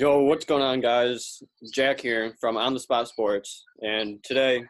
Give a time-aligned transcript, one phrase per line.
[0.00, 1.42] Yo, what's going on, guys?
[1.74, 4.64] Jack here from On the Spot Sports, and today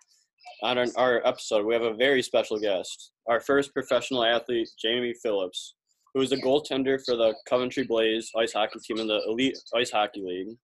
[0.64, 5.14] on our, our episode, we have a very special guest, our first professional athlete, Jamie
[5.22, 5.76] Phillips,
[6.12, 9.92] who is a goaltender for the Coventry Blaze ice hockey team in the Elite Ice
[9.92, 10.56] Hockey League.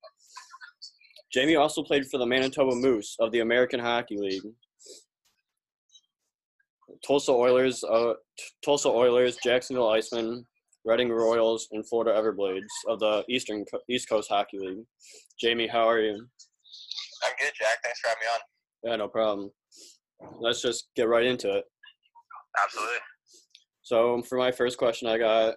[1.33, 4.43] Jamie also played for the Manitoba Moose of the American Hockey League.
[7.07, 8.14] Tulsa Oilers, uh,
[8.64, 10.43] Tulsa Oilers, Jacksonville Icemen,
[10.87, 14.85] Reading Royals, and Florida Everblades of the Eastern East Coast Hockey League.
[15.36, 16.14] Jamie, how are you?
[16.14, 17.82] I'm good, Jack.
[17.82, 18.40] Thanks for having me on.
[18.85, 19.50] Yeah, no problem.
[20.39, 21.64] Let's just get right into it.
[22.62, 22.99] Absolutely.
[23.82, 25.57] So, for my first question, I got: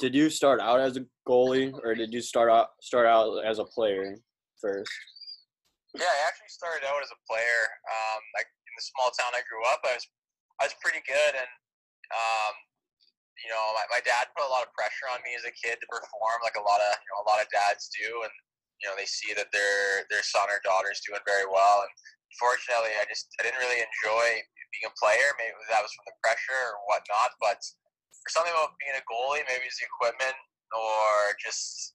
[0.00, 3.58] Did you start out as a goalie, or did you start out start out as
[3.58, 4.16] a player
[4.58, 4.90] first?
[5.94, 7.60] Yeah, I actually started out as a player.
[7.92, 10.08] Um, like in the small town I grew up, I was
[10.62, 11.50] I was pretty good, and
[12.08, 12.54] um,
[13.44, 15.76] you know, my, my dad put a lot of pressure on me as a kid
[15.76, 18.32] to perform, like a lot of you know a lot of dads do, and
[18.80, 21.92] you know they see that their their son or daughter is doing very well, and
[22.40, 24.40] fortunately, I just I didn't really enjoy
[24.72, 25.28] being a player.
[25.36, 27.60] Maybe that was from the pressure or whatnot, but
[28.24, 30.34] for something about being a goalie, maybe it's the equipment
[30.74, 31.94] or just,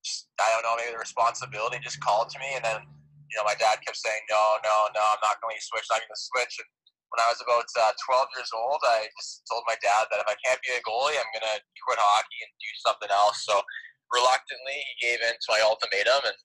[0.00, 2.80] just I don't know, maybe the responsibility just called to me, and then
[3.28, 6.00] you know my dad kept saying no, no, no, I'm not going to switch, I'm
[6.00, 6.68] going to switch, and
[7.16, 10.28] when I was about uh, 12 years old, I just told my dad that if
[10.28, 13.40] I can't be a goalie, I'm going to quit hockey and do something else.
[13.40, 13.56] So
[14.12, 16.36] reluctantly, he gave in to my ultimatum and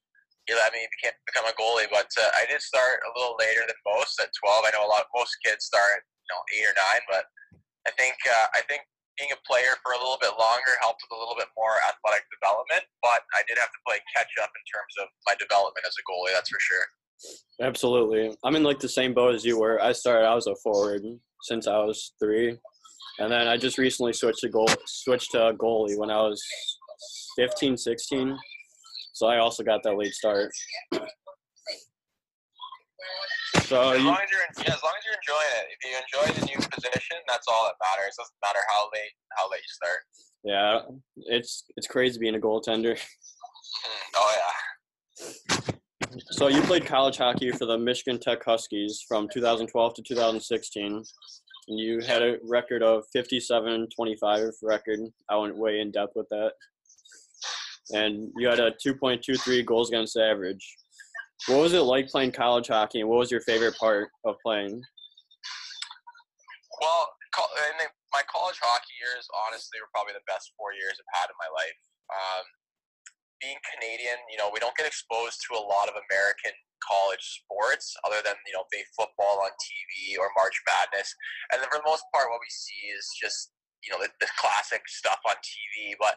[0.47, 0.87] he let me
[1.27, 1.91] become a goalie.
[1.91, 4.63] But uh, I did start a little later than most at 12.
[4.63, 7.27] I know a lot, most kids start, you know, eight or nine, but
[7.83, 8.87] I think, uh, I think
[9.19, 12.23] being a player for a little bit longer helped with a little bit more athletic
[12.31, 15.99] development, but I did have to play catch up in terms of my development as
[15.99, 16.87] a goalie, that's for sure.
[17.61, 18.35] Absolutely.
[18.43, 19.81] I'm in like the same boat as you were.
[19.81, 21.03] I started I was a forward
[21.43, 22.57] since I was three.
[23.19, 26.41] And then I just recently switched to goal switched to goalie when I was
[27.37, 28.37] 15, 16.
[29.13, 30.51] So I also got that late start.
[33.71, 36.39] So as, long as, you're, yeah, as long as you're enjoying it, if you enjoy
[36.39, 38.15] the new position, that's all that matters.
[38.17, 39.99] It doesn't matter how late how late you start.
[40.43, 40.79] Yeah,
[41.37, 42.97] it's it's crazy being a goaltender.
[42.97, 44.11] Mm-hmm.
[44.15, 45.71] Oh yeah.
[46.19, 51.03] So you played college hockey for the Michigan Tech Huskies from 2012 to 2016.
[51.67, 54.99] And you had a record of 57-25 record.
[55.29, 56.51] I went way in depth with that.
[57.91, 60.75] And you had a 2.23 goals against average.
[61.47, 64.81] What was it like playing college hockey, and what was your favorite part of playing?
[66.81, 67.07] Well,
[68.13, 71.49] my college hockey years, honestly, were probably the best four years I've had in my
[71.49, 71.81] life.
[72.11, 72.45] Um,
[73.41, 76.53] being Canadian, you know, we don't get exposed to a lot of American
[76.85, 81.09] college sports other than, you know, big football on TV or March Madness.
[81.49, 84.29] And then for the most part, what we see is just, you know, the, the
[84.41, 85.97] classic stuff on TV.
[85.97, 86.15] But,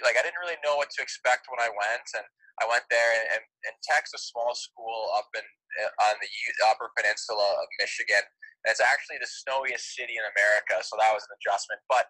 [0.00, 2.08] like, I didn't really know what to expect when I went.
[2.16, 2.26] And
[2.62, 5.44] I went there, and, and Tech's a small school up in
[5.84, 6.30] uh, on the
[6.70, 8.24] Upper Peninsula of Michigan.
[8.64, 11.82] And it's actually the snowiest city in America, so that was an adjustment.
[11.90, 12.08] But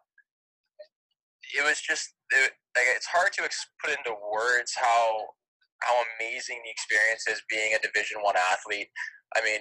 [1.53, 3.47] it was just it, like it's hard to
[3.81, 5.34] put into words how
[5.83, 8.89] how amazing the experience is being a Division One athlete.
[9.37, 9.61] I mean,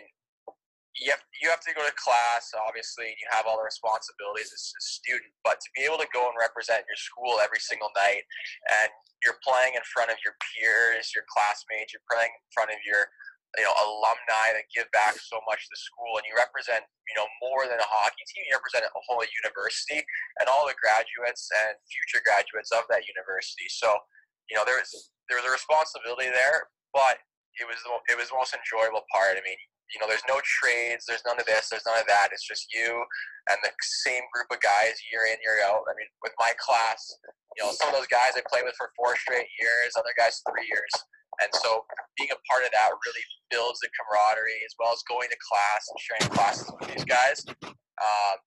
[0.98, 4.54] you have you have to go to class, obviously, and you have all the responsibilities
[4.54, 5.34] as a student.
[5.42, 8.22] But to be able to go and represent your school every single night,
[8.82, 8.90] and
[9.26, 13.10] you're playing in front of your peers, your classmates, you're playing in front of your
[13.58, 16.18] you know alumni that give back so much to the school.
[16.18, 18.46] And you represent you know more than a hockey team.
[18.50, 20.02] You represent a whole university
[20.42, 23.70] and all the graduates and future graduates of that university.
[23.70, 23.94] So
[24.50, 24.90] you know there's
[25.30, 27.24] there's a responsibility there but
[27.58, 29.38] it was it was the most enjoyable part.
[29.38, 29.60] I mean
[29.94, 31.06] you know there's no trades.
[31.06, 31.70] There's none of this.
[31.70, 32.34] There's none of that.
[32.34, 33.06] It's just you
[33.50, 33.70] and the
[34.06, 35.86] same group of guys year in year out.
[35.86, 37.14] I mean with my class
[37.58, 40.42] you know some of those guys i played with for four straight years other guys
[40.50, 40.90] three years
[41.42, 41.86] and so
[42.18, 45.82] being a part of that really builds the camaraderie as well as going to class
[45.90, 47.42] and sharing classes with these guys.
[47.64, 48.38] Um,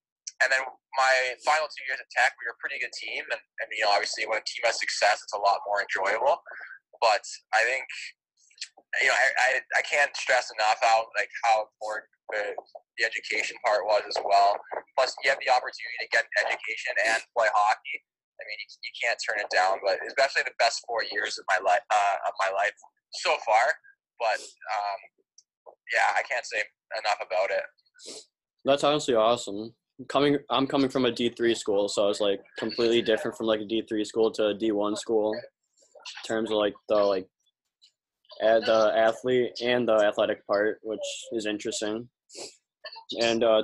[0.45, 0.61] and then
[0.99, 1.15] my
[1.49, 3.25] final two years at Tech, we were a pretty good team.
[3.33, 6.37] And, and, you know, obviously when a team has success, it's a lot more enjoyable.
[7.01, 7.25] But
[7.57, 7.89] I think,
[9.01, 9.51] you know, I, I,
[9.81, 12.53] I can't stress enough how, like, how important the,
[13.01, 14.61] the education part was as well.
[14.93, 18.05] Plus, you have the opportunity to get education and play hockey
[18.37, 19.79] I mean, you, you can't turn it down.
[19.85, 22.77] But especially the best four years of my life uh, of my life
[23.25, 23.67] so far.
[24.19, 25.01] But um,
[25.93, 26.63] yeah, I can't say
[26.99, 27.65] enough about it.
[28.65, 29.75] That's honestly awesome.
[30.09, 33.61] Coming, I'm coming from a D three school, so it's like completely different from like
[33.61, 37.27] a D three school to a D one school in terms of like the like
[38.41, 41.01] the athlete and the athletic part, which
[41.33, 42.09] is interesting.
[43.21, 43.63] And uh,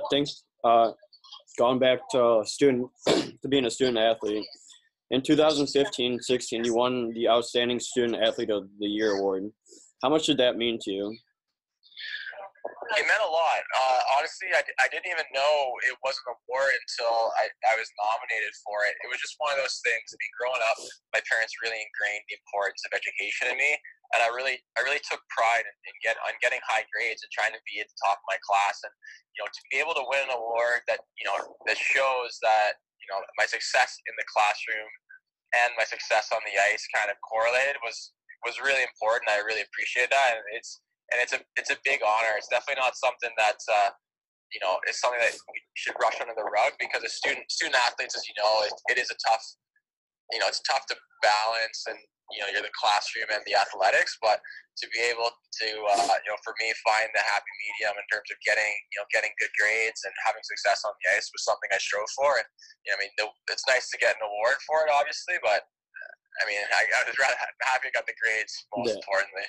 [0.63, 0.91] uh,
[1.57, 4.45] going back to student to being a student athlete,
[5.13, 9.45] In 2015-16, you won the Outstanding Student Athlete of the Year award.
[10.01, 11.13] How much did that mean to you?
[12.97, 13.61] It meant a lot.
[13.61, 15.53] Uh, honestly, I, I didn't even know
[15.85, 18.97] it was an award until I, I was nominated for it.
[19.05, 20.01] It was just one of those things.
[20.09, 20.81] I mean, growing up,
[21.13, 23.77] my parents really ingrained the importance of education in me,
[24.17, 27.53] and I really I really took pride in, in get getting high grades and trying
[27.53, 28.81] to be at the top of my class.
[28.81, 28.93] And
[29.37, 31.37] you know, to be able to win an award that you know
[31.69, 34.89] that shows that you know my success in the classroom
[35.53, 38.13] and my success on the ice kind of correlated was
[38.43, 39.31] was really important.
[39.31, 40.81] I really appreciate that, and it's
[41.13, 42.33] and it's a it's a big honor.
[42.35, 43.93] It's definitely not something that's uh,
[44.51, 47.77] you know is something that we should rush under the rug because as student student
[47.79, 49.43] athletes, as you know, it, it is a tough
[50.31, 51.99] you know it's tough to balance and
[52.33, 54.41] you know you're the classroom and the athletics, but
[54.81, 58.27] to be able to uh, you know for me find the happy medium in terms
[58.33, 61.69] of getting you know getting good grades and having success on the ice was something
[61.69, 62.41] I strove for.
[62.41, 62.47] And
[62.83, 63.13] you know, I mean,
[63.53, 65.69] it's nice to get an award for it, obviously, but
[66.41, 69.01] I mean, I, I was rather happy I got the grades most yeah.
[69.01, 69.47] importantly.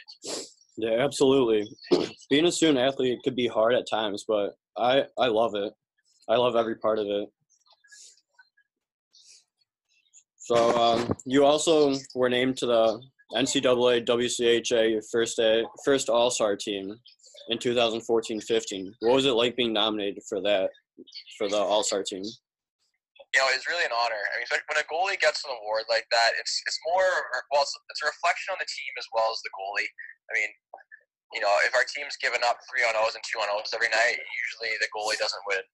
[0.76, 1.64] Yeah, absolutely.
[2.30, 5.72] Being a student athlete could be hard at times, but I I love it.
[6.28, 7.28] I love every part of it.
[10.44, 13.00] So um, you also were named to the
[13.32, 16.92] NCAA WCHA first day, first All Star team
[17.48, 18.04] in 2014-15.
[19.00, 20.68] What was it like being nominated for that
[21.40, 22.20] for the All Star team?
[22.20, 24.20] You know, it's really an honor.
[24.20, 27.08] I mean, when a goalie gets an award like that, it's it's more
[27.48, 29.88] well, it's, it's a reflection on the team as well as the goalie.
[30.28, 30.52] I mean,
[31.32, 33.88] you know, if our team's given up three on O's and two on O's every
[33.88, 35.64] night, usually the goalie doesn't win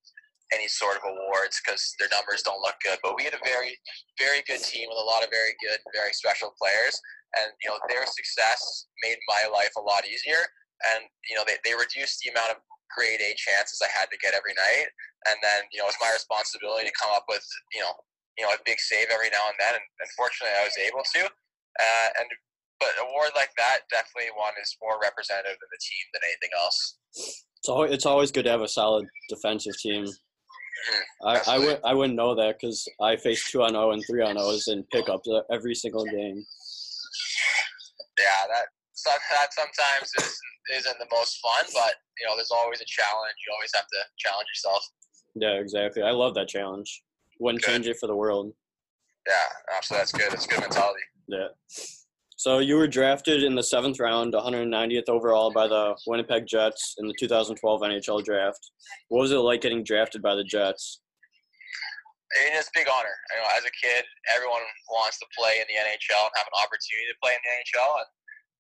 [0.53, 2.99] any sort of awards because their numbers don't look good.
[3.03, 3.79] But we had a very,
[4.19, 6.95] very good team with a lot of very good, very special players,
[7.39, 10.43] and you know their success made my life a lot easier.
[10.95, 12.59] And you know they, they reduced the amount of
[12.91, 14.91] grade A chances I had to get every night,
[15.31, 17.45] and then you know it's my responsibility to come up with
[17.75, 17.95] you know
[18.39, 19.79] you know a big save every now and then.
[19.79, 21.23] And unfortunately, I was able to.
[21.79, 22.29] Uh, and
[22.81, 26.97] but award like that, definitely one is more representative of the team than anything else.
[27.15, 30.07] It's it's always good to have a solid defensive team.
[31.25, 34.23] I, I, would, I wouldn't know that because I face 2 on 0 and 3
[34.23, 36.45] on 0s in pickups every single game.
[38.19, 38.67] Yeah, that,
[39.05, 40.39] that sometimes is,
[40.77, 43.35] isn't the most fun, but you know, there's always a challenge.
[43.47, 44.87] You always have to challenge yourself.
[45.35, 46.03] Yeah, exactly.
[46.03, 47.03] I love that challenge.
[47.39, 47.71] Wouldn't good.
[47.71, 48.53] change it for the world.
[49.27, 49.35] Yeah,
[49.77, 50.01] absolutely.
[50.01, 50.33] That's good.
[50.33, 51.01] That's good mentality.
[51.29, 51.49] Yeah.
[52.41, 57.05] So you were drafted in the seventh round, 190th overall by the Winnipeg Jets in
[57.05, 58.65] the 2012 NHL draft.
[59.13, 61.05] What was it like getting drafted by the Jets?
[62.57, 63.13] It's a big honor.
[63.37, 66.57] You know, as a kid, everyone wants to play in the NHL and have an
[66.65, 67.93] opportunity to play in the NHL.
[68.01, 68.09] And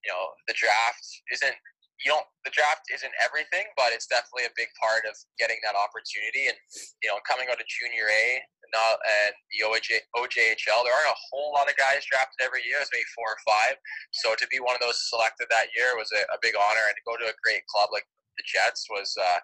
[0.04, 1.00] you know, the draft
[1.32, 1.56] isn't
[2.04, 5.76] you don't the draft isn't everything, but it's definitely a big part of getting that
[5.76, 6.48] opportunity.
[6.48, 6.56] And
[7.04, 8.40] you know, coming out of junior A
[8.72, 10.80] not and the OJ, OJHL.
[10.86, 12.78] There aren't a whole lot of guys drafted every year.
[12.78, 13.74] It's maybe four or five.
[14.14, 16.96] So to be one of those selected that year was a, a big honor, and
[16.96, 18.06] to go to a great club like
[18.38, 19.40] the Jets was, uh,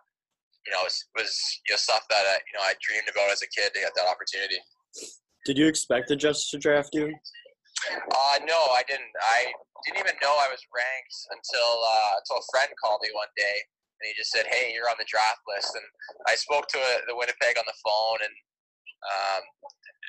[0.67, 1.35] you know, was, was
[1.67, 3.95] you know stuff that uh, you know I dreamed about as a kid to get
[3.95, 4.59] that opportunity.
[5.45, 7.15] Did you expect the Jets to draft you?
[7.93, 9.13] Uh, no, I didn't.
[9.23, 9.53] I
[9.85, 13.67] didn't even know I was ranked until uh, until a friend called me one day
[14.01, 15.87] and he just said, "Hey, you're on the draft list." And
[16.29, 18.35] I spoke to a, uh, the Winnipeg on the phone, and
[19.07, 19.43] um,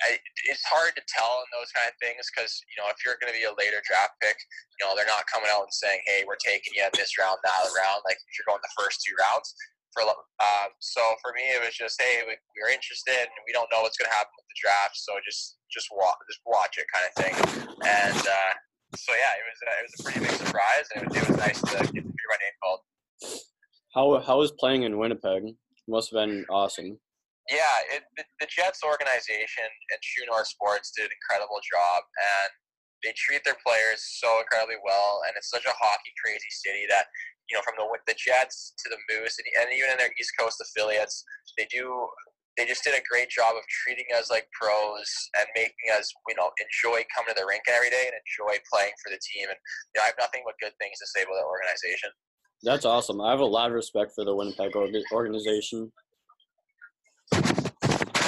[0.06, 0.10] I,
[0.48, 3.32] it's hard to tell in those kind of things because you know if you're going
[3.32, 4.36] to be a later draft pick,
[4.80, 7.40] you know they're not coming out and saying, "Hey, we're taking you in this round,
[7.44, 9.52] that round." Like if you're going the first two rounds.
[9.98, 13.66] For um, so for me, it was just, "Hey, we, we're interested, and we don't
[13.74, 16.86] know what's going to happen with the draft, so just just watch just watch it,
[16.94, 17.34] kind of thing."
[17.82, 18.54] And uh,
[18.94, 21.26] so yeah, it was uh, it was a pretty big surprise, and it was, it
[21.34, 22.82] was nice to get to hear my name called.
[23.98, 25.58] How how was playing in Winnipeg?
[25.58, 27.02] It must have been awesome.
[27.50, 32.52] Yeah, it, the, the Jets organization and True North Sports did an incredible job, and
[33.02, 35.26] they treat their players so incredibly well.
[35.26, 37.10] And it's such a hockey crazy city that
[37.50, 40.34] you know, from the the Jets to the Moose, and, and even in their East
[40.40, 41.24] Coast affiliates,
[41.58, 42.08] they do
[42.58, 45.06] they just did a great job of treating us like pros
[45.38, 48.98] and making us, you know, enjoy coming to the rink every day and enjoy playing
[48.98, 49.46] for the team.
[49.46, 49.60] And
[49.94, 52.10] you know, I have nothing but good things to say about that organization.
[52.66, 53.22] That's awesome.
[53.22, 54.74] I have a lot of respect for the Winnipeg
[55.14, 55.94] organization.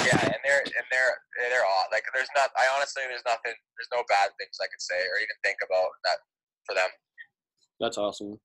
[0.06, 1.14] Yeah, and they're and they're
[1.50, 2.54] they're all like there's not.
[2.54, 3.50] I honestly there's nothing.
[3.50, 6.22] There's no bad things I could say or even think about that
[6.62, 6.90] for them.
[7.82, 8.38] That's awesome.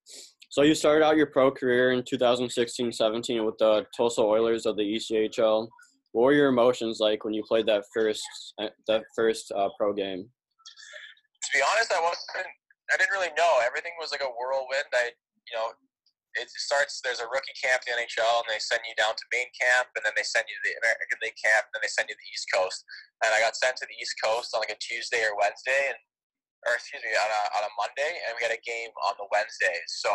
[0.50, 4.84] So you started out your pro career in 2016-17 with the Tulsa Oilers of the
[4.84, 5.68] ECHL.
[6.12, 8.24] What were your emotions like when you played that first
[8.88, 10.24] that first uh, pro game?
[10.24, 12.48] To be honest, I wasn't.
[12.88, 13.60] I didn't really know.
[13.66, 14.88] Everything was like a whirlwind.
[14.94, 15.74] I, you know,
[16.40, 17.02] it starts.
[17.04, 19.92] There's a rookie camp in the NHL, and they send you down to main camp,
[19.96, 22.16] and then they send you to the American League camp, and then they send you
[22.16, 22.80] to the East Coast.
[23.24, 26.00] And I got sent to the East Coast on like a Tuesday or Wednesday, and
[26.66, 29.30] or excuse me, on a on a Monday, and we had a game on the
[29.30, 29.78] Wednesday.
[30.02, 30.10] So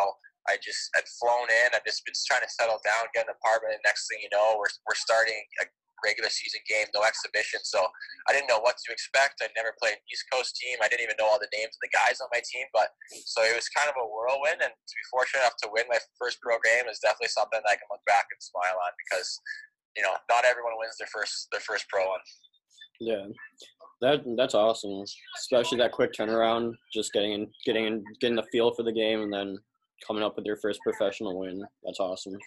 [0.49, 1.71] I just had flown in.
[1.71, 4.59] I've just been trying to settle down, get an apartment, and next thing you know,
[4.59, 5.65] we're we're starting a
[6.01, 7.61] regular season game, no exhibition.
[7.63, 7.85] So
[8.25, 9.39] I didn't know what to expect.
[9.39, 10.81] I'd never played an East Coast team.
[10.81, 12.65] I didn't even know all the names of the guys on my team.
[12.73, 12.89] But
[13.25, 14.65] so it was kind of a whirlwind.
[14.65, 17.71] And to be fortunate enough to win my first pro game is definitely something that
[17.71, 19.39] I can look back and smile on because
[19.95, 22.23] you know not everyone wins their first their first pro one.
[23.01, 23.25] Yeah,
[24.01, 25.03] that that's awesome.
[25.35, 29.21] Especially that quick turnaround, just getting in, getting in, getting the feel for the game,
[29.21, 29.57] and then
[30.05, 31.65] coming up with your first professional win.
[31.83, 32.37] That's awesome.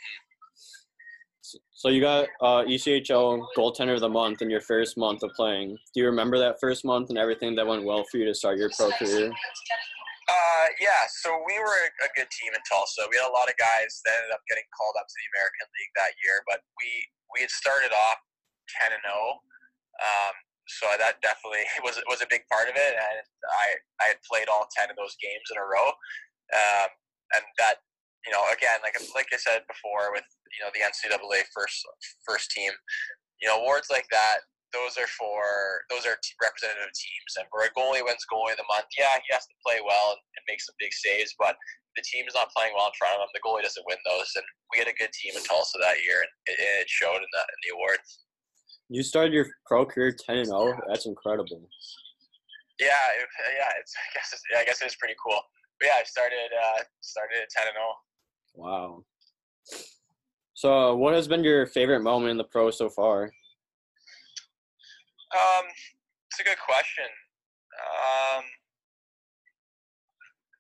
[1.73, 5.77] So you got uh, ECHL goaltender of the month in your first month of playing.
[5.93, 8.57] Do you remember that first month and everything that went well for you to start
[8.57, 9.29] your pro career?
[9.29, 13.05] Uh, yeah, so we were a, good team in Tulsa.
[13.11, 15.67] We had a lot of guys that ended up getting called up to the American
[15.77, 16.89] League that year, but we
[17.37, 18.19] we had started off
[18.81, 19.45] ten and zero.
[20.03, 20.35] Um,
[20.67, 23.67] so that definitely was was a big part of it, and I
[24.01, 25.93] I had played all ten of those games in a row,
[26.55, 26.91] um,
[27.37, 27.85] and that
[28.25, 31.85] you know again like like I said before with you know the NCAA first
[32.25, 32.73] first team.
[33.43, 34.47] You know awards like that.
[34.73, 38.67] Those are for those are representative teams, and where a goalie wins goalie of the
[38.67, 41.55] month, yeah, he has to play well and, and make some big saves, but
[41.95, 44.27] the team is not playing well in front of him, the goalie doesn't win those.
[44.35, 44.43] And
[44.75, 47.43] we had a good team in Tulsa that year, and it, it showed in the
[47.47, 48.24] in the awards.
[48.88, 50.79] You started your pro career ten and zero.
[50.88, 51.69] That's incredible.
[52.81, 52.88] Yeah,
[53.21, 53.71] it, yeah.
[53.81, 55.41] It's I guess it's, I guess it was pretty cool.
[55.81, 57.95] But yeah, I started uh, started at ten and zero.
[58.55, 59.05] Wow.
[60.55, 63.25] So, what has been your favorite moment in the pro so far?
[65.35, 65.67] Um,
[66.31, 67.11] it's a good question.
[67.75, 68.45] Um,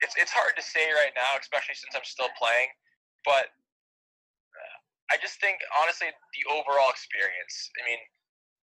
[0.02, 2.68] it's it's hard to say right now, especially since I'm still playing.
[3.24, 3.54] But
[4.52, 4.76] uh,
[5.14, 7.70] I just think, honestly, the overall experience.
[7.78, 8.02] I mean,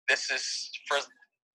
[0.09, 0.45] this is
[0.89, 0.99] for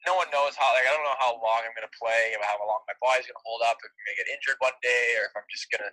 [0.06, 0.72] no one knows how.
[0.76, 3.64] Like, I don't know how long I'm to play, how long my body's to hold
[3.64, 5.90] up, if I'm to get injured one day, or if I'm just to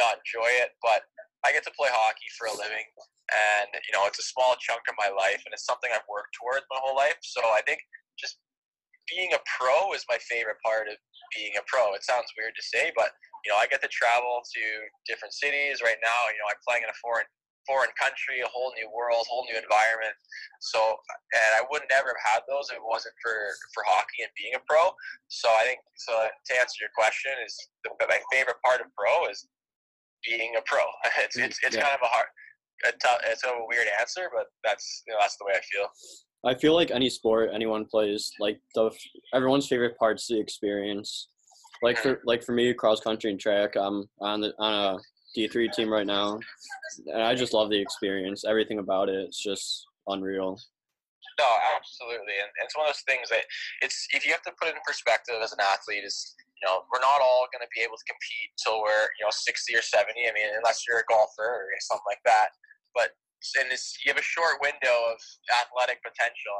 [0.00, 0.74] not enjoy it.
[0.80, 1.04] But
[1.44, 2.88] I get to play hockey for a living,
[3.30, 6.34] and you know it's a small chunk of my life and it's something i've worked
[6.34, 7.78] towards my whole life so i think
[8.18, 8.42] just
[9.06, 10.98] being a pro is my favorite part of
[11.34, 13.14] being a pro it sounds weird to say but
[13.46, 14.62] you know i get to travel to
[15.06, 17.26] different cities right now you know i'm playing in a foreign
[17.70, 20.10] foreign country a whole new world whole new environment
[20.58, 20.98] so
[21.30, 24.58] and i would never have had those if it wasn't for for hockey and being
[24.58, 24.90] a pro
[25.30, 27.54] so i think so to answer your question is
[27.86, 29.46] the, my favorite part of pro is
[30.26, 30.82] being a pro
[31.22, 31.86] it's it's, it's yeah.
[31.86, 32.26] kind of a hard
[32.84, 35.88] a tough, it's a weird answer, but that's you know that's the way I feel.
[36.44, 38.90] I feel like any sport anyone plays, like the
[39.34, 41.28] everyone's favorite part's the experience.
[41.82, 42.20] Like for mm.
[42.24, 44.98] like for me, cross country and track, I'm on the on a
[45.34, 46.40] D three team right now,
[47.06, 48.44] and I just love the experience.
[48.44, 50.58] Everything about it, it's just unreal.
[51.38, 53.44] No, absolutely, and, and it's one of those things that
[53.80, 56.84] it's if you have to put it in perspective as an athlete is you know,
[56.92, 59.80] we're not all going to be able to compete until we're, you know, 60 or
[59.80, 60.12] 70.
[60.12, 62.52] I mean, unless you're a golfer or something like that
[62.94, 63.10] but
[63.58, 65.18] and this, you have a short window of
[65.48, 66.56] athletic potential.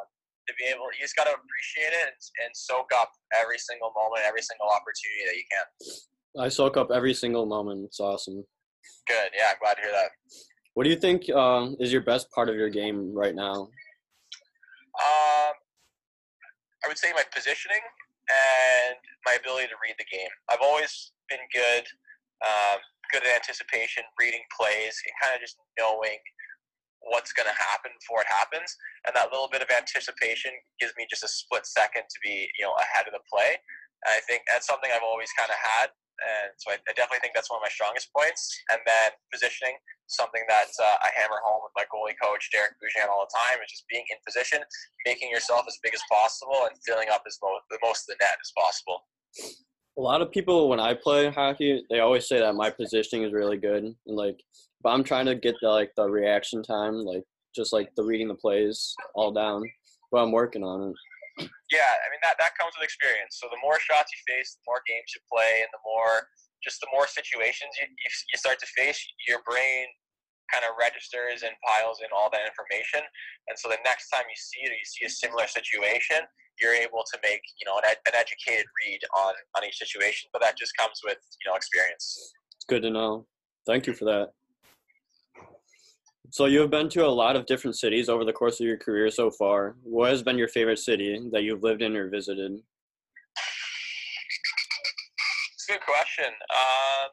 [0.48, 3.92] To be able, you just got to appreciate it and, and soak up every single
[3.94, 6.42] moment, every single opportunity that you can.
[6.42, 7.84] I soak up every single moment.
[7.84, 8.44] It's awesome.
[9.06, 9.30] Good.
[9.36, 10.10] Yeah, I'm glad to hear that.
[10.74, 13.68] What do you think uh, is your best part of your game right now?
[15.00, 15.52] Um,
[16.84, 17.82] I would say my positioning
[18.30, 18.96] and
[19.26, 20.30] my ability to read the game.
[20.48, 21.84] I've always been good.
[22.40, 22.80] Um,
[23.12, 26.16] good at anticipation, reading plays, and kind of just knowing
[27.10, 28.70] what's going to happen before it happens.
[29.04, 32.64] And that little bit of anticipation gives me just a split second to be, you
[32.64, 33.58] know, ahead of the play.
[34.06, 35.92] And I think that's something I've always kind of had.
[36.20, 38.44] And so I, I, definitely think that's one of my strongest points.
[38.68, 43.08] And then positioning, something that uh, I hammer home with my goalie coach, Derek Boujan,
[43.08, 44.60] all the time, is just being in position,
[45.08, 48.20] making yourself as big as possible, and filling up as mo- the most of the
[48.20, 49.06] net as possible
[49.98, 53.32] a lot of people when I play hockey, they always say that my positioning is
[53.32, 54.40] really good, and like,
[54.82, 57.24] but I'm trying to get the like the reaction time, like
[57.54, 59.62] just like the reading the plays all down.
[60.10, 60.94] But I'm working on it.
[61.70, 63.38] Yeah, I mean that that comes with experience.
[63.38, 66.26] So the more shots you face, the more games you play, and the more
[66.60, 69.88] just the more situations you, you, you start to face, your brain
[70.52, 73.00] kind of registers and piles in all that information.
[73.48, 76.26] And so the next time you see it or you see a similar situation,
[76.58, 80.28] you're able to make you know an, an educated read on on each situation.
[80.32, 82.34] But that just comes with you know experience.
[82.56, 83.26] It's good to know.
[83.66, 84.34] Thank you for that.
[86.32, 88.76] So you have been to a lot of different cities over the course of your
[88.76, 89.74] career so far.
[89.82, 92.52] What has been your favorite city that you've lived in or visited?
[95.68, 96.26] Good question.
[96.26, 97.10] Um,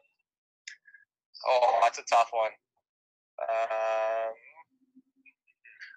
[1.48, 2.50] oh, that's a tough one.
[3.42, 4.34] Um,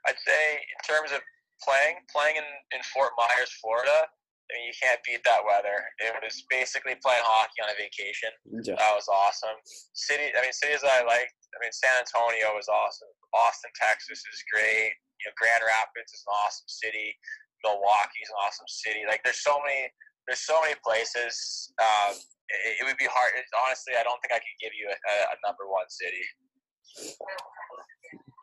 [0.07, 1.21] I'd say in terms of
[1.63, 2.43] playing, playing in,
[2.75, 4.07] in Fort Myers, Florida,
[4.51, 5.79] I mean, you can't beat that weather.
[6.03, 8.35] It was basically playing hockey on a vacation.
[8.51, 8.75] Yeah.
[8.75, 9.55] That was awesome.
[9.95, 11.31] City, I mean, cities that I liked.
[11.55, 13.07] I mean, San Antonio was awesome.
[13.31, 14.91] Austin, Texas is great.
[15.23, 17.15] You know, Grand Rapids is an awesome city.
[17.63, 19.07] Milwaukee's an awesome city.
[19.07, 19.87] Like, there's so many,
[20.27, 21.71] there's so many places.
[21.79, 22.19] Um,
[22.51, 23.31] it, it would be hard.
[23.39, 26.27] It, honestly, I don't think I could give you a, a number one city.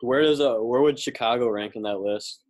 [0.01, 2.41] Where does uh where would Chicago rank in that list?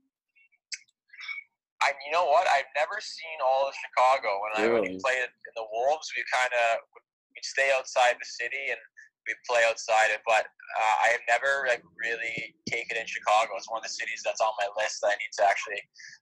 [1.81, 2.48] I, you know what?
[2.51, 4.39] I've never seen all of Chicago.
[4.43, 5.00] When I when we Really?
[5.03, 6.83] played in the Wolves, we kind of
[7.31, 8.79] we'd stay outside the city and
[9.27, 10.19] we'd play outside it.
[10.27, 13.55] But uh, I have never like really taken in Chicago.
[13.55, 15.79] It's one of the cities that's on my list that I need to actually,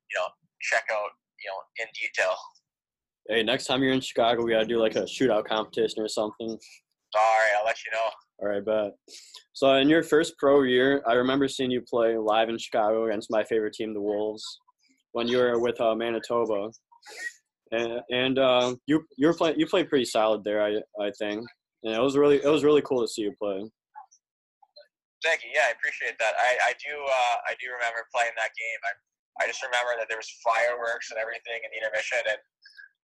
[0.09, 0.27] you know,
[0.61, 1.09] check out,
[1.41, 2.37] you know, in detail.
[3.27, 6.49] Hey, next time you're in Chicago, we gotta do like a shootout competition or something.
[7.15, 8.09] All right, I'll let you know.
[8.39, 8.93] All right, bet.
[9.53, 13.31] So in your first pro year, I remember seeing you play live in Chicago against
[13.31, 14.59] my favorite team, the Wolves,
[15.17, 16.69] when you were with uh, Manitoba,
[17.73, 21.41] and and uh, you you were playing you played pretty solid there, I I think,
[21.83, 23.65] and it was really it was really cool to see you play.
[25.25, 25.49] Thank you.
[25.49, 26.37] Yeah, I appreciate that.
[26.37, 28.79] I, I do uh, I do remember playing that game.
[28.85, 28.93] I,
[29.41, 32.37] I just remember that there was fireworks and everything in the intermission, and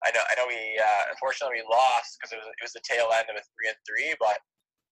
[0.05, 2.86] I know I know we uh, unfortunately we lost because it was it was the
[2.86, 4.38] tail end of a three and three, but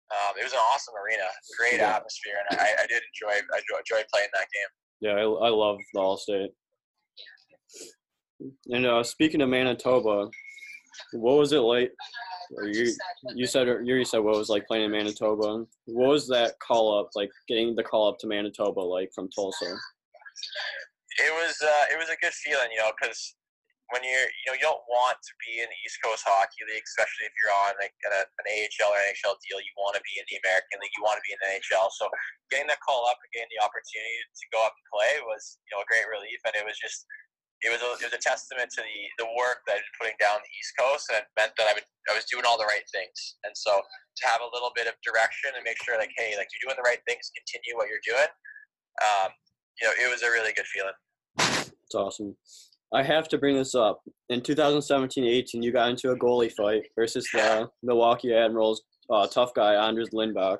[0.09, 1.29] um, it was an awesome arena,
[1.61, 2.01] great Yeah.
[2.01, 4.71] atmosphere, and I, I did enjoy I enjoy- enjoyed playing that game.
[5.05, 6.49] Yeah, I, I love the Allstate.
[8.67, 10.29] And uh, speaking of Manitoba,
[11.13, 11.91] what was it like?
[12.57, 12.91] Or you
[13.33, 15.63] you said you said what it was like playing in Manitoba.
[15.85, 17.31] What was that call up like?
[17.47, 19.71] Getting the call up to Manitoba like from Tulsa.
[21.19, 23.35] It was uh, it was a good feeling, you know, because
[23.91, 26.83] when you're you know you don't want to be in the East Coast Hockey League,
[26.83, 29.59] especially if you're on like an, an AHL or NHL deal.
[29.59, 30.95] You want to be in the American League.
[30.95, 31.87] You want to be in the NHL.
[31.95, 32.07] So
[32.51, 35.71] getting that call up and getting the opportunity to go up and play was you
[35.71, 37.07] know a great relief, and it was just
[37.61, 40.19] it was a, it was a testament to the the work that I've been putting
[40.19, 42.69] down the East Coast, and it meant that I would I was doing all the
[42.69, 43.37] right things.
[43.45, 46.49] And so to have a little bit of direction and make sure like hey like
[46.49, 48.29] you're doing the right things, continue what you're doing.
[49.01, 49.29] Um,
[49.79, 50.97] you know, it was a really good feeling.
[51.85, 52.35] It's awesome.
[52.93, 54.01] I have to bring this up.
[54.27, 59.75] In 2017-18, you got into a goalie fight versus the Milwaukee Admirals uh, tough guy
[59.75, 60.57] Anders Lindback.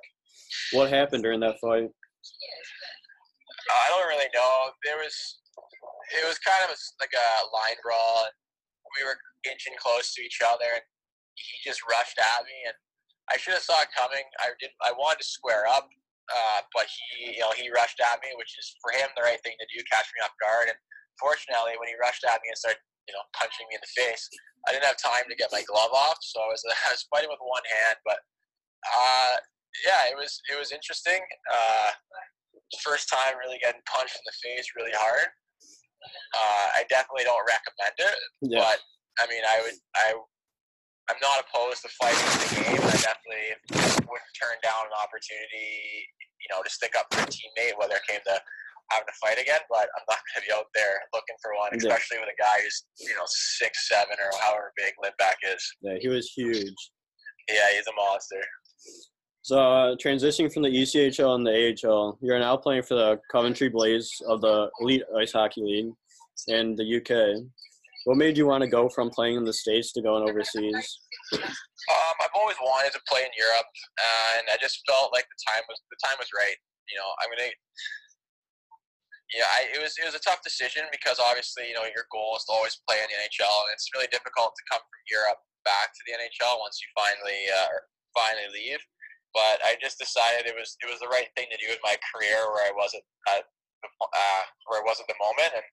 [0.73, 1.89] What happened during that fight?
[3.71, 4.71] I don't really know.
[4.83, 5.40] There was,
[6.12, 8.28] it was kind of a like a line brawl.
[9.00, 9.15] We were
[9.47, 10.84] inching close to each other, and
[11.36, 12.76] he just rushed at me, and
[13.32, 14.26] I should have saw it coming.
[14.43, 14.76] I did.
[14.84, 15.88] I wanted to square up,
[16.28, 19.39] uh, but he, you know, he rushed at me, which is for him the right
[19.41, 20.67] thing to do, catch me off guard.
[20.67, 20.80] And
[21.15, 24.28] fortunately, when he rushed at me and started, you know, punching me in the face,
[24.67, 27.32] I didn't have time to get my glove off, so I was, I was fighting
[27.32, 27.97] with one hand.
[28.04, 28.19] But
[28.84, 29.39] uh,
[29.88, 31.24] yeah, it was it was interesting.
[31.47, 31.95] Uh,
[32.84, 35.28] first time really getting punched in the face really hard.
[36.33, 38.79] Uh, I definitely don't recommend it, Yeah, but
[39.21, 40.13] I mean, I would I.
[41.09, 42.79] I'm not opposed to fighting in the game.
[42.87, 43.51] I definitely
[44.07, 46.07] wouldn't turn down an opportunity,
[46.39, 48.35] you know, to stick up for a teammate, whether it came to
[48.93, 49.59] having to fight again.
[49.67, 51.91] But I'm not going to be out there looking for one, Yeah.
[51.91, 55.59] especially with a guy who's, you know, six seven or however big Lindback is.
[55.83, 56.79] yeah, he was huge.
[57.49, 58.39] Yeah, he's a monster.
[59.43, 63.69] So uh, transitioning from the ECHL and the AHL, you're now playing for the Coventry
[63.69, 65.93] Blaze of the Elite Ice Hockey League
[66.47, 67.41] in the UK.
[68.06, 70.99] What made you want to go from playing in the states to going overseas?
[71.34, 75.41] Um, I've always wanted to play in Europe, uh, and I just felt like the
[75.49, 76.58] time was the time was right.
[76.89, 77.49] You know, I'm gonna.
[79.34, 82.38] Yeah, I, it was it was a tough decision because obviously you know your goal
[82.38, 85.41] is to always play in the NHL, and it's really difficult to come from Europe
[85.65, 87.82] back to the NHL once you finally uh,
[88.13, 88.82] finally leave.
[89.33, 91.95] But I just decided it was it was the right thing to do in my
[92.11, 93.47] career where I wasn't at
[93.79, 95.67] the, uh, where I was at the moment, and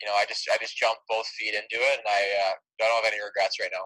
[0.00, 2.96] you know I just I just jumped both feet into it, and I uh, don't
[2.96, 3.84] have any regrets right now.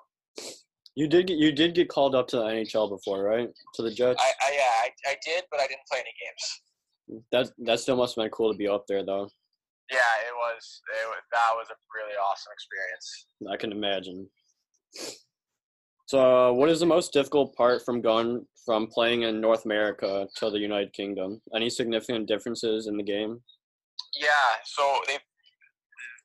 [0.95, 3.51] You did get you did get called up to the NHL before, right?
[3.75, 4.23] To the Jets.
[4.23, 6.45] I, I yeah, I, I did, but I didn't play any games.
[7.33, 9.31] That that still must have been cool to be up there, though.
[9.91, 10.83] Yeah, it was.
[11.03, 13.27] It was that was a really awesome experience.
[13.51, 14.29] I can imagine.
[16.09, 20.49] So, what is the most difficult part from going from playing in North America to
[20.49, 21.45] the United Kingdom?
[21.53, 23.45] Any significant differences in the game?
[24.17, 25.21] Yeah, so they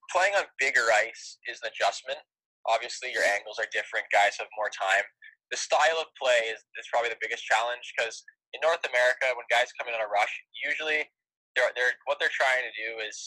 [0.07, 2.15] playing on bigger ice is an adjustment.
[2.63, 4.07] Obviously, your angles are different.
[4.07, 5.03] Guys have more time.
[5.51, 8.23] The style of play is, is probably the biggest challenge because
[8.55, 10.31] in North America, when guys come in on a rush,
[10.63, 11.11] usually
[11.59, 13.19] they're, they're what they're trying to do is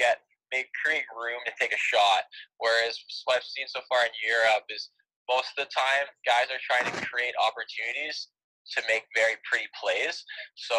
[0.00, 2.24] get make create room to take a shot.
[2.56, 2.96] Whereas
[3.28, 4.88] what I've seen so far in Europe is
[5.28, 8.32] most of the time guys are trying to create opportunities
[8.76, 10.24] to make very pretty plays.
[10.56, 10.76] So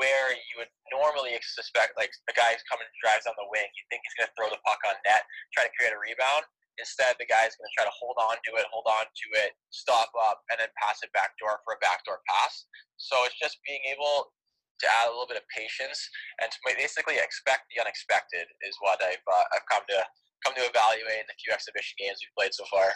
[0.00, 3.84] where you would normally suspect, like a guy who's coming drives on the wing, you
[3.92, 6.48] think he's going to throw the puck on net, try to create a rebound.
[6.76, 9.56] Instead, the guy's going to try to hold on to it, hold on to it,
[9.72, 12.68] stop up, and then pass it backdoor for a backdoor pass.
[13.00, 14.32] So it's just being able
[14.80, 15.96] to add a little bit of patience
[16.44, 19.98] and to basically expect the unexpected is what I've uh, I've come to
[20.44, 22.92] come to evaluate in the few exhibition games we've played so far.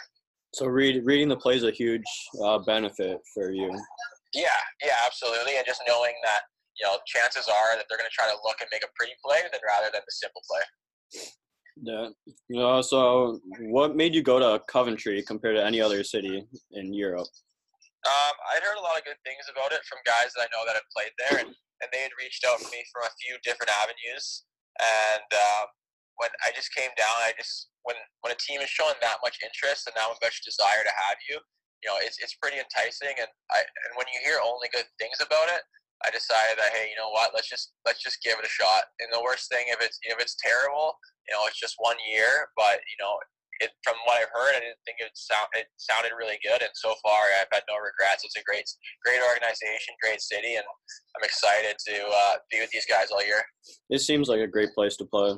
[0.53, 2.03] So read, reading the play is a huge
[2.43, 3.71] uh, benefit for you.
[4.33, 4.47] Yeah,
[4.83, 6.41] yeah, absolutely, and just knowing that
[6.79, 9.13] you know chances are that they're going to try to look and make a pretty
[9.23, 10.61] play than rather than the simple play.
[11.81, 12.07] Yeah.
[12.49, 13.39] Know, so
[13.71, 17.27] what made you go to Coventry compared to any other city in Europe?
[18.01, 20.65] Um, I'd heard a lot of good things about it from guys that I know
[20.65, 23.37] that have played there, and, and they had reached out to me from a few
[23.45, 24.43] different avenues.
[24.81, 25.67] And um,
[26.17, 29.39] when I just came down, I just when when a team is showing that much
[29.41, 31.39] interest and that much desire to have you,
[31.81, 33.15] you know, it's it's pretty enticing.
[33.17, 35.61] And I and when you hear only good things about it,
[36.05, 38.89] I decided that hey, you know what, let's just let's just give it a shot.
[39.01, 40.97] And the worst thing if it's if it's terrible,
[41.29, 42.49] you know, it's just one year.
[42.57, 43.17] But you know,
[43.61, 46.61] it, from what I've heard, I didn't think it sound it sounded really good.
[46.65, 48.25] And so far, I've had no regrets.
[48.25, 48.65] It's a great
[49.05, 53.45] great organization, great city, and I'm excited to uh, be with these guys all year.
[53.89, 55.37] It seems like a great place to play.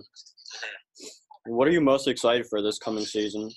[1.46, 3.52] What are you most excited for this coming season?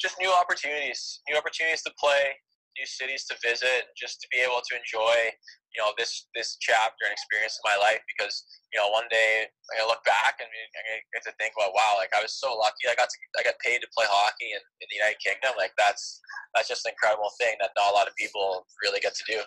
[0.00, 2.32] Just new opportunities, new opportunities to play,
[2.78, 5.34] new cities to visit, just to be able to enjoy,
[5.74, 8.00] you know, this this chapter and experience in my life.
[8.06, 11.58] Because you know, one day I'm gonna look back and I'm gonna get to think,
[11.58, 12.86] well, wow, like I was so lucky.
[12.88, 15.52] I got to I got paid to play hockey in, in the United Kingdom.
[15.58, 16.22] Like that's
[16.54, 19.42] that's just an incredible thing that not a lot of people really get to do.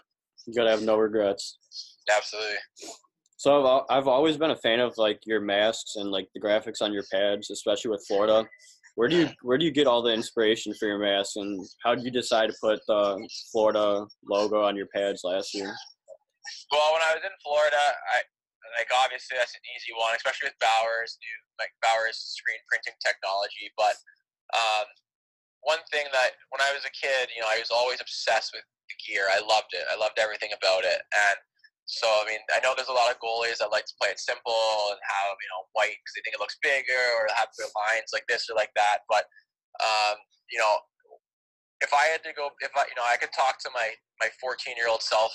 [0.45, 1.57] You gotta have no regrets.
[2.11, 2.59] Absolutely.
[3.41, 6.77] So I've, I've always been a fan of like your masks and like the graphics
[6.77, 8.45] on your pads, especially with Florida.
[8.93, 11.97] Where do you where do you get all the inspiration for your masks, and how
[11.97, 13.17] did you decide to put the
[13.49, 15.73] Florida logo on your pads last year?
[16.69, 17.81] Well, when I was in Florida,
[18.13, 18.21] I
[18.77, 23.73] like obviously that's an easy one, especially with Bauer's new like Bauer's screen printing technology.
[23.73, 23.97] But
[24.53, 24.85] um,
[25.65, 28.69] one thing that when I was a kid, you know, I was always obsessed with
[28.85, 29.33] the gear.
[29.33, 29.89] I loved it.
[29.89, 31.41] I loved everything about it, and
[31.85, 34.21] so I mean, I know there's a lot of goalies that like to play it
[34.21, 37.71] simple and have you know white because they think it looks bigger, or have their
[37.73, 39.03] lines like this or like that.
[39.09, 39.25] But
[39.81, 40.15] um,
[40.53, 40.79] you know,
[41.81, 43.91] if I had to go, if I you know, I could talk to my
[44.21, 45.33] my 14 year old self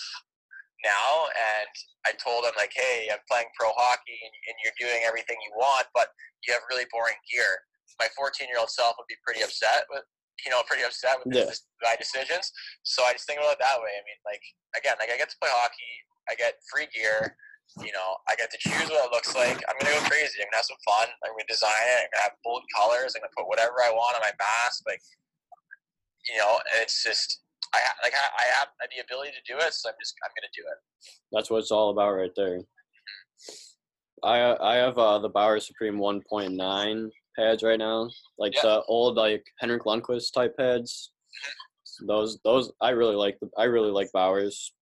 [0.84, 1.72] now, and
[2.06, 5.52] I told him like, hey, I'm playing pro hockey, and, and you're doing everything you
[5.58, 6.14] want, but
[6.46, 7.58] you have really boring gear.
[7.98, 10.06] My 14 year old self would be pretty upset with
[10.44, 11.48] you know, pretty upset with yeah.
[11.80, 12.52] my decisions.
[12.84, 13.88] So I just think about it that way.
[13.88, 14.44] I mean, like
[14.76, 17.36] again, like I get to play hockey I get free gear.
[17.82, 19.60] You know, I get to choose what it looks like.
[19.68, 20.40] I'm gonna go crazy.
[20.40, 21.08] I'm gonna have some fun.
[21.24, 22.06] I'm gonna design it.
[22.06, 23.14] I'm gonna have bold colors.
[23.14, 24.86] I'm gonna put whatever I want on my mask.
[24.86, 25.02] Like,
[26.30, 27.42] you know, it's just
[27.74, 30.64] I like I have the ability to do it, so I'm just I'm gonna do
[30.64, 30.78] it.
[31.32, 32.60] That's what it's all about, right there.
[34.22, 38.08] I I have uh, the Bauer Supreme 1.9 pads right now,
[38.38, 38.62] like yeah.
[38.62, 41.12] the old like Henrik Lundqvist type pads.
[42.00, 42.06] Mm-hmm.
[42.06, 43.38] Those those I really like.
[43.40, 44.72] The, I really like Bauer's.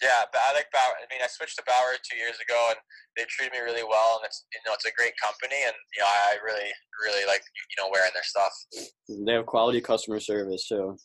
[0.00, 0.96] Yeah, I like Bauer.
[0.96, 2.80] I mean, I switched to Bauer two years ago, and
[3.16, 4.16] they treated me really well.
[4.16, 6.72] And it's you know it's a great company, and you know I really
[7.04, 8.52] really like you know wearing their stuff.
[9.08, 10.96] They have quality customer service too.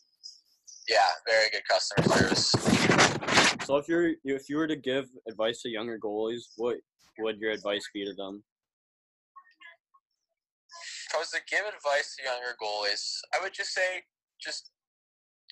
[0.88, 2.52] Yeah, very good customer service.
[3.68, 6.76] So if you're if you were to give advice to younger goalies, what
[7.18, 8.44] would your advice be to them?
[11.10, 14.04] If I was to give advice to younger goalies, I would just say
[14.40, 14.70] just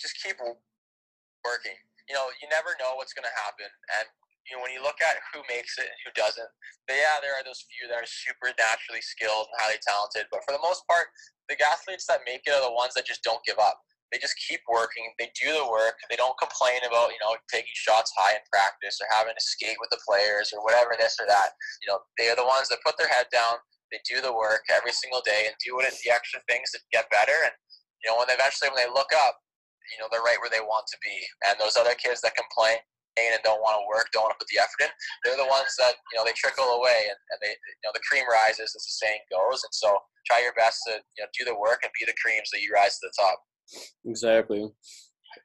[0.00, 0.37] just keep
[1.44, 1.76] working
[2.08, 3.68] you know, you never know what's going to happen.
[4.00, 4.06] And
[4.48, 6.50] you know, when you look at who makes it and who doesn't,
[6.84, 10.28] yeah, there are those few that are super naturally skilled and highly talented.
[10.28, 11.08] But for the most part,
[11.48, 13.80] the athletes that make it are the ones that just don't give up.
[14.12, 15.10] They just keep working.
[15.18, 15.96] They do the work.
[16.06, 19.80] They don't complain about you know taking shots high in practice or having to skate
[19.80, 21.56] with the players or whatever this or that.
[21.82, 23.58] You know, they are the ones that put their head down.
[23.90, 26.78] They do the work every single day and do what it, the extra things to
[26.92, 27.34] get better.
[27.48, 27.56] And
[28.04, 29.40] you know, when eventually when they look up,
[29.92, 31.16] you know, they're right where they want to be.
[31.49, 32.79] And those other kids that complain
[33.16, 34.90] and don't want to work, don't want to put the effort in,
[35.23, 38.03] they're the ones that, you know, they trickle away and, and they, you know, the
[38.03, 39.62] cream rises as the saying goes.
[39.62, 42.42] And so try your best to, you know, do the work and be the cream
[42.44, 43.38] so you rise to the top.
[44.05, 44.66] Exactly.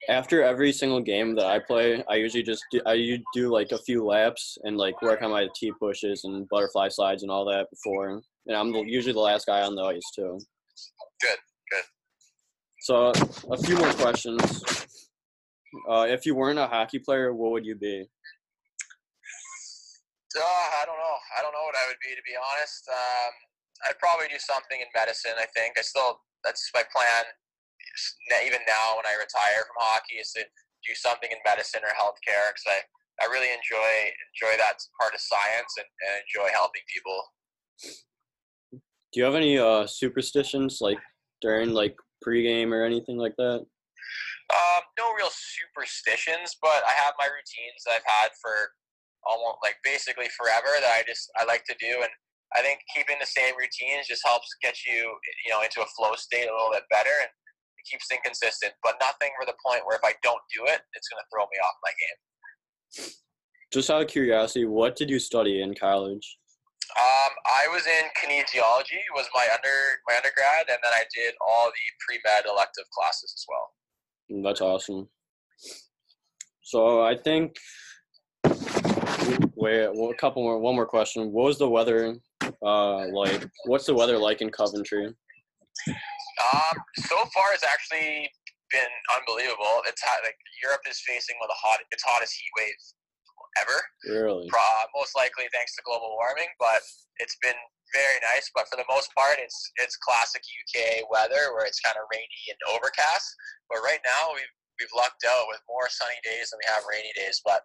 [0.07, 3.77] After every single game that I play, I usually just do, I do like a
[3.77, 7.67] few laps and like work on my T pushes and butterfly slides and all that
[7.69, 8.21] before.
[8.47, 10.39] And I'm usually the last guy on the ice too.
[11.21, 11.37] Good.
[12.89, 13.13] So
[13.53, 14.41] a few more questions.
[15.85, 18.09] Uh, if you weren't a hockey player, what would you be?
[20.33, 21.17] Uh, I don't know.
[21.37, 22.89] I don't know what I would be to be honest.
[22.89, 23.33] Um,
[23.85, 25.37] I'd probably do something in medicine.
[25.37, 27.29] I think I still that's my plan.
[28.41, 30.41] Even now, when I retire from hockey, is to
[30.81, 32.81] do something in medicine or healthcare because I,
[33.21, 33.89] I really enjoy
[34.33, 37.21] enjoy that part of science and, and enjoy helping people.
[39.13, 40.97] Do you have any uh, superstitions like
[41.39, 41.93] during like
[42.25, 43.65] pregame or anything like that?
[44.49, 48.73] Um, no real superstitions, but I have my routines that I've had for
[49.27, 52.09] almost like basically forever that I just I like to do, and
[52.57, 55.13] I think keeping the same routines just helps get you
[55.45, 58.73] you know into a flow state a little bit better, and it keeps things consistent.
[58.81, 61.45] But nothing for the point where if I don't do it, it's going to throw
[61.45, 62.17] me off my game.
[63.69, 66.25] Just out of curiosity, what did you study in college?
[66.97, 71.67] Um, I was in kinesiology was my under my undergrad, and then I did all
[71.67, 74.43] the pre med elective classes as well.
[74.43, 75.07] That's awesome.
[76.61, 77.57] So I think
[79.55, 80.59] wait, well, a couple more.
[80.59, 81.31] One more question.
[81.31, 82.15] What was the weather
[82.63, 83.47] uh, like?
[83.65, 85.05] What's the weather like in Coventry?
[85.87, 88.29] Um, so far, it's actually
[88.71, 89.81] been unbelievable.
[89.85, 92.75] It's hot, like Europe is facing one of the hot, its hottest heat wave
[93.57, 93.77] ever.
[94.05, 94.49] Really?
[94.95, 96.83] most likely thanks to global warming, but
[97.23, 97.57] it's been
[97.95, 98.51] very nice.
[98.53, 102.43] But for the most part, it's it's classic UK weather where it's kind of rainy
[102.51, 103.27] and overcast.
[103.71, 107.11] But right now, we've we've lucked out with more sunny days than we have rainy
[107.15, 107.41] days.
[107.43, 107.63] But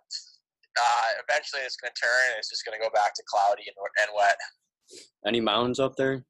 [0.78, 2.34] uh, eventually, it's going to turn.
[2.34, 4.38] and It's just going to go back to cloudy and, and wet.
[5.26, 6.24] Any mountains up there?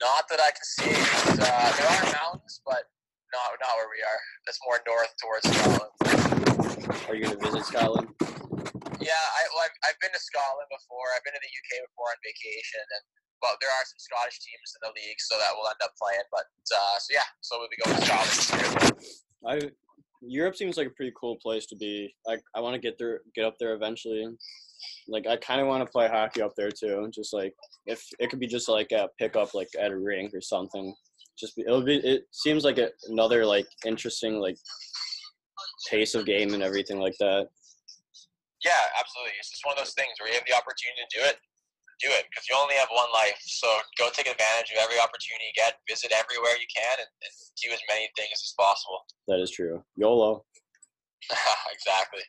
[0.00, 0.96] Not that I can see.
[1.40, 2.88] Uh, there are mountains, but
[3.32, 4.20] not not where we are.
[4.46, 5.92] That's more north towards Scotland.
[7.08, 8.08] Are you going to visit Scotland?
[9.10, 11.10] Yeah, I, well, I've, I've been to Scotland before.
[11.18, 13.02] I've been to the UK before on vacation, and
[13.42, 16.22] well, there are some Scottish teams in the league, so that we'll end up playing.
[16.30, 18.94] But uh, so yeah, so we'll be going to Scotland.
[19.42, 19.54] I
[20.22, 22.14] Europe seems like a pretty cool place to be.
[22.26, 24.26] Like I want to get there, get up there eventually.
[25.08, 27.10] Like I kind of want to play hockey up there too.
[27.12, 27.54] Just like
[27.86, 30.94] if it could be just like a pickup, like at a rink or something.
[31.38, 31.96] Just be, it'll be.
[31.96, 34.56] It seems like a, another like interesting like
[35.88, 37.48] pace of game and everything like that.
[38.64, 39.40] Yeah, absolutely.
[39.40, 41.36] It's just one of those things where you have the opportunity to do it,
[42.00, 43.40] do it because you only have one life.
[43.40, 45.80] So go take advantage of every opportunity you get.
[45.88, 49.00] Visit everywhere you can and, and do as many things as possible.
[49.28, 49.84] That is true.
[49.96, 50.44] YOLO.
[51.72, 52.22] exactly.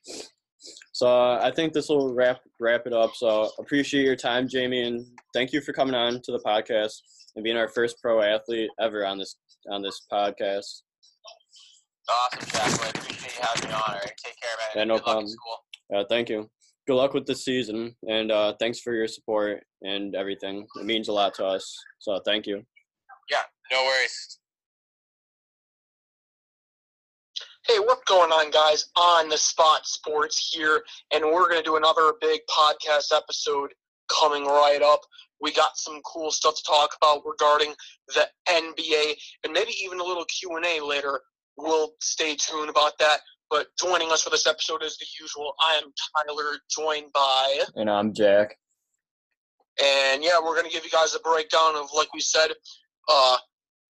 [0.93, 3.15] So uh, I think this will wrap wrap it up.
[3.15, 6.93] So appreciate your time, Jamie, and thank you for coming on to the podcast
[7.35, 9.35] and being our first pro athlete ever on this
[9.71, 10.83] on this podcast.
[12.09, 12.79] Awesome, Jack.
[12.79, 13.81] Well, I appreciate you having me on.
[13.81, 14.69] All right, take care, man.
[14.75, 15.25] Yeah, no Good problem.
[15.93, 16.49] Uh, thank you.
[16.87, 20.65] Good luck with the season, and uh, thanks for your support and everything.
[20.79, 21.77] It means a lot to us.
[21.99, 22.63] So thank you.
[23.29, 24.39] Yeah, no worries.
[27.67, 28.89] Hey, what's going on, guys?
[28.97, 30.81] On the Spot Sports here,
[31.13, 33.71] and we're going to do another big podcast episode
[34.09, 35.01] coming right up.
[35.39, 37.73] We got some cool stuff to talk about regarding
[38.07, 41.21] the NBA, and maybe even a little Q and A later.
[41.57, 43.19] We'll stay tuned about that.
[43.51, 45.53] But joining us for this episode is the usual.
[45.59, 45.91] I am
[46.25, 48.57] Tyler, joined by, And I'm Jack.
[49.83, 52.51] and yeah, we're going to give you guys a breakdown of, like we said,
[53.09, 53.37] uh,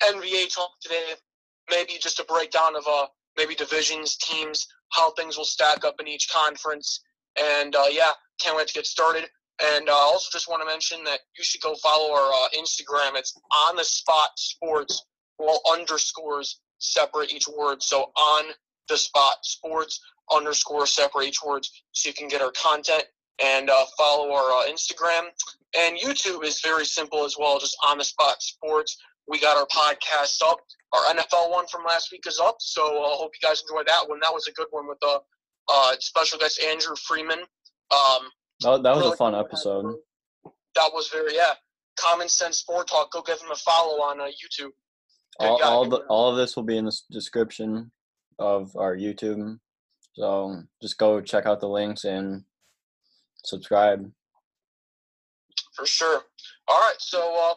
[0.03, 1.03] NBA talk today.
[1.69, 3.05] Maybe just a breakdown of uh,
[3.37, 7.01] maybe divisions, teams, how things will stack up in each conference.
[7.39, 9.29] And uh, yeah, can't wait to get started.
[9.63, 13.15] And uh, also just want to mention that you should go follow our uh, Instagram.
[13.15, 15.05] It's on the spot sports,
[15.37, 17.83] well underscores separate each word.
[17.83, 18.45] So on
[18.91, 19.99] the spot sports
[20.31, 23.03] underscore separate each words, so you can get our content
[23.43, 25.27] and uh, follow our uh, Instagram.
[25.77, 28.97] And YouTube is very simple as well, just on the spot sports.
[29.27, 30.59] We got our podcast up.
[30.93, 33.87] Our NFL one from last week is up, so I uh, hope you guys enjoyed
[33.87, 34.19] that one.
[34.21, 35.19] That was a good one with the
[35.69, 37.39] uh, special guest Andrew Freeman.
[37.39, 38.27] Um,
[38.63, 39.95] Oh, that was really a fun episode.
[40.75, 41.53] That was very yeah.
[41.97, 43.11] Common Sense Sport Talk.
[43.11, 44.71] Go give him a follow on uh, YouTube.
[45.39, 47.91] All, all the all of this will be in the description
[48.41, 49.59] of our YouTube.
[50.13, 52.43] So just go check out the links and
[53.45, 54.11] subscribe.
[55.75, 56.21] For sure.
[56.67, 57.53] All right, so uh,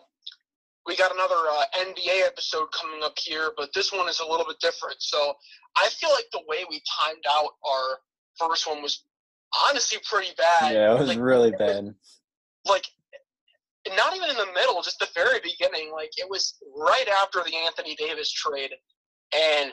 [0.87, 4.47] we got another uh, NBA episode coming up here, but this one is a little
[4.47, 4.97] bit different.
[5.01, 5.35] So
[5.77, 7.99] I feel like the way we timed out our
[8.39, 9.05] first one was
[9.69, 10.75] honestly pretty bad.
[10.75, 11.95] Yeah, it was Like, really it was- bad.
[12.67, 12.87] Like,
[13.97, 15.93] not even in the middle, just the very beginning.
[15.93, 18.71] Like, it was right after the Anthony Davis trade,
[19.37, 19.73] and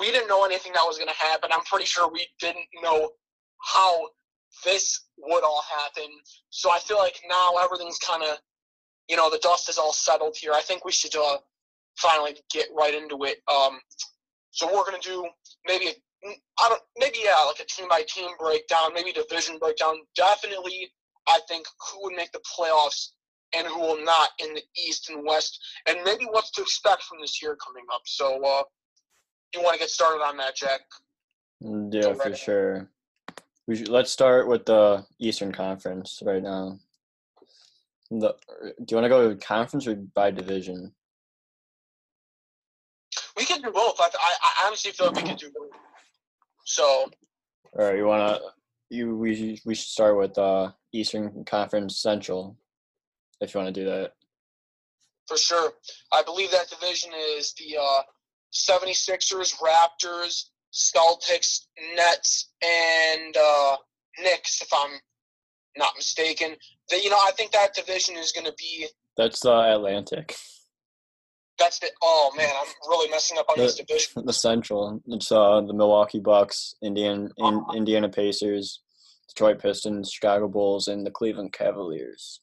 [0.00, 1.50] we didn't know anything that was going to happen.
[1.52, 3.10] I'm pretty sure we didn't know
[3.62, 4.08] how
[4.64, 6.10] this would all happen.
[6.50, 8.38] So I feel like now everything's kind of,
[9.08, 10.52] you know, the dust is all settled here.
[10.52, 11.38] I think we should uh,
[11.96, 13.38] finally get right into it.
[13.48, 13.78] Um,
[14.50, 15.26] so we're gonna do
[15.66, 16.28] maybe a,
[16.58, 19.96] I don't maybe yeah like a team by team breakdown, maybe division breakdown.
[20.16, 20.90] Definitely,
[21.28, 23.08] I think who would make the playoffs
[23.54, 27.20] and who will not in the East and West, and maybe what's to expect from
[27.20, 28.02] this year coming up.
[28.06, 28.62] So uh,
[29.56, 30.80] you want to get started on that, Jack?
[31.62, 32.90] Mm, Yeah, for sure.
[33.66, 36.78] We should, let's start with the Eastern Conference right now.
[38.10, 38.34] The,
[38.84, 40.92] do you want to go conference or by division?
[43.36, 43.96] We can do both.
[43.98, 45.70] I, I, honestly feel like we can do both.
[46.64, 47.10] So
[47.78, 48.42] All right, you want to
[48.88, 52.56] you we should- we should start with uh Eastern Conference Central,
[53.40, 54.12] if you want to do that.
[55.26, 55.72] for sure,
[56.12, 58.02] I believe that division is the uh,
[58.52, 63.76] 76ers, Raptors, Celtics, Nets, and uh,
[64.18, 64.98] Knicks, if I'm
[65.76, 66.56] not mistaken.
[66.90, 68.86] The, you know, I think that division is going to be.
[69.16, 70.34] That's the Atlantic,
[71.58, 71.88] That's the.
[72.02, 74.22] Oh man, I'm really messing up on this division.
[74.26, 75.00] the Central.
[75.06, 78.82] It's uh the Milwaukee Bucks, Indian in, Indiana Pacers,
[79.28, 82.40] Detroit Pistons, Chicago Bulls, and the Cleveland Cavaliers.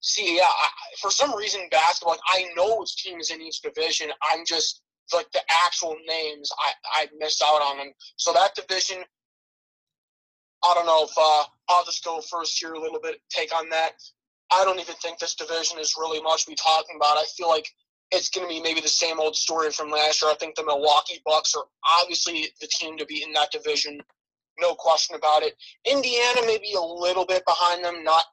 [0.00, 0.68] See, yeah, I,
[1.00, 2.14] for some reason, basketball.
[2.14, 4.10] Like, I know which teams in each division.
[4.32, 4.80] I'm just
[5.12, 6.50] like the actual names.
[6.58, 7.92] I I miss out on them.
[8.16, 8.98] So that division.
[10.64, 13.20] I don't know if uh, I'll just go first here a little bit.
[13.30, 13.92] Take on that.
[14.52, 17.16] I don't even think this division is really much we talking about.
[17.16, 17.68] I feel like
[18.12, 20.30] it's going to be maybe the same old story from last year.
[20.30, 21.64] I think the Milwaukee Bucks are
[22.00, 24.00] obviously the team to beat in that division,
[24.60, 25.54] no question about it.
[25.90, 28.24] Indiana may be a little bit behind them, not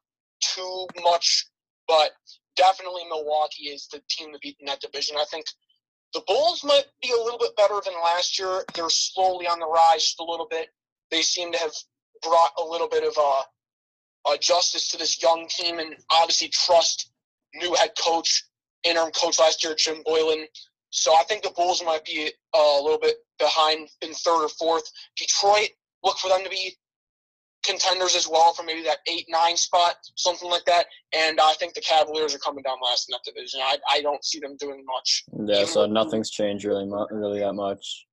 [0.42, 1.46] too much,
[1.88, 2.12] but
[2.58, 5.15] definitely Milwaukee is the team to beat in that division.
[5.18, 5.46] I think
[6.13, 8.63] the Bulls might be a little bit better than last year.
[8.74, 10.69] They're slowly on the rise just a little bit.
[11.12, 11.74] They seem to have
[12.24, 13.41] brought a little bit of uh,
[14.26, 17.12] uh, justice to this young team and obviously trust
[17.54, 18.43] new head coach,
[18.84, 20.45] interim coach last year, Jim Boylen.
[20.91, 24.50] So I think the Bulls might be uh, a little bit behind in third or
[24.50, 24.91] fourth.
[25.15, 25.69] Detroit,
[26.04, 26.76] look for them to be
[27.65, 30.86] contenders as well for maybe that eight nine spot, something like that.
[31.13, 33.60] And I think the Cavaliers are coming down last in that division.
[33.63, 35.24] I, I don't see them doing much.
[35.45, 38.06] Yeah, so nothing's changed really, really that much.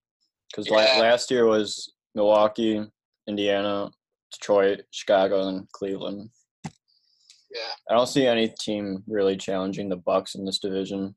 [0.51, 1.01] Because Yeah.
[1.01, 2.85] last year was Milwaukee,
[3.29, 3.91] Indiana,
[4.33, 6.31] Detroit, Chicago, and Cleveland.
[6.65, 7.73] Yeah.
[7.91, 11.15] I don't see any team really challenging the Bucks in this division.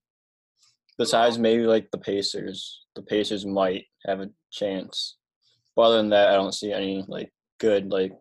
[0.97, 2.83] Besides maybe like the Pacers.
[2.95, 5.17] The Pacers might have a chance.
[5.75, 8.13] But other than that, I don't see any like good like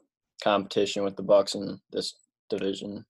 [0.42, 2.14] competition with the Bucks in this
[2.50, 3.04] division.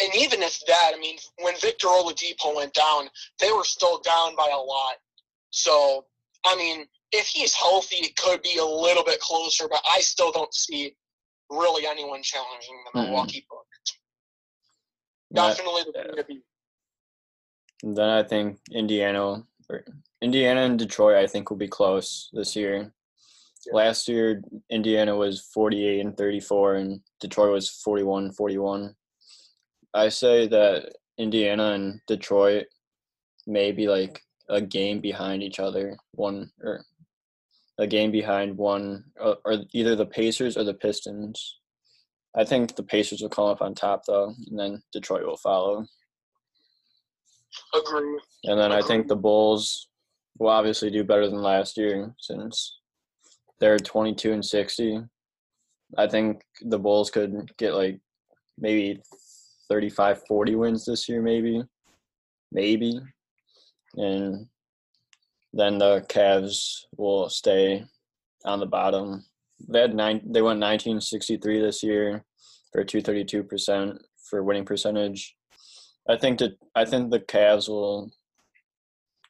[0.00, 3.08] And even if that, I mean, when Victor Oladipo went down,
[3.40, 4.94] they were still down by a lot.
[5.50, 6.06] So,
[6.46, 10.32] I mean, if he's healthy, it could be a little bit closer, but I still
[10.32, 10.96] don't see
[11.50, 13.02] really anyone challenging the.
[13.02, 13.98] Milwaukee Bucks.
[15.32, 16.42] Definitely the to beat.
[17.82, 19.84] Then I think Indiana, or
[20.22, 22.92] Indiana and Detroit, I think will be close this year.
[23.72, 28.94] Last year, Indiana was 48 and 34, and Detroit was 41 41.
[29.94, 32.66] I say that Indiana and Detroit
[33.46, 36.84] may be like a game behind each other, one or
[37.78, 41.58] a game behind one, or, or either the Pacers or the Pistons.
[42.36, 45.86] I think the Pacers will come up on top though, and then Detroit will follow.
[47.74, 48.18] Agree.
[48.44, 49.88] And then I think the Bulls
[50.38, 52.78] will obviously do better than last year since
[53.60, 55.00] they're 22 and 60.
[55.96, 58.00] I think the Bulls could get like
[58.58, 59.00] maybe
[59.68, 61.62] 35 40 wins this year maybe.
[62.52, 63.00] Maybe.
[63.96, 64.46] And
[65.52, 67.84] then the Cavs will stay
[68.44, 69.24] on the bottom.
[69.68, 72.24] They had nine they went 1963 this year
[72.72, 75.34] for 232% for winning percentage.
[76.08, 78.12] I think that I think the Cavs will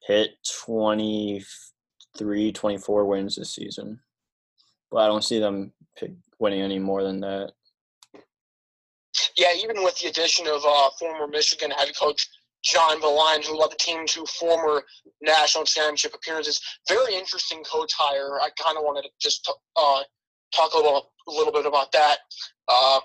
[0.06, 0.30] hit
[0.64, 4.00] 23, 24 wins this season.
[4.90, 5.72] But I don't see them
[6.38, 7.52] winning any more than that.
[9.36, 12.28] Yeah, even with the addition of uh, former Michigan head coach
[12.62, 14.82] John Beilein, who led the team to former
[15.22, 16.60] national championship appearances.
[16.88, 18.40] Very interesting coach hire.
[18.40, 20.02] I kind of wanted to just uh,
[20.54, 22.18] talk a little, a little bit about that.
[22.68, 23.00] Uh,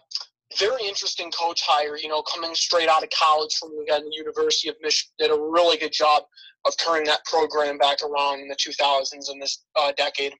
[0.57, 1.95] very interesting coach hire.
[1.95, 5.39] You know, coming straight out of college from again the University of Michigan, did a
[5.39, 6.23] really good job
[6.65, 10.33] of turning that program back around in the 2000s in this uh, decade.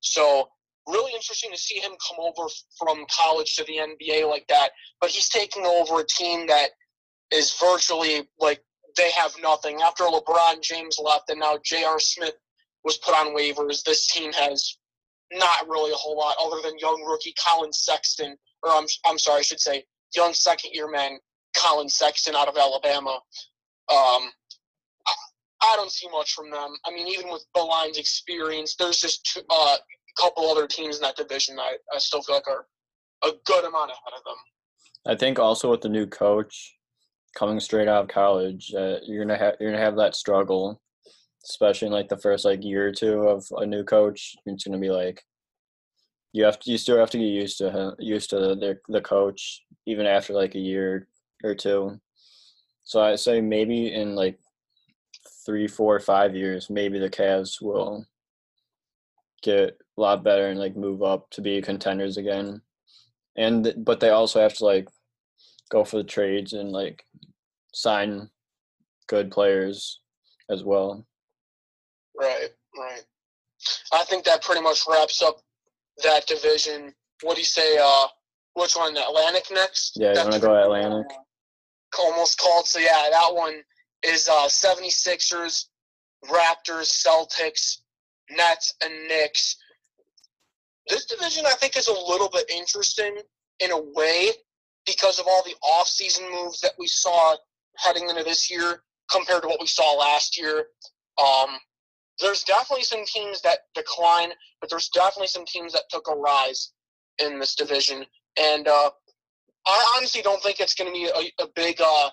[0.00, 0.48] So
[0.86, 4.70] really interesting to see him come over from college to the NBA like that.
[5.00, 6.70] But he's taking over a team that
[7.32, 8.62] is virtually like
[8.96, 9.80] they have nothing.
[9.82, 11.98] After LeBron James left and now J.R.
[11.98, 12.34] Smith
[12.84, 14.76] was put on waivers, this team has
[15.32, 19.40] not really a whole lot other than young rookie Collin Sexton, or I'm, I'm sorry,
[19.40, 19.84] I should say
[20.14, 21.18] young second year man
[21.56, 23.20] Collin Sexton out of Alabama.
[23.90, 24.30] Um,
[25.62, 26.74] I, don't see much from them.
[26.86, 29.76] I mean, even with Beilein's experience, there's just two, uh,
[30.18, 32.66] couple other teams in that division I, I still feel like are
[33.22, 34.36] a good amount ahead of them.
[35.06, 36.76] I think also with the new coach
[37.36, 40.80] coming straight out of college, uh, you're gonna have you're gonna have that struggle,
[41.44, 44.34] especially in like the first like year or two of a new coach.
[44.46, 45.22] It's gonna be like
[46.32, 49.62] you have to you still have to get used to used to the the coach
[49.86, 51.08] even after like a year
[51.42, 52.00] or two.
[52.84, 54.38] So I say maybe in like
[55.44, 58.06] three, four, five years, maybe the Cavs will
[59.44, 62.60] get a lot better and like move up to be contenders again.
[63.36, 64.88] And but they also have to like
[65.70, 67.04] go for the trades and like
[67.72, 68.30] sign
[69.06, 70.00] good players
[70.50, 71.06] as well.
[72.18, 73.02] Right, right.
[73.92, 75.40] I think that pretty much wraps up
[76.02, 76.94] that division.
[77.22, 77.78] What do you say?
[77.80, 78.06] Uh,
[78.54, 78.96] which one?
[78.96, 79.96] Atlantic next?
[79.96, 81.06] Yeah, you want to go Atlantic?
[81.98, 82.66] Almost called.
[82.66, 83.62] So yeah, that one
[84.02, 85.66] is uh, 76ers,
[86.26, 87.78] Raptors, Celtics,
[88.30, 89.56] Nets, and Knicks.
[90.88, 93.16] This division, I think, is a little bit interesting
[93.60, 94.30] in a way
[94.86, 97.36] because of all the off-season moves that we saw
[97.76, 100.66] heading into this year compared to what we saw last year.
[101.22, 101.58] Um,
[102.20, 106.72] there's definitely some teams that decline, but there's definitely some teams that took a rise
[107.18, 108.04] in this division.
[108.38, 108.90] And uh,
[109.66, 112.10] I honestly don't think it's going to be a, a big, uh,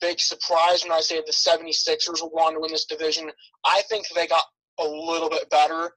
[0.00, 3.30] big surprise when I say the 76ers will want to win this division.
[3.64, 4.44] I think they got
[4.78, 5.92] a little bit better.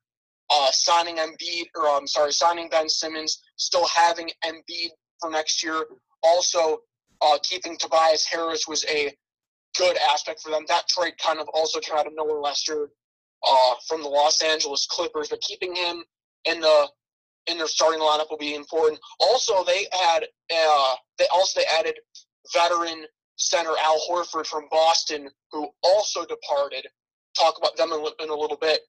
[0.49, 5.85] Uh, signing Embiid, or I'm sorry, signing Ben Simmons, still having Embiid for next year.
[6.23, 6.79] Also,
[7.21, 9.13] uh, keeping Tobias Harris was a
[9.77, 10.63] good aspect for them.
[10.67, 12.89] That trade kind of also came out of nowhere last year
[13.47, 16.03] uh, from the Los Angeles Clippers, but keeping him
[16.45, 16.87] in the
[17.47, 18.99] in their starting lineup will be important.
[19.19, 21.95] Also, they had uh, they also they added
[22.53, 23.05] veteran
[23.37, 26.87] center Al Horford from Boston, who also departed.
[27.37, 28.81] Talk about them in, in a little bit.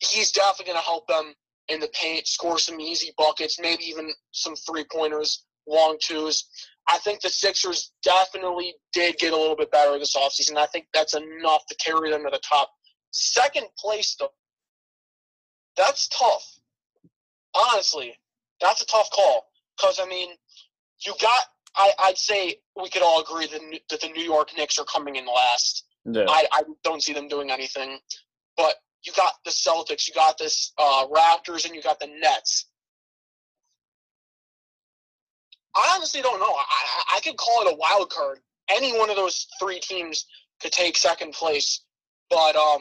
[0.00, 1.34] He's definitely going to help them
[1.68, 6.44] in the paint, score some easy buckets, maybe even some three pointers, long twos.
[6.88, 10.58] I think the Sixers definitely did get a little bit better this offseason.
[10.58, 12.68] I think that's enough to carry them to the top
[13.14, 14.32] Second place, though,
[15.76, 16.44] that's tough.
[17.54, 18.18] Honestly,
[18.60, 19.46] that's a tough call.
[19.76, 20.30] Because, I mean,
[21.06, 21.44] you got,
[21.76, 25.14] I, I'd say we could all agree that, that the New York Knicks are coming
[25.14, 25.84] in last.
[26.04, 26.26] Yeah.
[26.28, 27.98] I, I don't see them doing anything.
[28.56, 32.66] But you got the Celtics, you got this uh, Raptors, and you got the Nets.
[35.76, 36.54] I honestly don't know.
[36.54, 38.38] I, I, could call it a wild card.
[38.70, 40.26] Any one of those three teams
[40.60, 41.80] could take second place.
[42.30, 42.80] But um,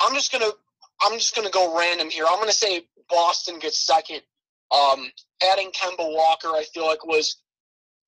[0.00, 0.50] I'm just gonna
[1.02, 2.24] I'm just gonna go random here.
[2.28, 4.22] I'm gonna say Boston gets second.
[4.72, 5.10] Um,
[5.50, 7.40] adding Kemba Walker, I feel like was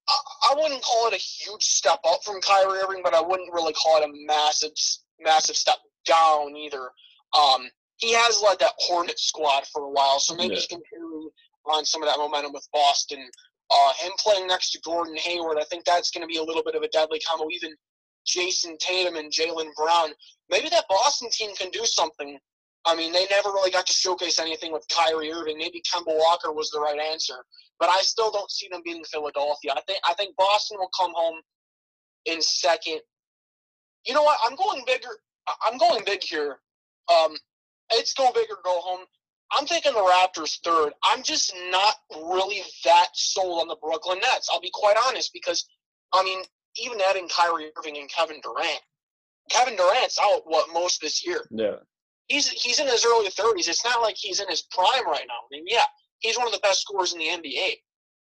[0.09, 3.73] I, wouldn't call it a huge step up from Kyrie Irving, but I wouldn't really
[3.73, 4.73] call it a massive
[5.21, 6.91] massive step down either.
[7.39, 10.61] Um, he has led that Hornet squad for a while, so maybe yeah.
[10.61, 13.25] he can carry on some of that momentum with Boston.
[13.71, 16.63] Uh, him playing next to Gordon Hayward, I think that's going to be a little
[16.65, 17.47] bit of a deadly combo.
[17.51, 17.75] Even
[18.27, 20.11] Jayson Tatum and Jaylen Brown,
[20.51, 22.39] maybe that Boston team can do something.
[22.85, 25.59] I mean, they never really got to showcase anything with Kyrie Irving.
[25.59, 27.45] Maybe Kemba Walker was the right answer,
[27.79, 29.73] but I still don't see them beating Philadelphia.
[29.77, 31.41] I think I think Boston will come home
[32.27, 33.01] in second.
[34.07, 34.39] You know what?
[34.45, 35.11] I'm going bigger.
[35.65, 36.59] I'm going big here.
[37.13, 37.37] Um,
[37.93, 39.05] it's go big or go home.
[39.53, 40.93] I'm taking the Raptors third.
[41.05, 44.49] I'm just not really that sold on the Brooklyn Nets.
[44.51, 45.67] I'll be quite honest because,
[46.13, 46.43] I mean,
[46.77, 48.81] even adding Kyrie Irving and Kevin Durant.
[49.51, 51.47] Kevin Durant's out what most this year.
[51.51, 51.77] Yeah.
[52.29, 53.69] He's he's in his early thirties.
[53.69, 55.35] It's not like he's in his prime right now.
[55.35, 55.85] I mean, yeah,
[56.21, 57.75] he's one of the best scorers in the NBA.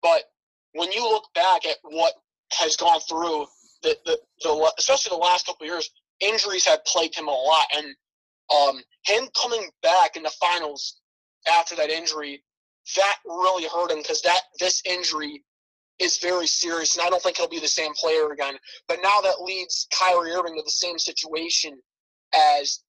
[0.03, 0.25] But
[0.73, 2.13] when you look back at what
[2.53, 3.47] has gone through
[3.83, 5.91] the, the, the especially the last couple years,
[6.21, 7.87] injuries have plagued him a lot, and
[8.55, 11.01] um, him coming back in the finals
[11.47, 12.43] after that injury,
[12.97, 15.43] that really hurt him because that this injury
[15.99, 18.57] is very serious, and I don't think he'll be the same player again.
[18.89, 21.79] But now that leads Kyrie Irving to the same situation
[22.35, 22.81] as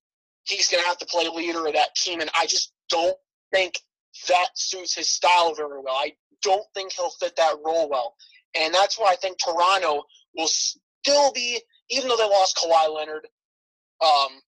[0.45, 3.17] he's going to have to play leader of that team, and I just don't
[3.51, 3.79] think
[4.27, 5.95] that suits his style very well.
[5.95, 8.15] I don't think he'll fit that role well,
[8.55, 10.03] and that's why I think Toronto
[10.35, 13.27] will still be, even though they lost Kawhi Leonard.
[14.01, 14.41] Um,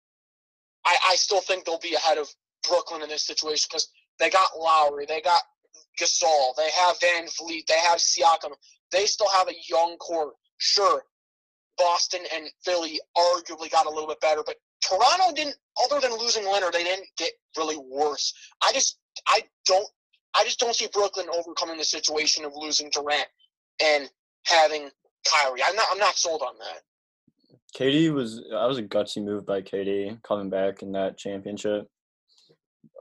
[0.85, 2.29] I, I still think they'll be ahead of
[2.67, 3.89] Brooklyn in this situation because
[4.19, 5.41] they got Lowry, they got
[5.99, 8.51] Gasol, they have VanVleet, they have Siakam.
[8.91, 10.33] They still have a young core.
[10.59, 11.03] Sure,
[11.77, 15.55] Boston and Philly arguably got a little bit better, but Toronto didn't.
[15.83, 18.33] Other than losing Leonard, they didn't get really worse.
[18.63, 18.97] I just,
[19.27, 19.87] I don't,
[20.35, 23.27] I just don't see Brooklyn overcoming the situation of losing Durant
[23.79, 24.09] and
[24.47, 24.89] having
[25.31, 25.61] Kyrie.
[25.63, 26.81] I'm not, I'm not sold on that.
[27.77, 31.87] KD was I was a gutsy move by KD coming back in that championship.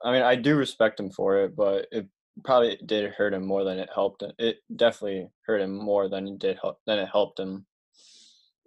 [0.04, 2.06] I mean, I do respect him for it, but it
[2.44, 4.32] probably did hurt him more than it helped him.
[4.38, 7.64] It definitely hurt him more than it did help than it helped him.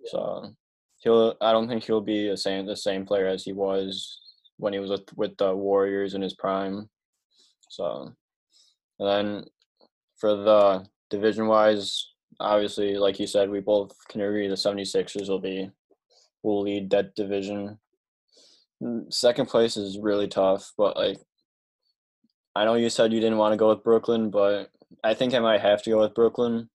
[0.03, 0.12] Yeah.
[0.12, 0.55] So
[1.00, 4.20] he'll I don't think he'll be the same the same player as he was
[4.58, 6.89] when he was with, with the Warriors in his prime.
[7.70, 8.14] So,
[9.00, 9.45] and then
[10.18, 12.08] for the division wise,
[12.39, 15.72] obviously, like you said, we both can agree the 76ers will be
[16.43, 17.80] will lead that division.
[18.82, 21.20] Mm, second place is really tough, but like
[22.56, 24.70] I know you said you didn't want to go with Brooklyn, but
[25.04, 26.70] I think I might have to go with Brooklyn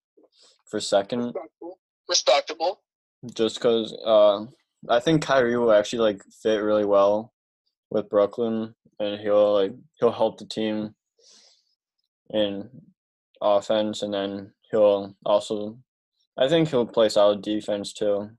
[0.66, 1.26] for second.
[1.26, 1.78] Respectable.
[2.08, 2.80] Respectable.
[3.32, 4.44] Just because uh,
[4.88, 7.32] I think Kyrie will actually like fit really well
[7.90, 10.94] with Brooklyn, and he'll like he'll help the team
[12.30, 12.68] in
[13.40, 15.78] offense, and then he'll also,
[16.36, 18.30] I think he'll play solid defense too,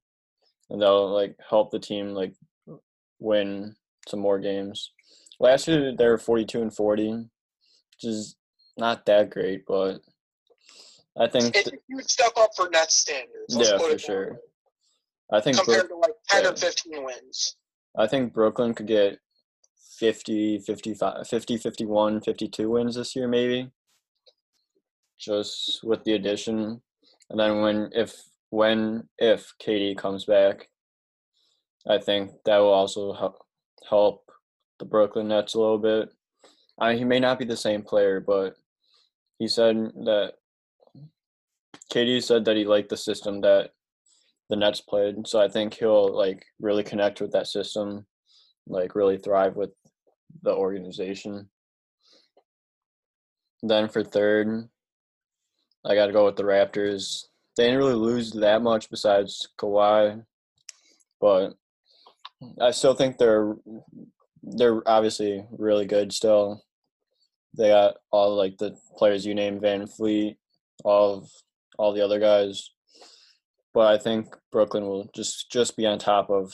[0.69, 2.33] and that'll like help the team like
[3.19, 3.75] win
[4.07, 4.91] some more games.
[5.39, 8.35] Last year they were forty-two and forty, which is
[8.77, 9.99] not that great, but
[11.17, 13.55] I think It's a huge step up for net standards.
[13.55, 14.31] let's yeah, for sure.
[14.33, 14.37] way,
[15.31, 16.49] I think Compared Brook, to like 10 yeah.
[16.49, 17.57] or 15 wins.
[17.97, 19.19] I think Brooklyn could get
[19.99, 23.71] 50, 55, 50, 51, 52 wins this year maybe.
[25.19, 26.81] Just with the addition.
[27.29, 28.15] And then when if
[28.49, 30.67] when if KD comes back,
[31.87, 33.39] I think that will also help
[33.89, 34.29] help
[34.79, 36.09] the Brooklyn Nets a little bit.
[36.79, 38.55] I mean, he may not be the same player, but
[39.39, 40.33] he said that
[41.91, 43.71] KD said that he liked the system that
[44.49, 45.27] the Nets played.
[45.27, 48.05] So I think he'll like really connect with that system,
[48.67, 49.71] like really thrive with
[50.43, 51.49] the organization.
[53.63, 54.69] Then for third,
[55.85, 57.25] I got to go with the Raptors.
[57.57, 60.23] They didn't really lose that much besides Kawhi,
[61.21, 61.53] but
[62.61, 63.55] I still think they're
[64.43, 66.63] they're obviously really good still.
[67.57, 70.35] They got all like the players you named, VanVleet,
[70.83, 71.29] all of
[71.77, 72.69] all the other guys.
[73.75, 76.53] But I think Brooklyn will just just be on top of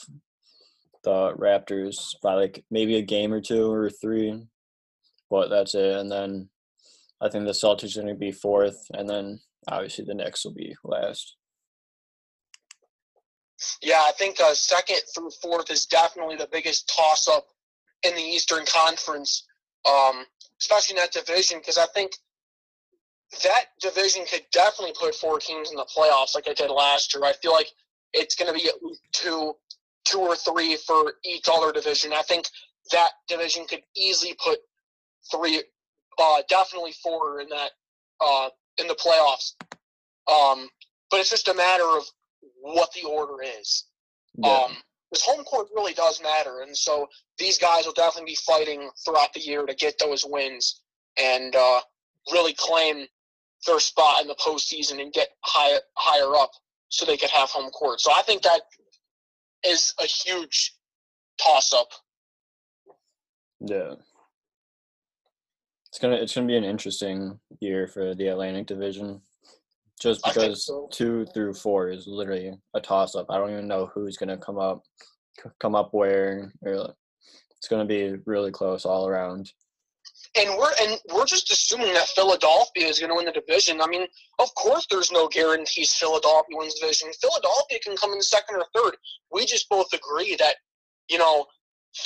[1.03, 4.43] the Raptors by like maybe a game or two or three.
[5.29, 5.97] But that's it.
[5.97, 6.49] And then
[7.21, 10.75] I think the Celtics are gonna be fourth and then obviously the Knicks will be
[10.83, 11.37] last.
[13.83, 17.45] Yeah, I think uh, second through fourth is definitely the biggest toss up
[18.01, 19.45] in the Eastern Conference,
[19.87, 20.25] um,
[20.59, 22.13] especially in that division, because I think
[23.43, 27.23] that division could definitely put four teams in the playoffs like I did last year.
[27.23, 27.67] I feel like
[28.13, 29.53] it's going to be at least two,
[30.05, 32.11] two or three for each other division.
[32.13, 32.47] I think
[32.91, 34.59] that division could easily put
[35.31, 35.63] three,
[36.19, 37.71] uh, definitely four in that
[38.19, 39.53] uh, in the playoffs.
[40.31, 40.69] Um,
[41.09, 42.03] but it's just a matter of
[42.61, 43.85] what the order is.
[44.35, 44.49] Yeah.
[44.49, 44.77] Um,
[45.09, 49.33] because home court really does matter, and so these guys will definitely be fighting throughout
[49.33, 50.79] the year to get those wins
[51.21, 51.81] and uh,
[52.31, 53.07] really claim
[53.65, 56.51] their spot in the postseason and get high, higher up
[56.89, 58.01] so they could have home court.
[58.01, 58.61] So I think that
[59.65, 60.73] is a huge
[61.41, 61.89] toss up.
[63.59, 63.93] Yeah.
[65.89, 69.21] It's gonna it's gonna be an interesting year for the Atlantic Division.
[70.01, 70.87] Just because so.
[70.91, 73.27] two through four is literally a toss up.
[73.29, 74.83] I don't even know who's gonna come up
[75.59, 76.95] come up where or
[77.57, 79.51] it's gonna be really close all around.
[80.37, 83.81] And we're and we're just assuming that Philadelphia is going to win the division.
[83.81, 84.07] I mean,
[84.39, 87.09] of course, there's no guarantees Philadelphia wins the division.
[87.19, 88.95] Philadelphia can come in second or third.
[89.31, 90.55] We just both agree that
[91.09, 91.45] you know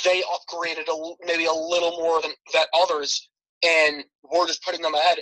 [0.04, 3.28] they upgraded a, maybe a little more than that others,
[3.64, 5.18] and we're just putting them ahead.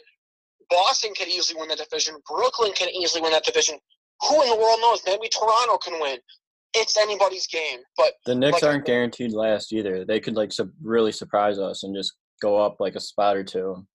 [0.70, 2.14] Boston can easily win the division.
[2.26, 3.78] Brooklyn can easily win that division.
[4.22, 5.02] Who in the world knows?
[5.04, 6.16] Maybe Toronto can win.
[6.72, 7.80] It's anybody's game.
[7.98, 10.06] But The Knicks Like- aren't guaranteed last either.
[10.06, 12.14] They could like su- really surprise us and just
[12.44, 13.86] go up like a spot or two.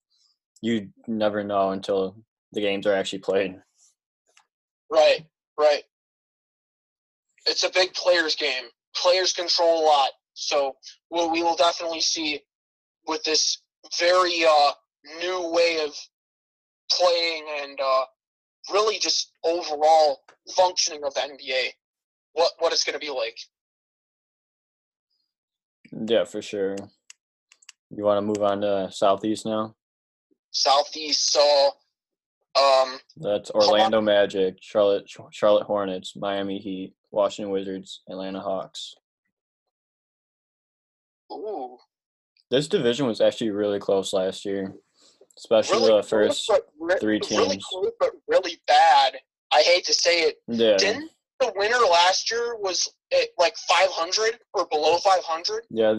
[0.61, 2.15] You never know until
[2.51, 3.55] the games are actually played.
[4.91, 5.25] Right,
[5.57, 5.83] right.
[7.45, 8.63] It's a big players game.
[8.95, 10.09] Players control a lot.
[10.33, 10.75] So
[11.09, 12.39] what we will definitely see
[13.07, 13.61] with this
[13.99, 14.71] very uh,
[15.19, 15.93] new way of
[16.91, 18.05] playing and uh,
[18.73, 20.21] really just overall
[20.55, 21.69] functioning of the NBA,
[22.33, 23.37] what what it's going to be like.
[25.91, 26.75] Yeah, for sure.
[27.95, 29.75] You want to move on to Southeast now?
[30.51, 31.71] Southeast, so
[32.59, 38.95] um, That's Orlando Magic, Charlotte Charlotte Hornets, Miami Heat, Washington Wizards, Atlanta Hawks.
[41.31, 41.77] ooh,
[42.51, 44.73] This division was actually really close last year,
[45.37, 46.47] especially really the first.
[46.47, 47.65] but re- three really teams.
[47.65, 49.17] close, but really bad.
[49.53, 50.35] I hate to say it.
[50.47, 51.09] Yeah, Didn't
[51.39, 55.63] the winner last year was at like 500 or below 500?
[55.69, 55.93] yeah.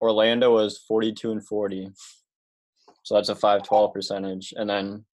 [0.00, 1.90] Orlando was forty-two and forty,
[3.02, 5.04] so that's a five twelve percentage, and then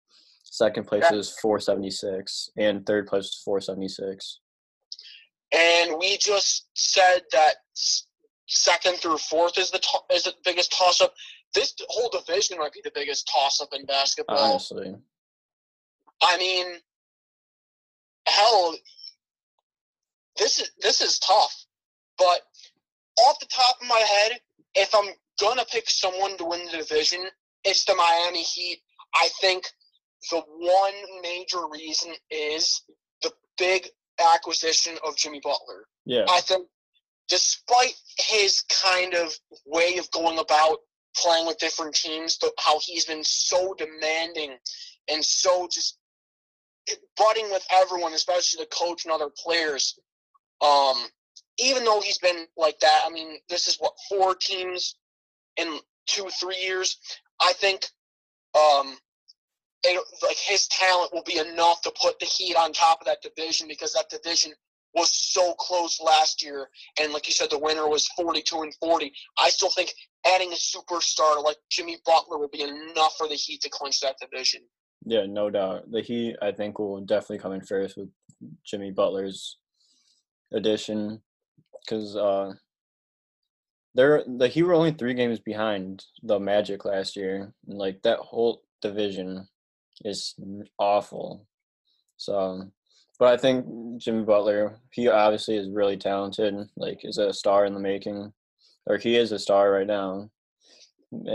[0.44, 4.40] second place is four seventy-six, and third place is four seventy-six.
[5.52, 7.56] And we just said that
[8.46, 11.14] second through fourth is the to- is the biggest toss up.
[11.54, 14.38] This whole division might be the biggest toss up in basketball.
[14.38, 14.94] Honestly,
[16.22, 16.66] I mean,
[18.26, 18.74] hell,
[20.38, 21.66] this is this is tough.
[22.18, 22.40] But
[23.26, 24.40] off the top of my head,
[24.74, 25.10] if I'm
[25.40, 27.26] gonna pick someone to win the division,
[27.64, 28.80] it's the Miami Heat.
[29.14, 29.66] I think
[30.30, 32.82] the one major reason is
[33.22, 33.88] the big
[34.34, 35.86] acquisition of Jimmy Butler.
[36.04, 36.66] yeah, I think,
[37.28, 39.32] despite his kind of
[39.66, 40.78] way of going about
[41.16, 44.56] playing with different teams, the, how he's been so demanding
[45.08, 45.98] and so just
[47.16, 49.98] butting with everyone, especially the coach and other players.
[50.60, 50.96] Um,
[51.58, 54.96] even though he's been like that, I mean, this is what four teams
[55.56, 56.96] in two, three years.
[57.40, 57.84] I think,
[58.54, 58.96] um,
[59.84, 63.22] it, like his talent will be enough to put the Heat on top of that
[63.22, 64.52] division because that division
[64.94, 66.68] was so close last year,
[67.00, 69.12] and like you said, the winner was 42 and 40.
[69.40, 69.92] I still think
[70.26, 74.16] adding a superstar like Jimmy Butler will be enough for the Heat to clinch that
[74.20, 74.60] division.
[75.04, 75.90] yeah, no doubt.
[75.90, 78.08] The Heat, I think, will definitely come in first with
[78.64, 79.56] Jimmy Butler's
[80.52, 81.22] addition,
[81.84, 82.52] because uh,
[83.94, 88.18] they're the Heat were only three games behind the Magic last year, and like that
[88.18, 89.46] whole division
[90.04, 90.34] is
[90.78, 91.46] awful.
[92.16, 92.70] So,
[93.18, 93.66] but I think
[93.98, 96.54] Jimmy Butler, he obviously is really talented.
[96.76, 98.32] Like, is a star in the making,
[98.86, 100.30] or he is a star right now.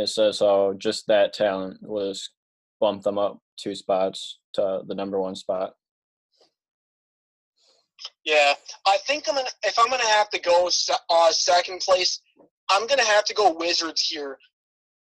[0.05, 2.31] So, so just that talent was
[2.79, 5.75] bump them up two spots to the number one spot.
[8.23, 8.53] Yeah,
[8.85, 9.47] I think I'm gonna.
[9.63, 10.69] If I'm gonna have to go
[11.09, 12.21] uh, second place,
[12.69, 14.37] I'm gonna have to go Wizards here.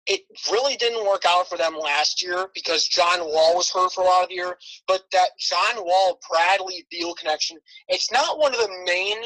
[0.05, 4.03] It really didn't work out for them last year because John Wall was hurt for
[4.03, 4.57] a lot of the year.
[4.87, 7.57] But that John Wall Bradley Beal connection,
[7.89, 9.17] it's not one of the main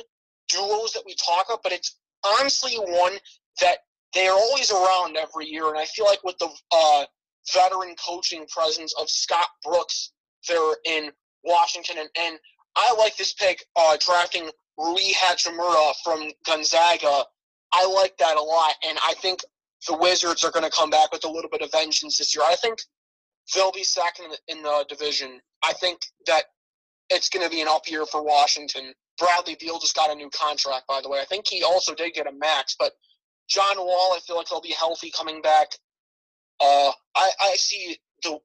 [0.49, 1.97] duos that we talk about, but it's
[2.39, 3.13] honestly one
[3.61, 3.79] that
[4.13, 5.69] they're always around every year.
[5.69, 7.05] And I feel like with the uh,
[7.53, 10.11] veteran coaching presence of Scott Brooks
[10.47, 11.11] there in
[11.43, 12.39] Washington, and, and
[12.75, 17.23] I like this pick, uh, drafting Rui Hachimura from Gonzaga.
[17.73, 19.41] I like that a lot, and I think
[19.87, 22.43] the Wizards are going to come back with a little bit of vengeance this year.
[22.45, 22.79] I think
[23.53, 25.39] they'll be second in the, in the division.
[25.63, 26.43] I think that
[27.09, 28.93] it's going to be an up year for Washington.
[29.17, 31.19] Bradley Beal just got a new contract, by the way.
[31.19, 32.93] I think he also did get a max, but
[33.49, 35.67] John Wall, I feel like he'll be healthy coming back.
[36.59, 38.39] Uh, I, I see the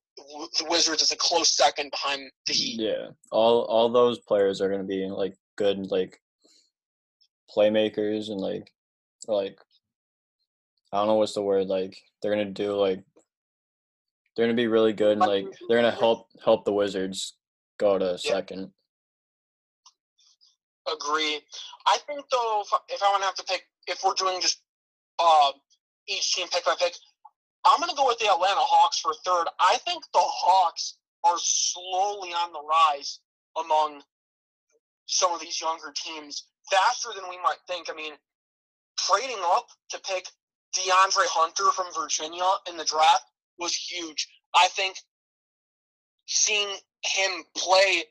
[0.58, 2.80] the Wizards is a close second behind the Heat.
[2.80, 6.20] Yeah, all all those players are gonna be like good like
[7.54, 8.72] playmakers and like
[9.28, 9.58] like
[10.92, 13.02] I don't know what's the word like they're gonna do like
[14.36, 17.36] they're gonna be really good and like they're gonna help help the Wizards
[17.78, 18.70] go to second.
[20.92, 21.40] Agree.
[21.86, 24.62] I think though, if, if I want to have to pick, if we're doing just
[25.18, 25.50] uh,
[26.06, 26.94] each team pick by pick,
[27.66, 29.46] I'm going to go with the Atlanta Hawks for third.
[29.58, 33.18] I think the Hawks are slowly on the rise
[33.58, 34.02] among
[35.06, 37.88] some of these younger teams, faster than we might think.
[37.90, 38.12] I mean,
[38.98, 40.26] trading up to pick
[40.74, 43.24] DeAndre Hunter from Virginia in the draft
[43.58, 44.28] was huge.
[44.54, 44.96] I think
[46.26, 46.68] seeing
[47.04, 48.04] him play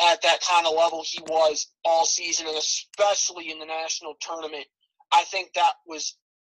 [0.00, 4.66] at that kind of level he was all season, and especially in the national tournament,
[5.12, 6.16] I think that was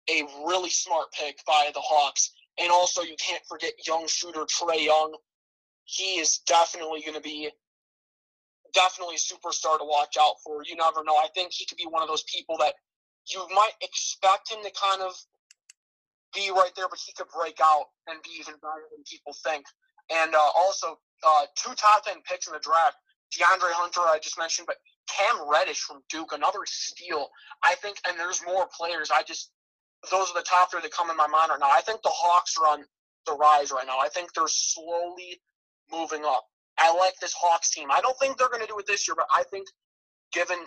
[0.08, 2.32] a really smart pick by the Hawks.
[2.58, 5.14] And also, you can't forget young shooter Trae Young.
[5.84, 7.50] He is definitely going to be
[8.74, 10.62] definitely a superstar to watch out for.
[10.64, 11.16] You never know.
[11.16, 12.74] I think he could be one of those people that
[13.32, 15.14] you might expect him to kind of
[16.34, 19.64] be right there, but he could break out and be even better than people think.
[20.10, 22.96] And uh, also, uh, two top 10 picks in the draft
[23.32, 24.76] DeAndre Hunter, I just mentioned, but
[25.08, 27.28] Cam Reddish from Duke, another steal.
[27.62, 29.10] I think, and there's more players.
[29.10, 29.50] I just,
[30.10, 31.70] those are the top three that come in my mind right now.
[31.70, 32.84] I think the Hawks are on
[33.26, 33.98] the rise right now.
[33.98, 35.40] I think they're slowly
[35.90, 36.44] moving up.
[36.78, 37.90] I like this Hawks team.
[37.90, 39.66] I don't think they're going to do it this year, but I think
[40.32, 40.58] given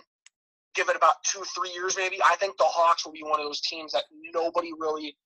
[0.74, 3.46] give it about two, three years maybe, I think the Hawks will be one of
[3.46, 5.16] those teams that nobody really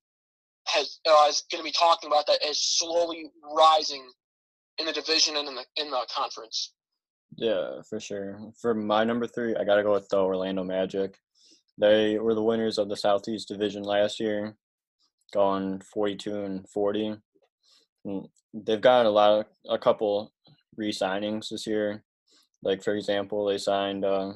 [0.66, 4.08] has uh, is going to be talking about that is slowly rising
[4.78, 6.72] in the division and in the in the conference.
[7.36, 8.38] Yeah, for sure.
[8.60, 11.16] For my number three, I gotta go with the Orlando Magic.
[11.78, 14.56] They were the winners of the Southeast Division last year,
[15.32, 17.14] going forty-two and forty.
[18.04, 20.32] And they've got a lot of a couple
[20.76, 22.02] re-signings this year.
[22.62, 24.32] Like for example, they signed uh,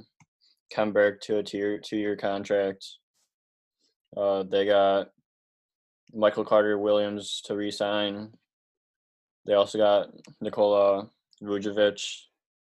[0.75, 2.85] Kemberg to a two two-year contract.
[4.17, 5.09] Uh, they got
[6.13, 8.33] Michael Carter Williams to re-sign.
[9.47, 10.09] They also got
[10.41, 11.09] Nikola
[11.43, 12.05] Vujovic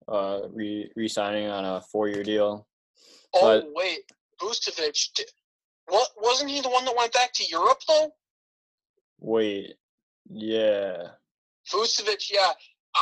[0.07, 2.69] uh, re re-signing on a four-year deal.
[3.35, 4.01] Oh But- wait,
[4.41, 5.21] Vucevic.
[5.87, 8.13] What wasn't he the one that went back to Europe though?
[9.21, 9.75] Wait,
[10.29, 11.09] yeah,
[11.73, 12.53] Vucevic, yeah.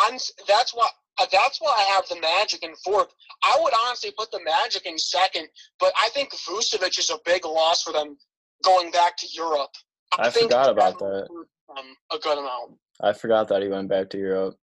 [0.05, 3.09] I'm, that's why uh, that's why I have the Magic in fourth.
[3.43, 5.49] I would honestly put the Magic in second,
[5.81, 8.17] but I think Vucevic is a big loss for them
[8.65, 9.71] going back to Europe.
[10.19, 12.17] I think forgot about that that.
[12.17, 12.79] a good amount.
[13.01, 14.57] I forgot that he went back to Europe.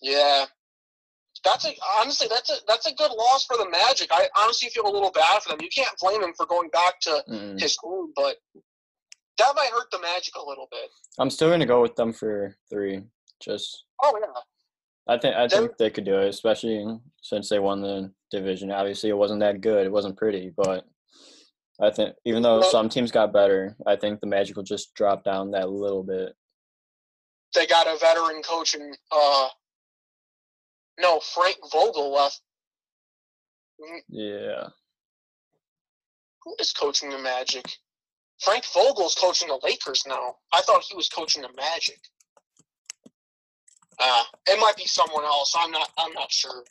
[0.00, 0.46] Yeah.
[1.44, 4.08] That's a honestly that's a that's a good loss for the Magic.
[4.10, 5.58] I honestly feel a little bad for them.
[5.60, 7.60] You can't blame him for going back to Mm-mm.
[7.60, 8.36] his home, but
[9.38, 10.88] that might hurt the Magic a little bit.
[11.18, 13.02] I'm still gonna go with them for three.
[13.40, 14.26] Just Oh yeah.
[15.06, 16.86] I think I think they could do it, especially
[17.22, 18.70] since they won the division.
[18.70, 19.86] Obviously, it wasn't that good.
[19.86, 20.86] It wasn't pretty, but
[21.78, 25.24] I think even though some teams got better, I think the Magic will just drop
[25.24, 26.34] down that little bit.
[27.54, 29.48] They got a veteran coaching uh
[31.00, 32.40] no, Frank Vogel left.
[34.08, 34.68] Yeah,
[36.44, 37.64] Who is coaching the Magic?
[38.40, 40.36] Frank Vogel's coaching the Lakers now.
[40.52, 41.98] I thought he was coaching the Magic.
[43.98, 45.54] Uh, it might be someone else.
[45.58, 45.88] I'm not.
[45.98, 46.64] I'm not sure.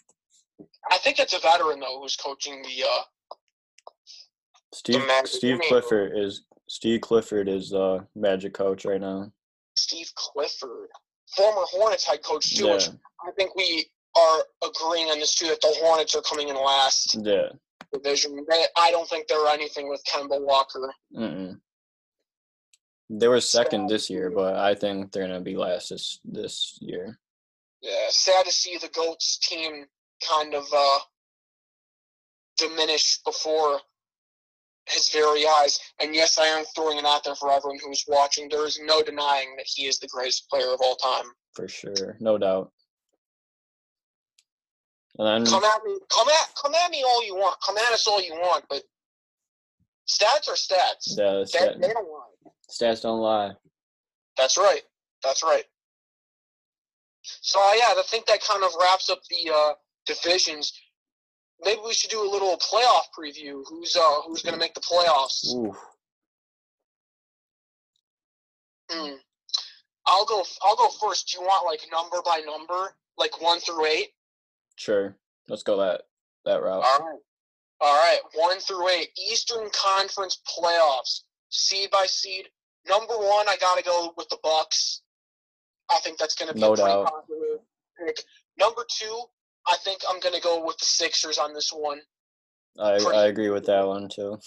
[0.91, 2.85] I think it's a veteran though who's coaching the.
[2.85, 3.01] Uh,
[4.73, 9.31] Steve Magic- Steve Clifford is Steve Clifford is uh Magic coach right now.
[9.75, 10.89] Steve Clifford,
[11.35, 12.65] former Hornets head coach too.
[12.65, 12.89] Yeah, Which
[13.25, 17.17] I think we are agreeing on this too that the Hornets are coming in last
[17.21, 17.49] yeah.
[17.91, 18.45] division.
[18.49, 20.93] They, I don't think they're anything with Kemba Walker.
[21.15, 21.59] Mm-mm.
[23.09, 27.19] They were second this year, but I think they're gonna be last this this year.
[27.81, 29.85] Yeah, sad to see the goats team
[30.27, 30.99] kind of uh,
[32.57, 33.81] diminish before
[34.87, 35.79] his very eyes.
[36.01, 38.49] And yes, I am throwing it out there for everyone who's watching.
[38.49, 41.25] There is no denying that he is the greatest player of all time.
[41.53, 42.71] for sure, no doubt.
[45.19, 47.59] And Come at me, come at, come at me all you want.
[47.65, 48.81] Come at us all you want, but
[50.07, 51.15] stats are stats.
[51.15, 52.51] the stat, they don't lie.
[52.69, 53.51] stats don't lie.
[54.37, 54.81] That's right.
[55.23, 55.63] That's right.
[57.21, 59.73] So uh, yeah, I think that kind of wraps up the uh,
[60.05, 60.73] divisions.
[61.63, 63.61] Maybe we should do a little playoff preview.
[63.69, 65.53] Who's uh who's going to make the playoffs?
[65.53, 65.73] Ooh,
[68.91, 69.15] Hmm.
[70.05, 70.43] I'll go.
[70.61, 71.29] I'll go first.
[71.31, 74.09] Do you want like number by number, like one through eight?
[74.75, 75.15] Sure.
[75.47, 76.01] Let's go that
[76.45, 76.83] that route.
[76.83, 77.19] All right.
[77.81, 78.19] All right.
[78.35, 79.09] One through eight.
[79.17, 82.47] Eastern Conference playoffs, seed by seed.
[82.87, 85.01] Number one, I got to go with the Bucks.
[85.89, 87.05] I think that's going to be No a pretty doubt.
[87.05, 87.57] popular
[88.05, 88.17] pick.
[88.59, 89.23] Number two,
[89.67, 91.99] I think I'm going to go with the Sixers on this one.
[92.79, 94.37] I pretty- I agree with that one too.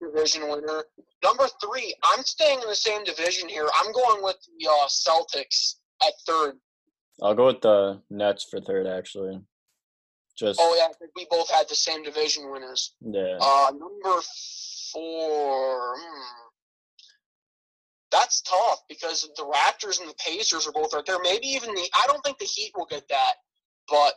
[0.00, 0.84] Division winner.
[1.24, 3.66] Number three, I'm staying in the same division here.
[3.78, 6.56] I'm going with the uh, Celtics at third.
[7.22, 9.40] I'll go with the Nets for third, actually.
[10.36, 12.94] Just Oh yeah, I think we both had the same division winners.
[13.00, 14.20] yeah, Uh, number
[14.92, 15.96] four.
[15.98, 16.48] Hmm.
[18.12, 21.18] That's tough because the Raptors and the Pacers are both right there.
[21.22, 21.88] Maybe even the.
[21.94, 23.34] I don't think the Heat will get that,
[23.88, 24.14] but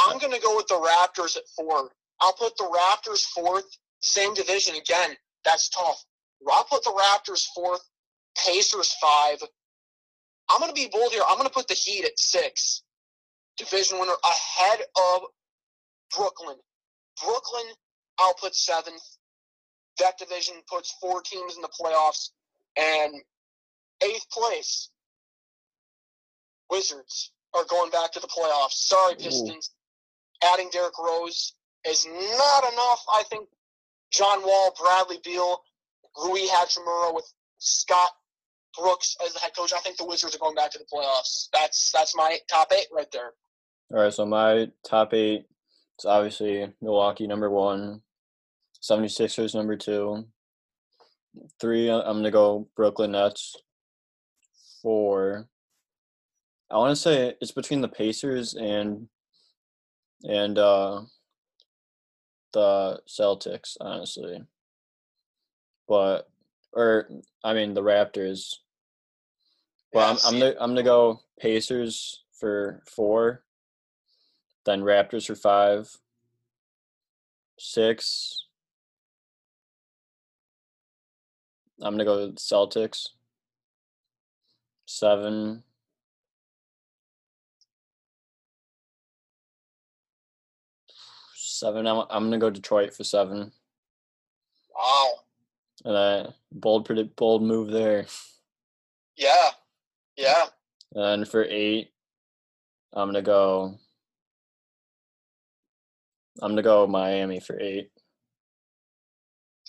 [0.00, 1.90] I'm going to go with the Raptors at four.
[2.20, 3.66] I'll put the Raptors fourth.
[4.00, 5.16] Same division again.
[5.44, 6.02] That's tough.
[6.50, 7.82] I'll put the Raptors fourth.
[8.46, 9.42] Pacers five.
[10.50, 11.22] I'm going to be bold here.
[11.28, 12.82] I'm going to put the Heat at six.
[13.60, 15.22] Division winner ahead of
[16.16, 16.56] Brooklyn.
[17.22, 17.66] Brooklyn,
[18.18, 19.02] I'll put seventh.
[19.98, 22.30] That division puts four teams in the playoffs.
[22.76, 23.14] And
[24.02, 24.88] eighth place,
[26.70, 28.72] Wizards are going back to the playoffs.
[28.72, 29.24] Sorry, Ooh.
[29.24, 29.70] Pistons.
[30.42, 31.52] Adding Derrick Rose
[31.86, 33.04] is not enough.
[33.12, 33.48] I think
[34.10, 35.60] John Wall, Bradley Beal,
[36.24, 38.10] Rui Hachimura with Scott
[38.78, 39.72] Brooks as the head coach.
[39.74, 41.48] I think the Wizards are going back to the playoffs.
[41.52, 43.32] That's that's my top eight right there.
[43.92, 45.46] All right, so my top eight
[45.98, 48.02] is obviously Milwaukee number one,
[48.80, 50.26] 76ers number two.
[51.60, 53.56] Three, I'm going to go Brooklyn Nets.
[54.80, 55.48] Four,
[56.70, 59.08] I want to say it's between the Pacers and
[60.22, 61.02] and uh,
[62.52, 64.40] the Celtics, honestly.
[65.88, 66.28] But
[66.72, 67.10] or
[67.42, 68.54] I mean the Raptors.
[69.92, 73.42] Well, I'm I'm gonna I'm gonna go Pacers for four,
[74.64, 75.96] then Raptors for five,
[77.58, 78.46] six.
[81.82, 83.08] I'm gonna go Celtics.
[84.86, 85.62] Seven.
[91.34, 91.86] Seven.
[91.86, 93.52] I'm, I'm gonna go Detroit for seven,
[94.74, 95.10] Wow.
[95.84, 98.06] and then bold predict bold move there.
[99.16, 99.50] Yeah.
[100.16, 100.46] Yeah.
[100.94, 101.92] And for eight,
[102.92, 103.78] I'm gonna go.
[106.42, 107.90] I'm gonna go Miami for eight.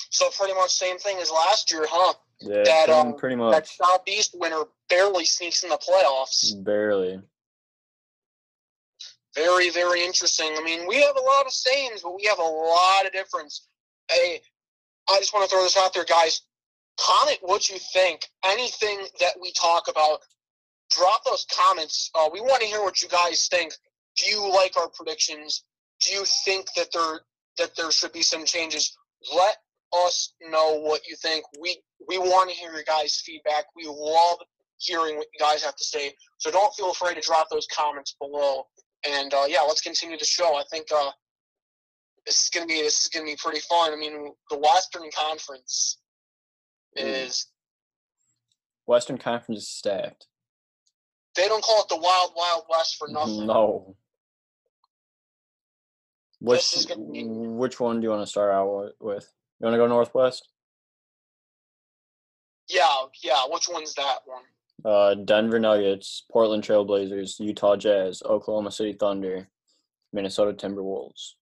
[0.10, 2.14] So pretty much same thing as last year, huh?
[2.40, 3.68] Yeah, That, pretty- um, pretty That.
[3.68, 6.52] Southeast winner barely sneaks in the playoffs.
[6.64, 7.22] Barely.
[9.36, 10.54] Very, very interesting.
[10.58, 13.68] I mean, we have a lot of sayings, but we have a lot of difference.
[14.10, 14.42] Hey,
[15.10, 16.42] I just want to throw this out there, guys.
[17.00, 18.28] Comment what you think.
[18.44, 20.20] Anything that we talk about,
[20.90, 22.12] drop those comments.
[22.14, 23.74] Uh, we want to hear what you guys think.
[24.18, 25.64] Do you like our predictions?
[26.02, 27.22] Do you think that there
[27.58, 28.98] that there should be some changes?
[29.36, 29.58] Let
[30.06, 31.46] us know what you think.
[31.60, 33.66] We we want to hear your guys' feedback.
[33.76, 34.38] We love
[34.78, 36.14] hearing what you guys have to say.
[36.40, 38.64] So don't feel afraid to drop those comments below.
[39.08, 40.56] And uh, yeah, let's continue the show.
[40.56, 41.12] I think uh,
[42.26, 43.94] this is gonna be this is gonna be pretty fun.
[43.94, 46.00] I mean, the Western Conference
[46.96, 47.48] is
[48.88, 50.28] Western Conference is stacked.
[51.36, 53.46] they don't call it the Wild Wild West for nothing.
[53.46, 53.96] No.
[56.42, 59.32] Which is gonna be- which one do you want to start out with?
[59.60, 60.50] You want to go Northwest?
[62.68, 63.46] Yeah, yeah.
[63.48, 64.44] Which one's that one?
[64.84, 69.50] Uh, Denver Nuggets, Portland Trailblazers, Utah Jazz, Oklahoma City Thunder,
[70.12, 71.34] Minnesota Timberwolves.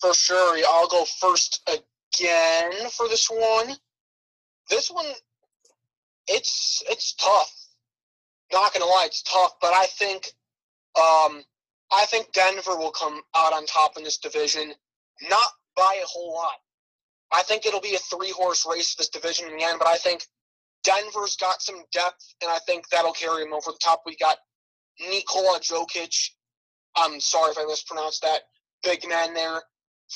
[0.00, 0.58] For sure.
[0.68, 3.76] I'll go first again for this one.
[4.68, 5.06] This one,
[6.26, 7.54] it's it's tough.
[8.52, 9.54] Not gonna lie, it's tough.
[9.60, 10.32] But I think,
[10.98, 11.44] um,
[11.92, 14.72] I think Denver will come out on top in this division,
[15.28, 16.56] not by a whole lot.
[17.32, 19.78] I think it'll be a three horse race this division in the end.
[19.78, 20.24] But I think
[20.84, 24.02] Denver's got some depth, and I think that'll carry them over the top.
[24.06, 24.36] We got
[25.00, 26.30] Nikola Jokic.
[26.96, 28.40] I'm sorry if I mispronounced that.
[28.82, 29.60] Big man there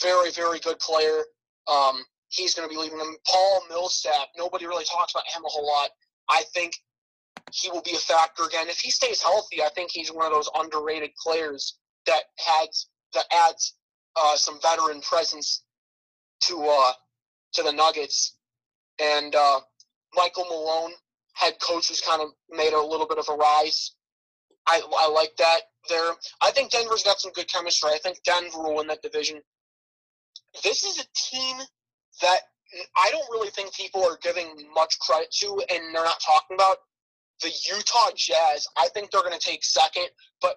[0.03, 1.23] very, very good player.
[1.71, 3.17] Um, he's going to be leaving them.
[3.27, 5.91] Paul Millsap, nobody really talks about him a whole lot.
[6.29, 6.75] I think
[7.55, 8.69] he will be a factor again.
[8.69, 13.25] If he stays healthy, I think he's one of those underrated players that has that
[13.33, 13.75] adds
[14.17, 15.63] uh, some veteran presence
[16.43, 16.93] to uh,
[17.55, 18.37] to the Nuggets.
[19.01, 19.61] And uh,
[20.15, 20.93] Michael Malone,
[21.35, 23.93] head coach, has kind of made a little bit of a rise.
[24.67, 26.13] I, I like that there.
[26.41, 27.91] I think Denver's got some good chemistry.
[27.93, 29.41] I think Denver will win that division
[30.63, 31.57] this is a team
[32.23, 32.41] that
[32.97, 36.79] I don't really think people are giving much credit to, and they're not talking about
[37.43, 38.67] the Utah Jazz.
[38.77, 40.09] I think they're going to take second,
[40.41, 40.57] but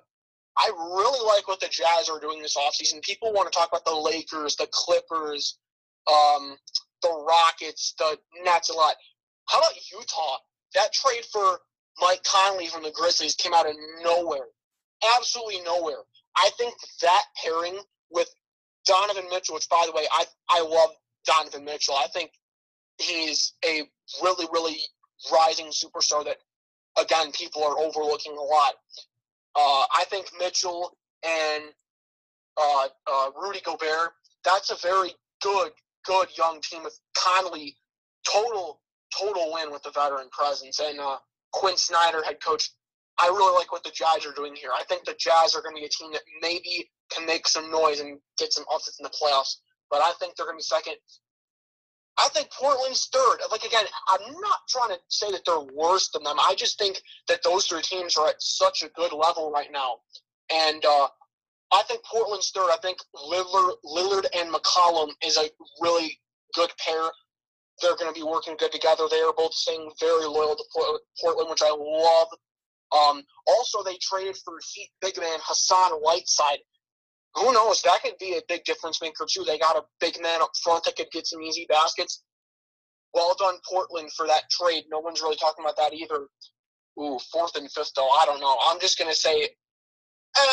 [0.58, 3.02] I really like what the Jazz are doing this offseason.
[3.02, 5.58] People want to talk about the Lakers, the Clippers,
[6.08, 6.58] um,
[7.02, 8.96] the Rockets, the Nets a lot.
[9.48, 10.38] How about Utah?
[10.74, 11.60] That trade for
[12.02, 14.48] Mike Conley from the Grizzlies came out of nowhere.
[15.16, 16.04] Absolutely nowhere.
[16.36, 17.80] I think that pairing
[18.12, 18.30] with
[18.86, 20.90] Donovan Mitchell, which by the way, I I love
[21.26, 21.96] Donovan Mitchell.
[21.96, 22.32] I think
[23.00, 23.84] he's a
[24.24, 24.78] really, really
[25.32, 26.38] rising superstar that
[27.00, 28.74] again people are overlooking a lot.
[29.56, 31.64] Uh, I think Mitchell and
[32.58, 34.12] uh, uh, Rudy Gobert,
[34.44, 35.72] that's a very good,
[36.06, 37.76] good young team with Conley,
[38.30, 38.82] total,
[39.18, 41.18] total win with the veteran presence, and uh,
[41.52, 42.70] Quin Snyder, head coach.
[43.20, 44.70] I really like what the Jazz are doing here.
[44.76, 47.72] I think the Jazz are going to be a team that maybe can make some
[47.72, 49.56] noise and get some upsets in the playoffs.
[49.90, 50.96] But I think they're going to be second.
[52.20, 53.38] I think Portland's third.
[53.52, 56.38] Like again, I'm not trying to say that they're worse than them.
[56.40, 59.98] I just think that those three teams are at such a good level right now,
[60.52, 61.08] and uh,
[61.72, 62.70] I think Portland's third.
[62.72, 65.50] I think Lillard, Lillard and McCollum is a
[65.82, 66.20] really
[66.56, 67.04] good pair.
[67.82, 69.04] They're going to be working good together.
[69.10, 70.64] They are both staying very loyal to
[71.22, 72.28] Portland, which I love.
[72.96, 74.54] Um, also, they traded for
[75.02, 76.60] big man Hassan Whiteside.
[77.38, 77.82] Who knows?
[77.84, 79.44] That could be a big difference maker too.
[79.44, 82.24] They got a big man up front that could get some easy baskets.
[83.14, 84.86] Well done, Portland, for that trade.
[84.90, 86.28] No one's really talking about that either.
[87.00, 88.10] Ooh, fourth and fifth though.
[88.10, 88.58] I don't know.
[88.66, 89.50] I'm just gonna say, eh,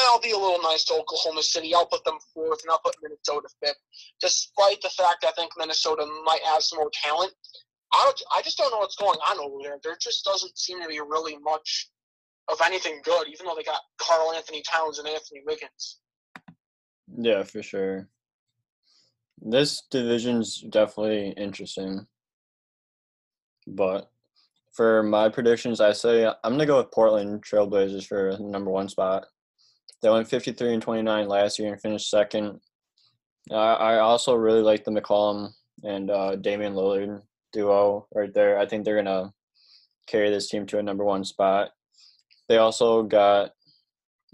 [0.08, 1.74] I'll be a little nice to Oklahoma City.
[1.74, 3.78] I'll put them fourth, and I'll put Minnesota fifth.
[4.20, 7.32] Despite the fact I think Minnesota might have some more talent,
[7.92, 9.78] I don't- I just don't know what's going on over there.
[9.82, 11.90] There just doesn't seem to be really much
[12.48, 16.00] of anything good, even though they got Karl Anthony Towns and Anthony Wiggins.
[17.12, 18.08] Yeah, for sure.
[19.40, 22.06] This division's definitely interesting.
[23.66, 24.10] But
[24.72, 29.26] for my predictions, I say I'm gonna go with Portland Trailblazers for number one spot.
[30.02, 32.60] They went 53 and 29 last year and finished second.
[33.50, 35.52] I I also really like the McCollum
[35.82, 38.58] and uh, Damian Lillard duo right there.
[38.58, 39.32] I think they're gonna
[40.06, 41.70] carry this team to a number one spot.
[42.48, 43.52] They also got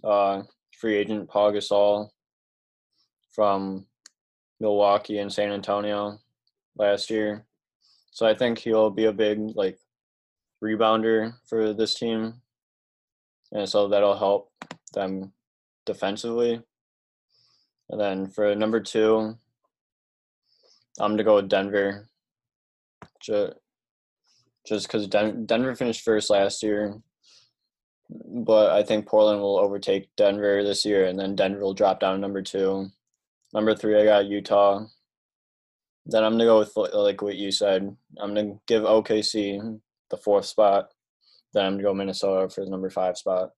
[0.03, 0.43] uh,
[0.79, 2.09] free agent Paul Gasol
[3.41, 3.87] from
[4.61, 6.19] Milwaukee and San Antonio
[6.77, 7.47] last year.
[8.11, 9.79] So I think he'll be a big like
[10.63, 12.35] rebounder for this team.
[13.51, 14.53] And so that'll help
[14.93, 15.33] them
[15.87, 16.61] defensively.
[17.89, 19.39] And then for number two,
[20.99, 22.11] I'm gonna go with Denver.
[23.23, 27.01] Just because Den- Denver finished first last year,
[28.11, 32.17] but I think Portland will overtake Denver this year, and then Denver will drop down
[32.17, 32.91] to number two.
[33.53, 34.87] Number three, I got Utah.
[36.07, 37.95] Then I'm gonna go with like what you said.
[38.19, 39.81] I'm gonna give OKC
[40.11, 40.91] the fourth spot.
[41.53, 43.51] Then I'm gonna go Minnesota for the number five spot.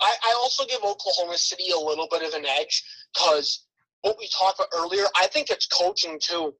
[0.00, 2.82] I, I also give Oklahoma City a little bit of an edge
[3.14, 3.66] because
[4.02, 6.54] what we talked about earlier, I think it's coaching too.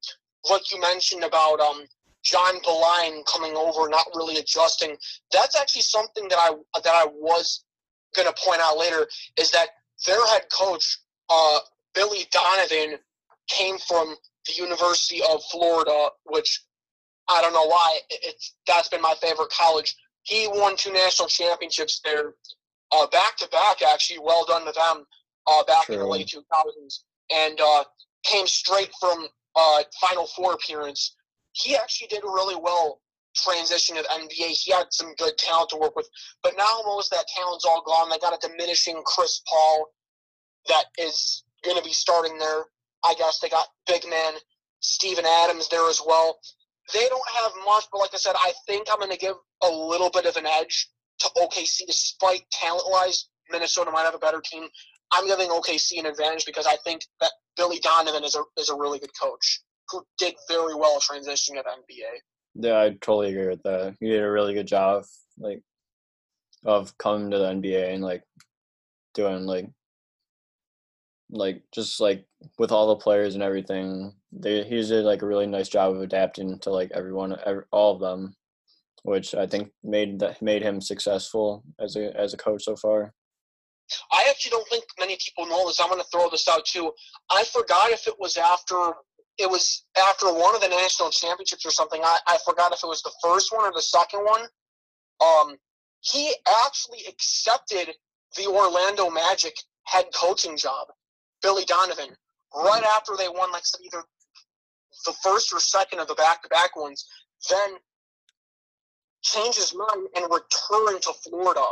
[0.49, 1.83] Like you mentioned about um,
[2.23, 4.95] John Beilein coming over, not really adjusting.
[5.31, 7.65] That's actually something that I that I was
[8.15, 9.07] gonna point out later
[9.37, 9.69] is that
[10.05, 11.59] their head coach, uh,
[11.93, 12.99] Billy Donovan,
[13.47, 14.15] came from
[14.47, 16.61] the University of Florida, which
[17.29, 19.95] I don't know why it's that's been my favorite college.
[20.23, 22.33] He won two national championships there,
[22.91, 23.81] uh, back to back.
[23.81, 25.05] Actually, well done to them.
[25.45, 25.95] Uh, back True.
[25.95, 27.83] in the late two thousands, and uh,
[28.23, 31.15] came straight from uh, Final Four appearance.
[31.51, 33.01] He actually did really well
[33.35, 34.49] transition the NBA.
[34.49, 36.07] He had some good talent to work with,
[36.41, 38.09] but now most of that talent's all gone.
[38.09, 39.89] They got a diminishing Chris Paul
[40.67, 42.65] that is going to be starting there.
[43.05, 44.33] I guess they got big man
[44.83, 46.39] Steven Adams there as well.
[46.93, 49.69] They don't have much, but like I said, I think I'm going to give a
[49.69, 54.41] little bit of an edge to OKC, despite talent wise, Minnesota might have a better
[54.41, 54.67] team.
[55.13, 58.75] I'm giving OKC an advantage because I think that Billy Donovan is a is a
[58.75, 62.19] really good coach who did very well transitioning the NBA.
[62.55, 63.95] Yeah, I totally agree with that.
[63.99, 65.05] He did a really good job,
[65.39, 65.61] like,
[66.65, 68.23] of coming to the NBA and like
[69.13, 69.69] doing like
[71.29, 72.25] like just like
[72.59, 76.01] with all the players and everything, they he did like a really nice job of
[76.01, 78.35] adapting to like everyone, every, all of them,
[79.03, 83.13] which I think made that made him successful as a as a coach so far.
[84.11, 85.79] I actually don't think many people know this.
[85.79, 86.91] I'm going to throw this out too.
[87.29, 88.93] I forgot if it was after
[89.37, 92.01] it was after one of the national championships or something.
[92.03, 94.41] I, I forgot if it was the first one or the second one.
[95.21, 95.57] Um,
[96.01, 96.33] he
[96.65, 97.95] actually accepted
[98.37, 99.55] the Orlando Magic
[99.85, 100.87] head coaching job.
[101.41, 102.15] Billy Donovan
[102.55, 104.03] right after they won like either
[105.05, 107.07] the first or second of the back-to-back ones,
[107.49, 107.75] then
[109.21, 111.65] changed his mind and returned to Florida.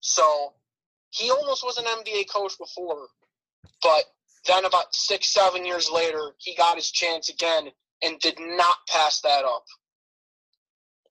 [0.00, 0.54] So
[1.10, 3.06] he almost was an NBA coach before,
[3.82, 4.04] but
[4.46, 7.68] then about six, seven years later, he got his chance again
[8.02, 9.64] and did not pass that up.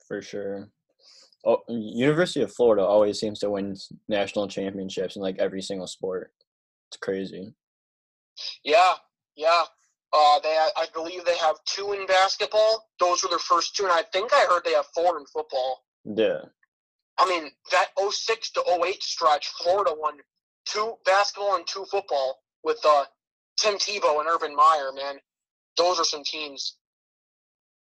[0.07, 0.69] For sure.
[1.45, 3.75] Oh, University of Florida always seems to win
[4.07, 6.31] national championships in like every single sport.
[6.89, 7.53] It's crazy.
[8.63, 8.93] Yeah,
[9.35, 9.63] yeah.
[10.13, 12.87] Uh, they, I believe they have two in basketball.
[12.99, 15.83] Those were their first two, and I think I heard they have four in football.
[16.05, 16.39] Yeah.
[17.17, 20.15] I mean, that 06 to 08 stretch, Florida won
[20.65, 23.05] two basketball and two football with uh,
[23.57, 25.15] Tim Tebow and Urban Meyer, man.
[25.77, 26.77] Those are some teams.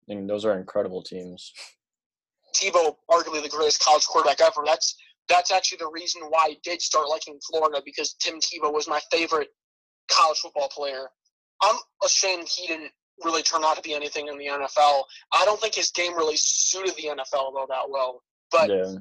[0.08, 1.54] And those are incredible teams.
[2.56, 4.64] Tebow, arguably the greatest college quarterback ever.
[4.66, 4.96] That's
[5.30, 9.00] that's actually the reason why I did start liking Florida because Tim Tebow was my
[9.12, 9.50] favorite
[10.10, 11.08] college football player.
[11.62, 12.92] I'm ashamed he didn't
[13.24, 15.04] really turn out to be anything in the NFL.
[15.34, 18.24] I don't think his game really suited the NFL though that well.
[18.52, 18.96] But yeah.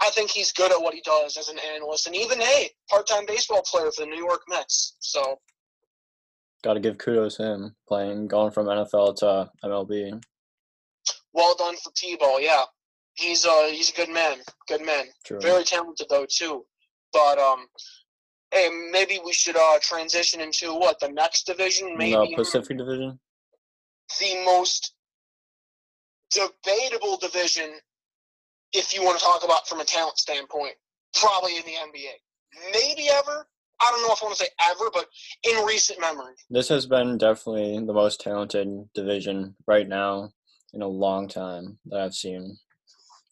[0.00, 3.24] I think he's good at what he does as an analyst and even hey, part-time
[3.26, 4.94] baseball player for the New York Mets.
[5.00, 5.40] So
[6.62, 10.22] got to give kudos to him playing going from NFL to MLB.
[11.32, 12.64] Well done for Tebow, yeah
[13.18, 15.06] he's uh he's a good man, good man.
[15.24, 15.40] True.
[15.40, 16.64] Very talented though too.
[17.12, 17.66] But um,
[18.52, 21.96] hey, maybe we should uh transition into what the next division?
[21.96, 23.18] Maybe no, Pacific Division.
[24.20, 24.94] The most
[26.30, 27.70] debatable division,
[28.72, 30.74] if you want to talk about from a talent standpoint,
[31.14, 32.72] probably in the NBA.
[32.72, 33.46] Maybe ever.
[33.80, 35.06] I don't know if I want to say ever, but
[35.44, 36.34] in recent memory.
[36.50, 40.30] This has been definitely the most talented division right now
[40.74, 42.58] in a long time that I've seen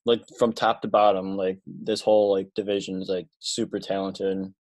[0.07, 4.55] like from top to bottom, like this whole like division is like super talented,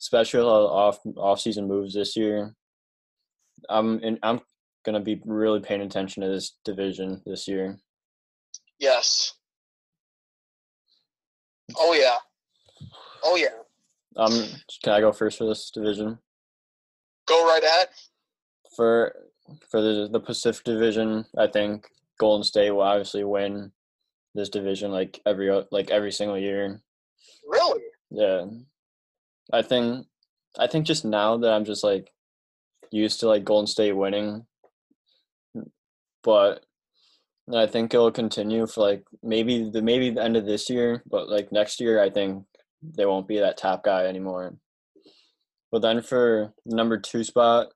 [0.00, 2.54] especially off off season moves this year.
[3.68, 4.40] I'm and I'm
[4.84, 7.78] gonna be really paying attention to this division this year.
[8.78, 9.34] Yes.
[11.78, 12.16] Oh yeah.
[13.22, 13.48] Oh yeah.
[14.16, 14.32] Um,
[14.82, 16.18] can I go first for this division?
[17.26, 17.88] Go right ahead.
[18.74, 19.14] For
[19.70, 21.88] for the the Pacific Division, I think
[22.18, 23.72] Golden State will obviously win
[24.34, 26.80] this division like every like every single year.
[27.46, 27.82] Really?
[28.10, 28.46] Yeah.
[29.52, 30.06] I think
[30.58, 32.10] I think just now that I'm just like
[32.90, 34.46] used to like Golden State winning,
[36.22, 36.64] but
[37.54, 41.28] I think it'll continue for like maybe the maybe the end of this year, but
[41.28, 42.44] like next year I think
[42.94, 44.56] they won't be that top guy anymore.
[45.72, 47.68] But then for number two spot,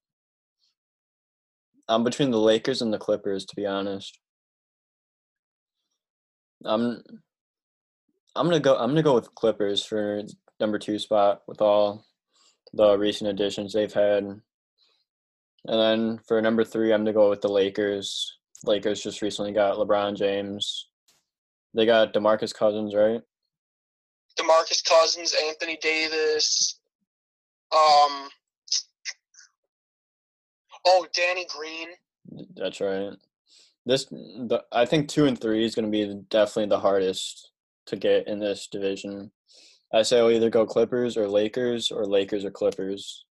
[1.89, 4.19] I'm between the Lakers and the Clippers, to be honest.
[6.65, 7.03] I'm
[8.37, 10.23] I'm gonna go I'm gonna go with Clippers for
[10.61, 12.05] number two spot with all
[12.73, 14.25] the recent additions they've had.
[14.25, 14.43] And
[15.65, 18.39] then for number three, I'm gonna go with the Lakers.
[18.65, 20.89] Lakers just recently got LeBron James.
[21.75, 23.21] They got DeMarcus Cousins, right?
[24.39, 26.81] DeMarcus Cousins, Anthony Davis,
[27.73, 28.29] um,
[30.87, 31.89] oh, Danny Green.
[32.57, 33.13] That's right.
[33.87, 37.51] This, the, I think two and three is going to be definitely the hardest
[37.87, 39.31] to get in this division.
[39.93, 43.25] I say I'll either go Clippers or Lakers or Lakers or Clippers.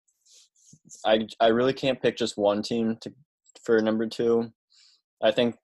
[1.05, 3.13] I I really can't pick just one team to
[3.63, 4.51] for number two.
[5.21, 5.55] I think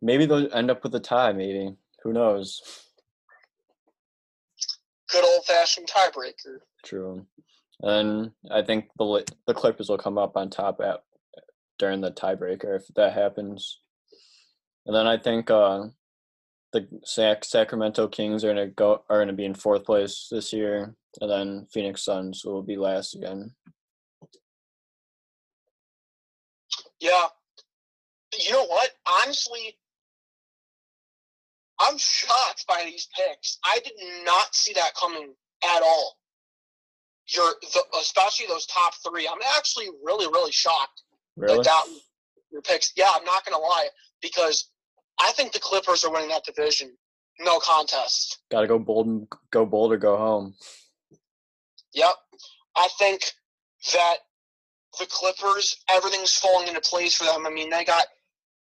[0.00, 1.32] maybe they'll end up with a tie.
[1.32, 2.62] Maybe who knows?
[5.10, 6.58] Good old fashioned tiebreaker.
[6.84, 7.26] True,
[7.82, 11.02] and I think the the Clippers will come up on top at
[11.78, 13.80] during the tiebreaker if that happens.
[14.86, 15.88] And then I think uh,
[16.72, 20.94] the Sac- Sacramento Kings are gonna go are gonna be in fourth place this year,
[21.20, 23.54] and then Phoenix Suns will be last again.
[27.00, 27.28] Yeah,
[28.38, 28.90] you know what?
[29.06, 29.78] Honestly,
[31.80, 33.58] I'm shocked by these picks.
[33.64, 33.92] I did
[34.24, 36.16] not see that coming at all.
[37.28, 39.28] Your the, especially those top three.
[39.28, 41.02] I'm actually really really shocked
[41.36, 41.56] Really?
[41.58, 41.84] that that
[42.50, 42.92] your picks.
[42.96, 43.88] Yeah, I'm not gonna lie
[44.22, 44.70] because
[45.20, 46.96] I think the Clippers are winning that division.
[47.40, 48.38] No contest.
[48.50, 50.54] Got to go bold and go bold or go home.
[51.94, 52.14] Yep.
[52.76, 53.22] I think
[53.92, 54.16] that
[54.98, 57.46] the Clippers, everything's falling into place for them.
[57.46, 58.06] I mean, they got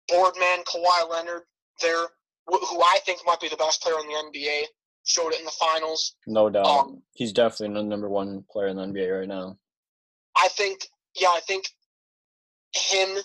[0.09, 1.42] Boardman, Kawhi Leonard
[1.82, 2.07] there, wh-
[2.47, 4.62] who I think might be the best player in the NBA.
[5.07, 6.16] Showed it in the finals.
[6.26, 6.66] No doubt.
[6.66, 9.59] Um, He's definitely the number one player in the NBA right now.
[10.36, 11.66] I think, yeah, I think
[12.74, 13.18] him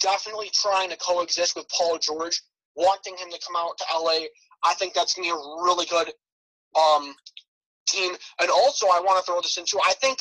[0.00, 2.42] definitely trying to coexist with Paul George,
[2.76, 4.26] wanting him to come out to LA.
[4.64, 6.12] I think that's going to be a really good
[6.78, 7.14] um,
[7.86, 8.12] team.
[8.40, 9.80] And also, I want to throw this in too.
[9.86, 10.20] I think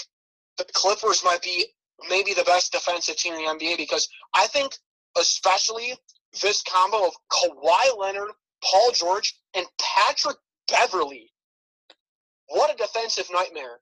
[0.57, 1.65] the Clippers might be
[2.09, 4.73] maybe the best defensive team in the NBA because I think,
[5.17, 5.93] especially
[6.41, 8.31] this combo of Kawhi Leonard,
[8.63, 11.31] Paul George, and Patrick Beverley.
[12.47, 13.79] What a defensive nightmare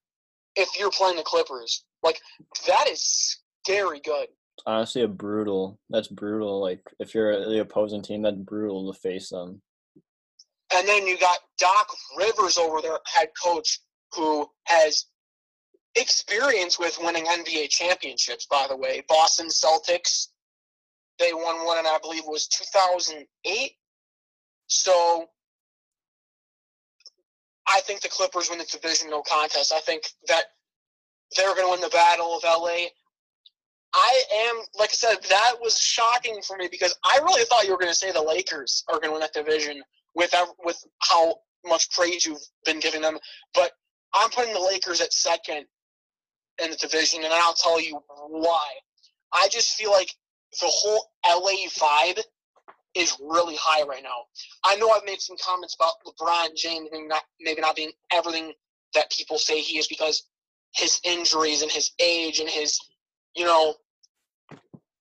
[0.56, 1.84] if you're playing the Clippers.
[2.04, 2.20] Like,
[2.68, 4.28] that is scary good.
[4.66, 5.80] Honestly, a brutal.
[5.90, 6.60] That's brutal.
[6.62, 9.62] Like if you're the opposing team, that's brutal to face them.
[10.74, 11.88] And then you got Doc
[12.18, 13.80] Rivers over there, head coach,
[14.14, 15.06] who has
[15.96, 19.04] experience with winning NBA championships, by the way.
[19.08, 20.28] Boston Celtics,
[21.20, 23.72] they won one, and I believe it was 2008.
[24.68, 25.26] So
[27.68, 29.74] I think the Clippers win the division, no contest.
[29.74, 30.46] I think that
[31.36, 32.88] they're going to win the battle of LA.
[33.94, 37.72] I am, like I said, that was shocking for me because I really thought you
[37.72, 39.82] were going to say the Lakers are going to win that division
[40.14, 43.18] with with how much praise you've been giving them.
[43.54, 43.72] But
[44.14, 45.66] I'm putting the Lakers at second
[46.64, 48.00] in the division, and I'll tell you
[48.30, 48.68] why.
[49.34, 50.10] I just feel like
[50.54, 52.22] the whole LA vibe
[52.96, 54.26] is really high right now.
[54.64, 58.54] I know I've made some comments about LeBron James not, maybe not being everything
[58.94, 60.24] that people say he is because
[60.76, 62.80] his injuries and his age and his,
[63.36, 63.76] you know,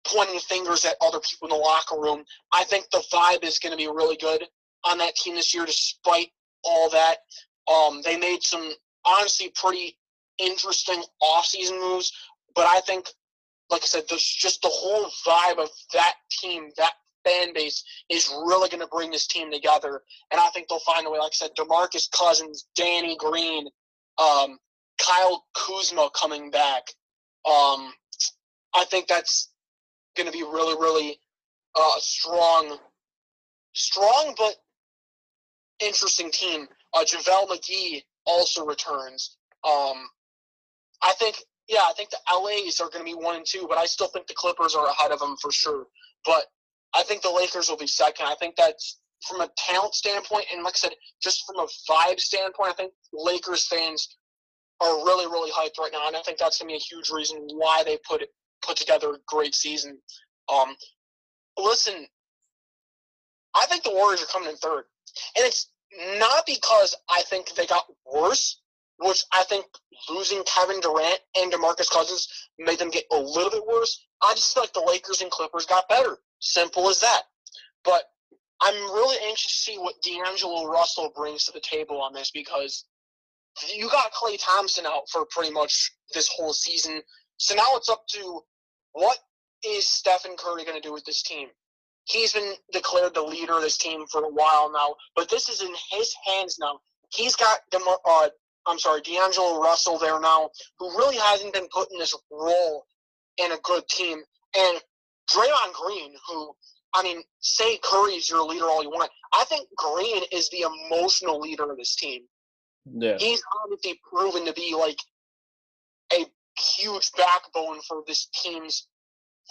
[0.06, 2.24] pointing fingers at other people in the locker room.
[2.52, 4.44] I think the vibe is going to be really good
[4.84, 6.28] on that team this year, despite
[6.62, 7.18] all that.
[7.72, 8.72] Um, they made some
[9.04, 9.98] honestly pretty
[10.38, 12.12] interesting offseason moves,
[12.54, 13.06] but I think,
[13.70, 16.92] like I said, there's just the whole vibe of that team, that
[17.24, 20.02] fan base is really going to bring this team together.
[20.30, 21.18] And I think they'll find a way.
[21.18, 23.66] Like I said, DeMarcus Cousins, Danny Green,
[24.18, 24.58] um,
[24.98, 26.84] Kyle Kuzma coming back.
[27.44, 27.92] Um,
[28.74, 29.50] I think that's
[30.16, 31.18] going to be really, really
[31.74, 32.78] uh, strong,
[33.74, 34.56] strong but
[35.80, 36.66] interesting team.
[36.94, 39.36] Uh, JaVale McGee also returns.
[39.64, 40.08] Um,
[41.02, 41.36] I think,
[41.68, 44.08] yeah, I think the LAs are going to be one and two, but I still
[44.08, 45.86] think the Clippers are ahead of them for sure.
[46.24, 46.46] But
[46.94, 48.26] I think the Lakers will be second.
[48.26, 52.20] I think that's from a talent standpoint, and like I said, just from a vibe
[52.20, 54.16] standpoint, I think Lakers fans
[54.80, 57.10] are really, really hyped right now, and I think that's going to be a huge
[57.10, 58.22] reason why they put
[58.62, 59.98] put together a great season.
[60.52, 60.74] Um,
[61.58, 62.06] listen,
[63.54, 64.84] I think the Warriors are coming in third,
[65.36, 65.70] and it's
[66.18, 68.60] not because I think they got worse,
[68.98, 69.66] which I think
[70.10, 72.28] losing Kevin Durant and DeMarcus Cousins
[72.58, 74.06] made them get a little bit worse.
[74.22, 76.18] I just feel like the Lakers and Clippers got better.
[76.38, 77.22] Simple as that.
[77.84, 78.04] But
[78.60, 82.84] I'm really anxious to see what D'Angelo Russell brings to the table on this because
[83.74, 87.02] you got Klay Thompson out for pretty much this whole season.
[87.38, 88.40] So now it's up to
[88.92, 89.18] what
[89.66, 91.48] is Stephen Curry going to do with this team?
[92.04, 95.60] He's been declared the leader of this team for a while now, but this is
[95.60, 96.78] in his hands now.
[97.10, 98.28] He's got DeMar, uh,
[98.66, 102.86] I'm sorry, D'Angelo Russell there now, who really hasn't been put in this role
[103.38, 104.18] in a good team.
[104.58, 104.80] And
[105.30, 106.54] Draymond Green, who,
[106.94, 109.10] I mean, say Curry's your leader all you want.
[109.32, 112.22] I think Green is the emotional leader of this team.
[112.84, 113.16] Yeah.
[113.18, 114.98] He's obviously proven to be like
[116.12, 116.26] a
[116.78, 118.86] huge backbone for this team's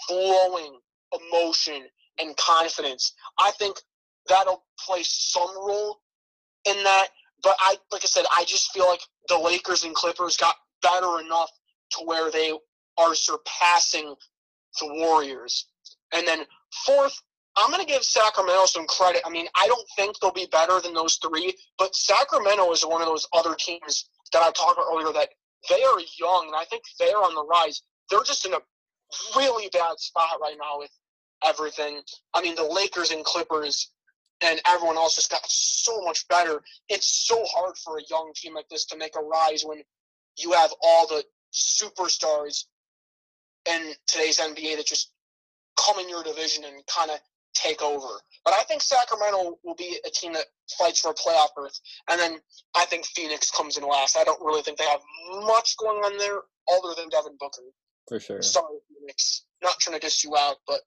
[0.08, 0.78] flowing
[1.12, 1.82] emotion
[2.18, 3.12] and confidence.
[3.38, 3.76] I think
[4.28, 6.00] that'll play some role
[6.64, 7.08] in that.
[7.42, 11.20] But I, like I said, I just feel like the Lakers and Clippers got better
[11.20, 11.50] enough
[11.92, 12.52] to where they
[12.98, 14.14] are surpassing
[14.80, 15.66] the Warriors.
[16.12, 16.40] And then
[16.84, 17.20] fourth,
[17.56, 19.22] I'm going to give Sacramento some credit.
[19.24, 23.00] I mean, I don't think they'll be better than those three, but Sacramento is one
[23.00, 25.30] of those other teams that I talked about earlier that
[25.68, 27.82] they are young, and I think they're on the rise.
[28.10, 28.58] They're just in a
[29.36, 30.90] really bad spot right now with
[31.44, 32.02] everything.
[32.34, 33.90] I mean, the Lakers and Clippers
[34.42, 36.62] and everyone else just got so much better.
[36.88, 39.82] It's so hard for a young team like this to make a rise when
[40.38, 42.64] you have all the superstars
[43.68, 45.12] in today's NBA that just
[45.78, 47.18] come in your division and kind of
[47.54, 48.20] take over.
[48.44, 50.44] But I think Sacramento will be a team that
[50.78, 51.78] fights for a playoff berth.
[52.10, 52.38] And then
[52.74, 54.16] I think Phoenix comes in last.
[54.16, 55.00] I don't really think they have
[55.46, 56.40] much going on there
[56.72, 57.62] other than Devin Booker.
[58.08, 58.42] For sure.
[58.42, 59.46] Sorry, Phoenix.
[59.62, 60.80] Not trying to diss you out, but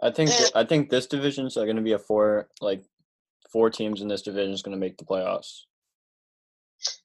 [0.00, 0.48] I think Eh.
[0.54, 2.84] I think this division's going to be a four like
[3.50, 5.62] four teams in this division is going to make the playoffs.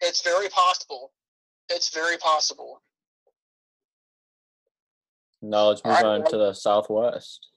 [0.02, 1.14] it's very possible.
[1.70, 2.82] It's very possible.
[5.42, 7.48] Now let's move on to the Southwest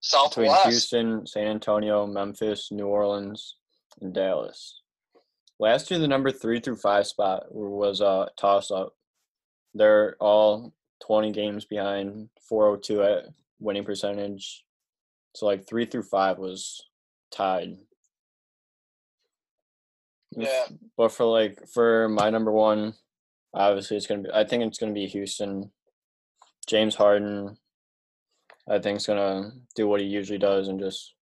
[0.00, 3.56] Southwest between Houston, San Antonio, Memphis, New Orleans,
[4.00, 4.80] and Dallas.
[5.60, 8.94] Last year, the number three through five spot was a toss up.
[9.74, 10.72] They're all
[11.04, 13.24] 20 games behind 402 at
[13.60, 14.64] winning percentage.
[15.38, 16.82] So, like, three through five was
[17.30, 17.76] tied.
[20.32, 20.66] Yeah.
[20.96, 22.94] But for, like, for my number one,
[23.54, 25.70] obviously, it's going to be, I think it's going to be Houston.
[26.66, 27.56] James Harden,
[28.68, 31.14] I think, is going to do what he usually does and just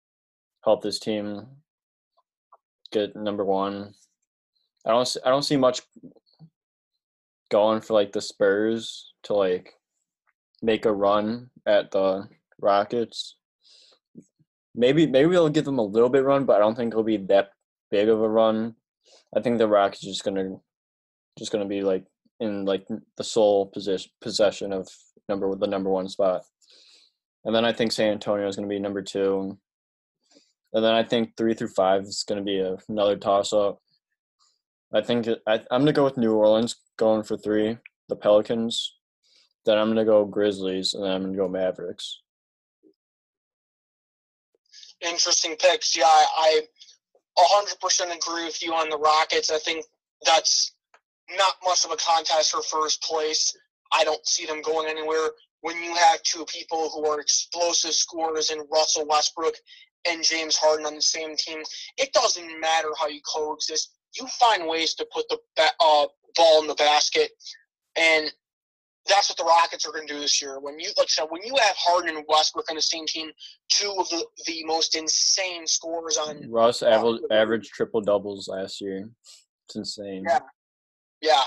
[0.65, 1.47] help this team
[2.91, 3.93] get number one.
[4.87, 5.83] I don't, I don't see much
[7.51, 9.75] going for like the Spurs to like
[10.63, 12.31] make a run at the
[12.63, 13.37] Rockets.
[14.77, 17.17] Maybe maybe they'll give them a little bit run, but I don't think it'll be
[17.17, 17.51] that
[17.91, 18.75] big of a run.
[19.35, 20.57] I think the Rockets just gonna
[21.39, 22.05] just gonna be like
[22.41, 22.87] in like
[23.17, 24.89] the sole position possession of
[25.29, 26.43] number the number one spot.
[27.45, 29.59] And then I think San Antonio is gonna be number two.
[30.73, 33.81] And then I think three through five is gonna be a, another toss up.
[34.93, 37.79] I think I, I'm gonna go with New Orleans going for three,
[38.09, 38.95] the Pelicans.
[39.65, 42.21] Then I'm gonna go Grizzlies, and then I'm gonna go Mavericks.
[45.01, 45.97] Interesting picks.
[45.97, 46.63] Yeah, I,
[47.39, 49.51] I 100% agree with you on the Rockets.
[49.51, 49.85] I think
[50.25, 50.75] that's
[51.37, 53.57] not much of a contest for first place.
[53.93, 55.31] I don't see them going anywhere.
[55.61, 59.55] When you have two people who are explosive scorers in Russell Westbrook
[60.09, 61.63] and James Harden on the same team,
[61.97, 63.93] it doesn't matter how you coexist.
[64.19, 66.07] You find ways to put the ba- uh,
[66.37, 67.31] ball in the basket,
[67.97, 68.33] and
[69.09, 70.59] that's what the Rockets are going to do this year.
[70.61, 73.31] When you, like I said, when you have Harden and Westbrook on the same team,
[73.69, 76.51] two of the, the most insane scorers on.
[76.51, 79.09] Russ averaged averaged triple doubles last year.
[79.67, 80.25] It's insane.
[80.29, 80.39] Yeah.
[81.21, 81.43] Yeah.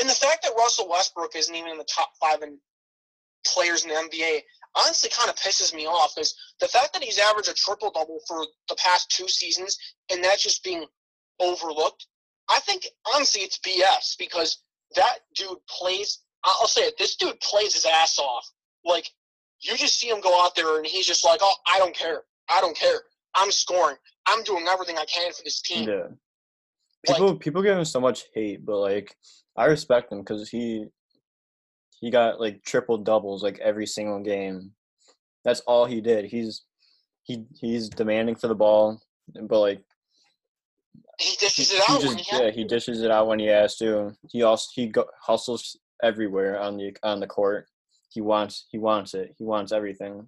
[0.00, 2.58] And the fact that Russell Westbrook isn't even in the top five in
[3.46, 4.40] players in the NBA
[4.76, 8.20] honestly kind of pisses me off because the fact that he's averaged a triple double
[8.26, 9.76] for the past two seasons
[10.10, 10.86] and that's just being
[11.40, 12.06] overlooked,
[12.50, 14.62] I think honestly it's BS because
[14.94, 16.20] that dude plays.
[16.44, 16.94] I'll say it.
[16.98, 18.44] This dude plays his ass off.
[18.84, 19.06] Like
[19.60, 22.22] you just see him go out there and he's just like, "Oh, I don't care.
[22.50, 23.00] I don't care.
[23.34, 23.96] I'm scoring.
[24.26, 26.06] I'm doing everything I can for this team." Yeah.
[27.08, 29.14] Like- People people give him so much hate, but like
[29.56, 30.86] I respect him because he
[32.00, 34.72] he got like triple doubles like every single game.
[35.44, 36.24] That's all he did.
[36.26, 36.62] He's
[37.24, 39.00] he he's demanding for the ball,
[39.48, 39.82] but like
[41.22, 43.26] He he, dishes he it out when just he has yeah he dishes it out
[43.28, 44.16] when he has to.
[44.28, 47.66] He also he go, hustles everywhere on the on the court.
[48.10, 49.34] He wants he wants it.
[49.38, 50.26] He wants everything.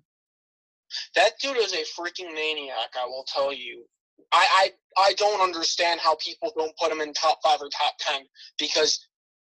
[1.16, 2.94] That dude is a freaking maniac.
[2.96, 3.84] I will tell you.
[4.32, 7.94] I, I I don't understand how people don't put him in top five or top
[7.98, 8.22] ten
[8.58, 9.06] because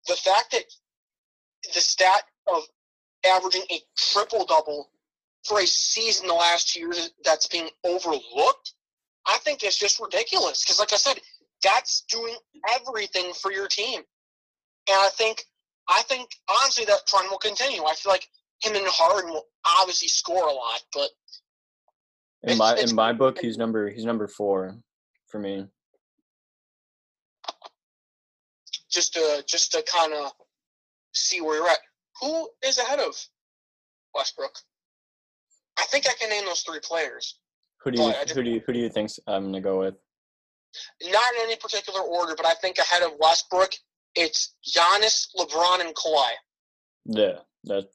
[0.08, 0.64] the fact that
[1.74, 2.64] the stat of
[3.26, 4.90] averaging a triple double
[5.44, 8.74] for a season the last two years that's being overlooked,
[9.28, 10.64] I think it's just ridiculous.
[10.64, 11.20] Because like I said,
[11.66, 12.36] that's doing
[12.74, 14.02] everything for your team.
[14.88, 15.44] And I think,
[15.90, 16.30] I think
[16.62, 17.84] honestly that trend will continue.
[17.84, 18.28] I feel like
[18.64, 19.46] him and Harden will
[19.80, 21.10] obviously score a lot, but
[22.46, 24.78] in my in my book, he's number he's number four
[25.28, 25.66] for me.
[28.92, 30.32] Just to just to kind of
[31.14, 31.80] see where you're at.
[32.22, 33.16] Who is ahead of
[34.14, 34.56] Westbrook?
[35.78, 37.40] I think I can name those three players.
[37.82, 39.96] Who do you who do you who do you think I'm um, gonna go with?
[41.04, 43.72] Not in any particular order, but I think ahead of Westbrook,
[44.16, 46.30] it's Giannis, LeBron, and Kawhi.
[47.06, 47.88] Yeah, that.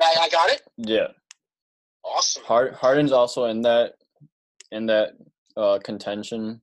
[0.00, 0.62] I, I got it.
[0.76, 1.08] Yeah.
[2.04, 2.44] Awesome.
[2.44, 3.94] Hard, Harden's also in that
[4.72, 5.10] in that
[5.56, 6.62] uh, contention,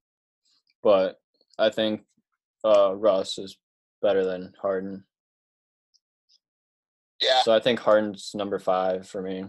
[0.81, 1.19] but
[1.59, 2.01] I think
[2.65, 3.57] uh, Russ is
[4.01, 5.03] better than Harden.
[7.21, 7.41] Yeah.
[7.43, 9.45] So I think Harden's number five for me.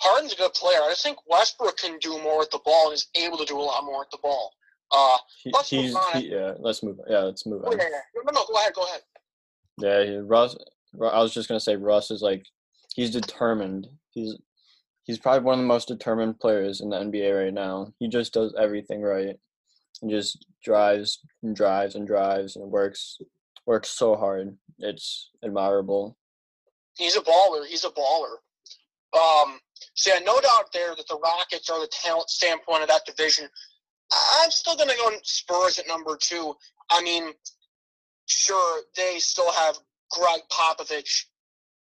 [0.00, 0.78] Harden's a good player.
[0.78, 3.62] I think Westbrook can do more with the ball and is able to do a
[3.62, 4.52] lot more with the ball.
[4.90, 6.52] Uh, he, he's he, yeah.
[6.58, 6.98] Let's move.
[7.08, 7.72] Yeah, let's move on.
[7.72, 8.22] Yeah, yeah.
[8.24, 8.74] No, no, go ahead.
[8.74, 9.00] Go ahead.
[9.78, 10.56] Yeah, Russ.
[10.94, 12.44] I was just gonna say Russ is like
[12.94, 13.88] he's determined.
[14.10, 14.36] He's
[15.04, 17.92] he's probably one of the most determined players in the NBA right now.
[17.98, 19.36] He just does everything right
[20.02, 23.18] and just drives and drives and drives and works
[23.66, 24.56] works so hard.
[24.78, 26.16] It's admirable.
[26.98, 27.66] He's a baller.
[27.66, 28.36] He's a baller.
[29.14, 29.58] Um,
[29.94, 33.48] so yeah, no doubt there that the Rockets are the talent standpoint of that division.
[34.42, 36.54] I'm still going to go Spurs at number two.
[36.90, 37.32] I mean,
[38.26, 39.78] sure, they still have
[40.10, 41.24] Gregg Popovich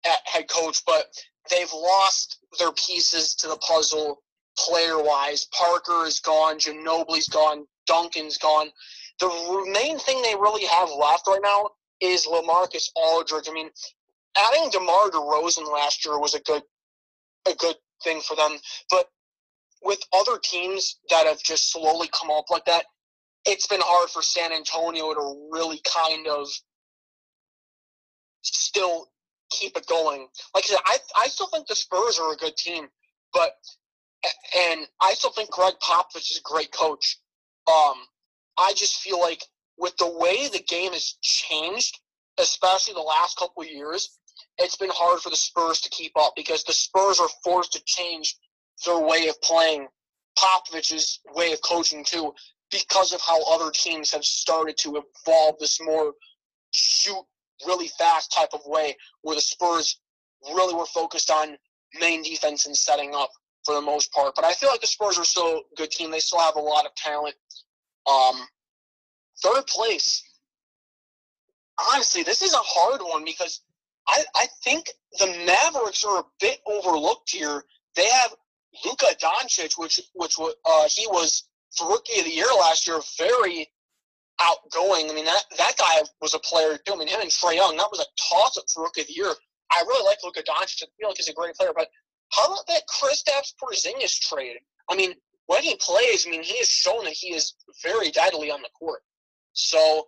[0.06, 1.06] at head coach, but
[1.50, 4.22] they've lost their pieces to the puzzle
[4.58, 5.46] player wise.
[5.46, 8.70] Parker is gone, Ginobili's gone, Duncan's gone.
[9.20, 11.70] The main thing they really have left right now
[12.00, 13.48] is LaMarcus Aldridge.
[13.50, 13.70] I mean,
[14.38, 16.64] adding DeMar DeRozan last year was a good
[17.48, 18.58] a good thing for them,
[18.90, 19.08] but
[19.84, 22.86] with other teams that have just slowly come up like that,
[23.46, 26.48] it's been hard for San Antonio to really kind of
[28.44, 29.08] still
[29.50, 30.28] keep it going.
[30.54, 32.88] Like I said, I I still think the Spurs are a good team,
[33.34, 33.54] but
[34.58, 37.18] and I still think Gregg Popovich is a great coach.
[37.68, 37.96] Um,
[38.58, 39.44] I just feel like
[39.78, 42.00] with the way the game has changed,
[42.38, 44.18] especially the last couple of years,
[44.58, 47.82] it's been hard for the Spurs to keep up because the Spurs are forced to
[47.86, 48.36] change
[48.86, 49.88] their way of playing,
[50.38, 52.34] Popovich's way of coaching too,
[52.72, 56.14] because of how other teams have started to evolve this more
[56.72, 57.24] shoot
[57.66, 60.00] really fast type of way, where the Spurs
[60.54, 61.58] really were focused on
[62.00, 63.30] main defense and setting up
[63.66, 64.34] for the most part.
[64.36, 66.12] But I feel like the Spurs are still a good team.
[66.12, 67.36] They still have a lot of talent.
[68.10, 68.48] Um,
[69.44, 70.24] third place.
[71.94, 73.62] Honestly, this is a hard one because
[74.08, 77.64] I, I think the Mavericks are a bit overlooked here.
[77.96, 78.34] They have
[78.86, 81.44] Luka Doncic, which which uh, he was
[81.82, 83.68] rookie of the year last year, very
[84.40, 85.10] outgoing.
[85.10, 86.94] I mean, that that guy was a player too.
[86.94, 89.14] I mean, him and Trae Young, that was a toss up for rookie of the
[89.14, 89.34] year.
[89.72, 90.84] I really like Luka Doncic.
[90.84, 91.72] I feel like he's a great player.
[91.76, 91.90] But
[92.32, 94.58] how about that Kristaps Porzingis trade?
[94.90, 95.14] I mean,
[95.48, 97.54] when he plays, I mean, he has shown that he is
[97.84, 99.02] very deadly on the court.
[99.54, 100.08] So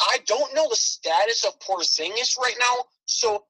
[0.00, 2.84] I don't know the status of Porzingis right now.
[3.06, 3.44] So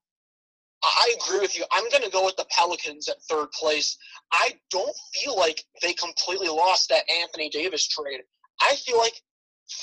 [0.82, 1.64] I agree with you.
[1.72, 3.96] I'm going to go with the Pelicans at third place.
[4.32, 8.20] I don't feel like they completely lost that Anthony Davis trade.
[8.60, 9.20] I feel like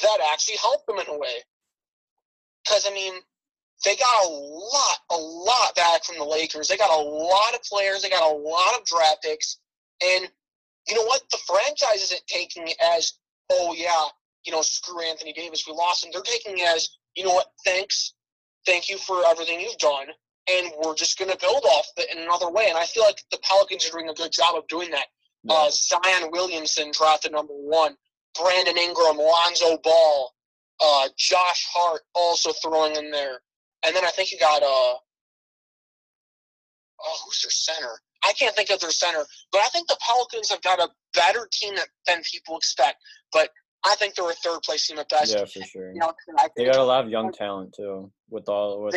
[0.01, 1.43] that actually helped them in a way.
[2.63, 3.13] Because, I mean,
[3.83, 6.67] they got a lot, a lot back from the Lakers.
[6.67, 8.01] They got a lot of players.
[8.01, 9.57] They got a lot of draft picks.
[10.01, 10.29] And
[10.87, 11.21] you know what?
[11.29, 13.13] The franchise isn't taking it as,
[13.51, 14.07] oh, yeah,
[14.45, 15.65] you know, screw Anthony Davis.
[15.67, 16.11] We lost him.
[16.13, 17.47] They're taking it as, you know what?
[17.63, 18.13] Thanks.
[18.65, 20.07] Thank you for everything you've done.
[20.51, 22.67] And we're just going to build off it in another way.
[22.69, 25.07] And I feel like the Pelicans are doing a good job of doing that.
[25.43, 25.53] Yeah.
[25.53, 27.95] Uh, Zion Williamson drafted number one.
[28.39, 30.33] Brandon Ingram, Lonzo Ball,
[30.81, 33.39] uh, Josh Hart also throwing in there.
[33.85, 34.97] And then I think you got uh oh
[37.23, 37.99] who's their center?
[38.27, 41.47] I can't think of their center, but I think the Pelicans have got a better
[41.51, 41.75] team
[42.07, 42.97] than people expect.
[43.31, 43.49] But
[43.85, 45.33] I think they're a third place team at best.
[45.33, 45.91] Yeah, for sure.
[45.93, 46.13] You know,
[46.57, 48.95] they got a lot of young talent too, with all with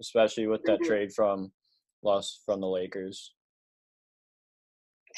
[0.00, 0.88] especially with they that do.
[0.88, 1.52] trade from
[2.02, 3.32] lost from the Lakers.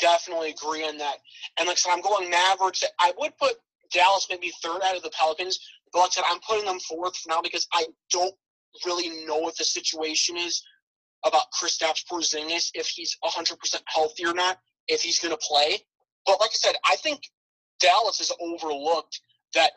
[0.00, 1.16] Definitely agree on that.
[1.58, 2.84] And like I said, I'm going Mavericks.
[3.00, 3.54] I would put
[3.92, 5.58] Dallas maybe third out of the Pelicans,
[5.92, 8.34] but like I said, I'm putting them fourth for now because I don't
[8.84, 10.62] really know what the situation is
[11.24, 13.56] about Kristaps Porzingis, if he's 100%
[13.86, 15.78] healthy or not, if he's going to play.
[16.26, 17.22] But like I said, I think
[17.80, 19.20] Dallas has overlooked
[19.54, 19.72] that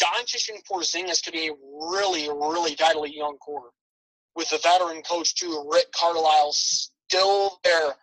[0.00, 1.52] Doncic and Porzingis could be a
[1.90, 3.70] really, really deadly young core
[4.34, 7.94] with the veteran coach too, Rick Carlisle, still there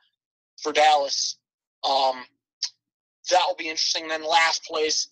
[0.62, 1.38] for Dallas.
[1.88, 2.24] Um,
[3.30, 4.08] That'll be interesting.
[4.08, 5.10] Then last place,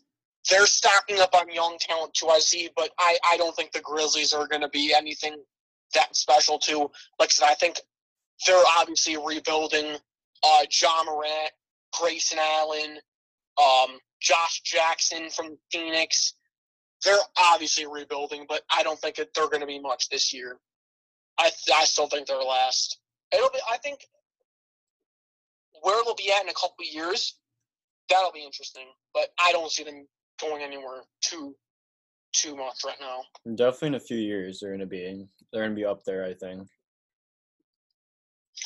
[0.50, 3.82] they're stocking up on young talent too, I see, but I, I don't think the
[3.82, 5.38] Grizzlies are going to be anything
[5.94, 6.90] that special too.
[7.20, 7.80] Like I said, I think
[8.46, 9.98] they're obviously rebuilding.
[10.44, 11.52] Uh, Ja Morant,
[12.00, 13.00] Grayson Allen,
[13.62, 16.34] um, Josh Jackson from Phoenix.
[17.04, 20.58] They're obviously rebuilding, but I don't think they're going to be much this year.
[21.38, 23.00] I I still think they're last.
[23.34, 23.60] It'll be.
[23.70, 24.00] I think
[25.82, 27.36] where they'll be at in a couple years,
[28.10, 28.88] that'll be interesting.
[29.14, 30.08] But I don't see them
[30.40, 31.56] going anywhere too
[32.34, 33.22] too much right now.
[33.56, 36.68] Definitely in a few years they're gonna be they're gonna be up there, I think.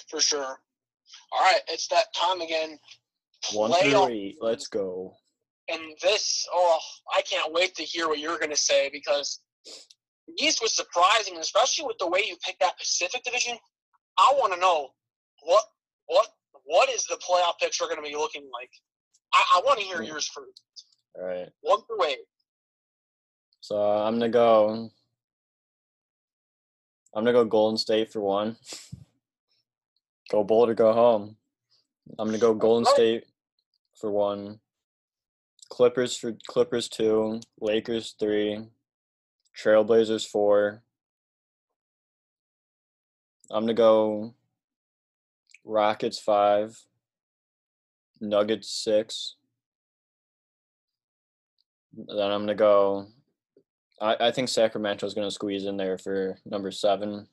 [0.09, 0.59] For sure.
[1.31, 2.77] All right, it's that time again.
[3.53, 4.37] One through eight.
[4.41, 5.15] Let's go.
[5.71, 6.79] And this, oh,
[7.15, 9.39] I can't wait to hear what you're going to say because
[10.37, 13.57] East was surprising, especially with the way you picked that Pacific Division.
[14.17, 14.89] I want to know
[15.43, 15.63] what
[16.07, 16.27] what
[16.65, 18.69] what is the playoff picture going to be looking like?
[19.33, 20.05] I, I want to hear hmm.
[20.05, 20.85] yours first.
[21.15, 21.49] All right.
[21.61, 22.17] One through eight.
[23.61, 24.89] So I'm gonna go.
[27.13, 28.55] I'm gonna go Golden State for one.
[30.31, 31.35] Go bold or go home.
[32.17, 32.85] I'm gonna go Golden.
[32.85, 33.25] State
[33.99, 34.59] for one.
[35.69, 37.41] Clippers for Clippers two.
[37.59, 38.65] Lakers three.
[39.57, 40.81] Trailblazers four.
[43.51, 44.33] I'm gonna go
[45.65, 46.79] Rockets five.
[48.21, 49.35] Nuggets six.
[51.93, 53.07] Then I'm gonna go
[54.01, 57.27] I, I think Sacramento's gonna squeeze in there for number seven.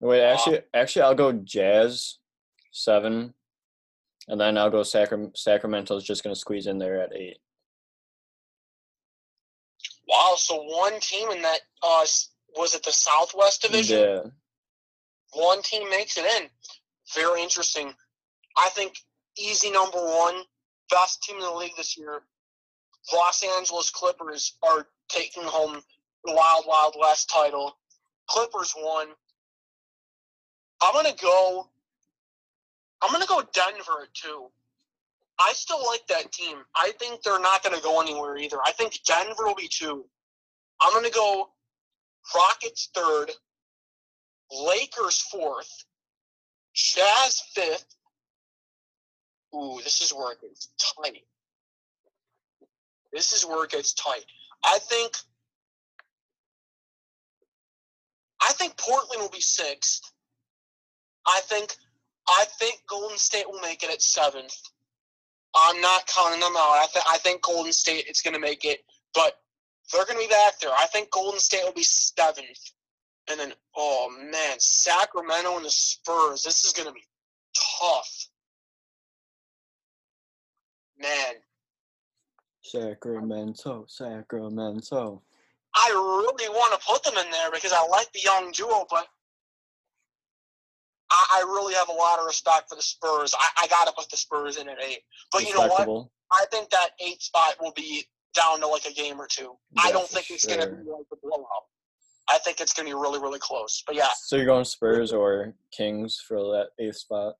[0.00, 2.18] Wait, actually, actually, I'll go Jazz
[2.70, 3.34] seven,
[4.28, 7.38] and then I'll go Sacram- Sacramento's just gonna squeeze in there at eight.
[10.06, 12.04] Wow, so one team in that uh
[12.56, 13.98] was it the Southwest Division?
[14.00, 14.20] Yeah,
[15.32, 16.48] One team makes it in.
[17.14, 17.94] Very interesting.
[18.56, 18.96] I think
[19.36, 20.42] easy number one,
[20.90, 22.22] best team in the league this year.
[23.12, 25.82] Los Angeles Clippers are taking home
[26.24, 27.76] the Wild Wild West title.
[28.28, 29.08] Clippers won.
[30.82, 31.68] I'm gonna go.
[33.02, 34.50] I'm gonna go Denver at two.
[35.40, 36.56] I still like that team.
[36.74, 38.58] I think they're not gonna go anywhere either.
[38.64, 40.04] I think Denver will be two.
[40.80, 41.50] I'm gonna go
[42.34, 43.30] Rockets third,
[44.50, 45.84] Lakers fourth,
[46.74, 47.94] Jazz fifth.
[49.54, 51.24] Ooh, this is where it gets tight.
[53.12, 54.24] This is where it gets tight.
[54.64, 55.16] I think
[58.42, 60.12] I think Portland will be sixth.
[61.26, 61.76] I think
[62.28, 64.54] I think Golden State will make it at seventh.
[65.54, 66.72] I'm not counting them out.
[66.72, 68.84] I, th- I think Golden State is going to make it,
[69.14, 69.40] but
[69.92, 70.70] they're going to be back there.
[70.78, 72.72] I think Golden State will be seventh.
[73.30, 76.42] And then, oh man, Sacramento and the Spurs.
[76.42, 77.04] This is going to be
[77.80, 78.28] tough.
[80.98, 81.34] Man,
[82.62, 85.22] Sacramento, Sacramento.
[85.74, 89.06] I really want to put them in there because I like the young duo, but
[91.10, 93.34] I, I really have a lot of respect for the Spurs.
[93.38, 95.00] I, I got to put the Spurs in at eight.
[95.32, 96.08] But you know what?
[96.32, 98.04] I think that eight spot will be
[98.34, 99.54] down to like a game or two.
[99.78, 100.74] I don't think it's going to sure.
[100.74, 101.46] be like a blowout.
[102.30, 103.82] I think it's going to be really, really close.
[103.86, 107.34] But yeah, So you're going Spurs or Kings for that eighth spot?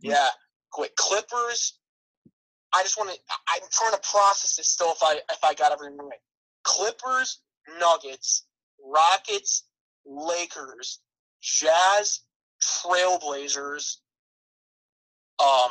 [0.00, 0.28] yeah.
[0.72, 1.78] Quick Clippers.
[2.72, 3.18] I just want to.
[3.48, 4.92] I'm trying to process this still.
[4.92, 6.18] If I if I got everything right,
[6.62, 7.40] Clippers,
[7.80, 8.46] Nuggets,
[8.84, 9.64] Rockets,
[10.06, 11.00] Lakers,
[11.42, 12.20] Jazz,
[12.62, 13.98] Trailblazers,
[15.42, 15.70] um,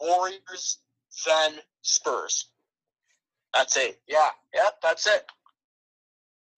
[0.00, 0.78] Warriors,
[1.26, 2.46] then Spurs.
[3.54, 4.00] That's it.
[4.06, 4.30] Yeah.
[4.54, 4.80] Yep.
[4.82, 5.26] That's it.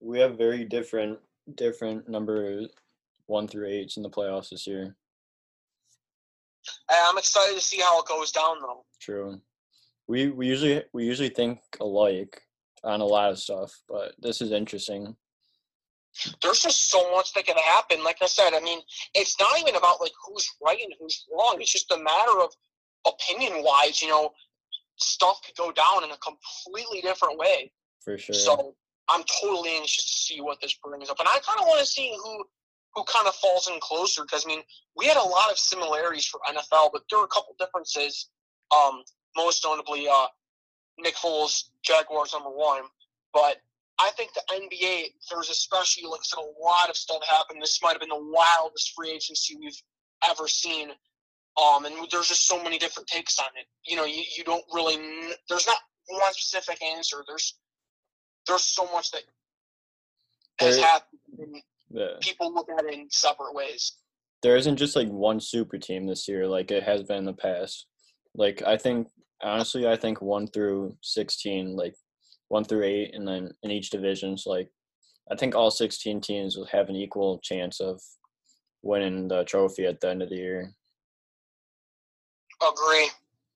[0.01, 1.19] We have very different
[1.55, 2.69] different numbers
[3.27, 4.97] one through eight in the playoffs this year.
[6.91, 8.85] Hey, I'm excited to see how it goes down though.
[9.01, 9.41] True.
[10.07, 12.43] We we usually we usually think alike
[12.85, 15.17] on a lot of stuff, but this is interesting.
[16.43, 18.03] There's just so much that can happen.
[18.05, 18.81] Like I said, I mean,
[19.15, 21.57] it's not even about like who's right and who's wrong.
[21.61, 22.51] It's just a matter of
[23.07, 24.33] opinion wise, you know,
[24.97, 27.73] stuff could go down in a completely different way.
[28.01, 28.35] For sure.
[28.35, 28.75] So
[29.09, 31.87] I'm totally anxious to see what this brings up, and I kind of want to
[31.87, 32.45] see who
[32.95, 34.63] who kind of falls in closer because I mean
[34.97, 38.29] we had a lot of similarities for NFL, but there are a couple differences.
[38.75, 39.03] Um,
[39.37, 40.27] most notably, uh,
[40.99, 42.83] Nick Foles, Jaguars number one,
[43.33, 43.59] but
[44.01, 47.61] I think the NBA there's especially like I said a lot of stuff happened.
[47.63, 49.81] This might have been the wildest free agency we've
[50.29, 50.91] ever seen.
[51.61, 53.67] Um, and there's just so many different takes on it.
[53.85, 54.97] You know, you, you don't really
[55.49, 57.25] there's not one specific answer.
[57.27, 57.59] There's
[58.47, 59.23] there's so much that
[60.61, 61.63] has There- happened.
[61.91, 62.07] Yeah.
[62.21, 63.97] people look at it in separate ways.
[64.43, 67.33] There isn't just like one super team this year like it has been in the
[67.33, 67.87] past.
[68.35, 69.09] Like I think
[69.43, 71.95] honestly, I think one through sixteen, like
[72.49, 74.71] one through eight, and then in each division, so like
[75.31, 78.01] I think all sixteen teams will have an equal chance of
[78.83, 80.73] winning the trophy at the end of the year.
[82.63, 83.11] Agree.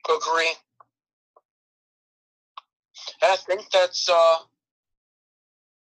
[0.09, 0.53] Agree.
[3.23, 4.37] And I think that's uh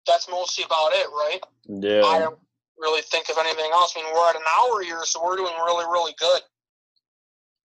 [0.05, 1.39] that's mostly about it, right?
[1.67, 2.03] Yeah.
[2.03, 2.39] I don't
[2.77, 3.93] really think of anything else.
[3.95, 6.41] I mean, we're at an hour here, so we're doing really, really good.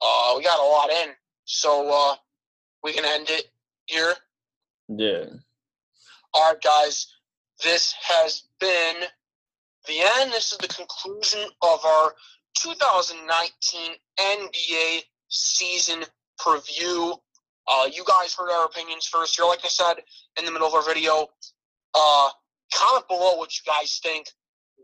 [0.00, 1.10] Uh, we got a lot in,
[1.44, 2.16] so uh,
[2.82, 3.52] we can end it
[3.86, 4.14] here.
[4.88, 5.24] Yeah.
[6.34, 7.06] All right, guys,
[7.62, 8.96] this has been
[9.86, 10.32] the end.
[10.32, 12.14] This is the conclusion of our
[12.58, 16.04] 2019 NBA season
[16.40, 17.18] preview.
[17.68, 19.46] Uh, you guys heard our opinions first here.
[19.46, 19.94] Like I said
[20.38, 21.28] in the middle of our video,
[21.94, 22.28] uh,
[22.74, 24.28] comment below what you guys think.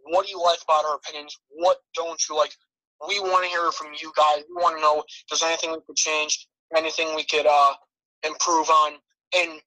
[0.04, 1.36] What do you like about our opinions?
[1.50, 2.52] What don't you like?
[3.06, 4.44] We want to hear from you guys.
[4.48, 7.74] We want to know if there's anything we could change, anything we could uh,
[8.24, 8.94] improve on,
[9.36, 9.60] and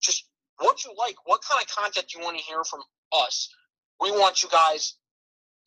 [0.00, 1.16] just what you like.
[1.24, 2.80] What kind of content you want to hear from
[3.12, 3.48] us?
[4.00, 4.94] We want you guys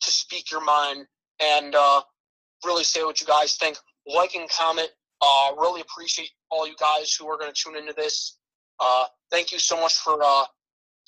[0.02, 1.06] to speak your mind
[1.40, 2.02] and uh,
[2.64, 3.76] really say what you guys think.
[4.06, 4.90] Like and comment.
[5.20, 8.38] Uh, really appreciate all you guys who are going to tune into this.
[8.80, 10.44] Uh, thank you so much for uh,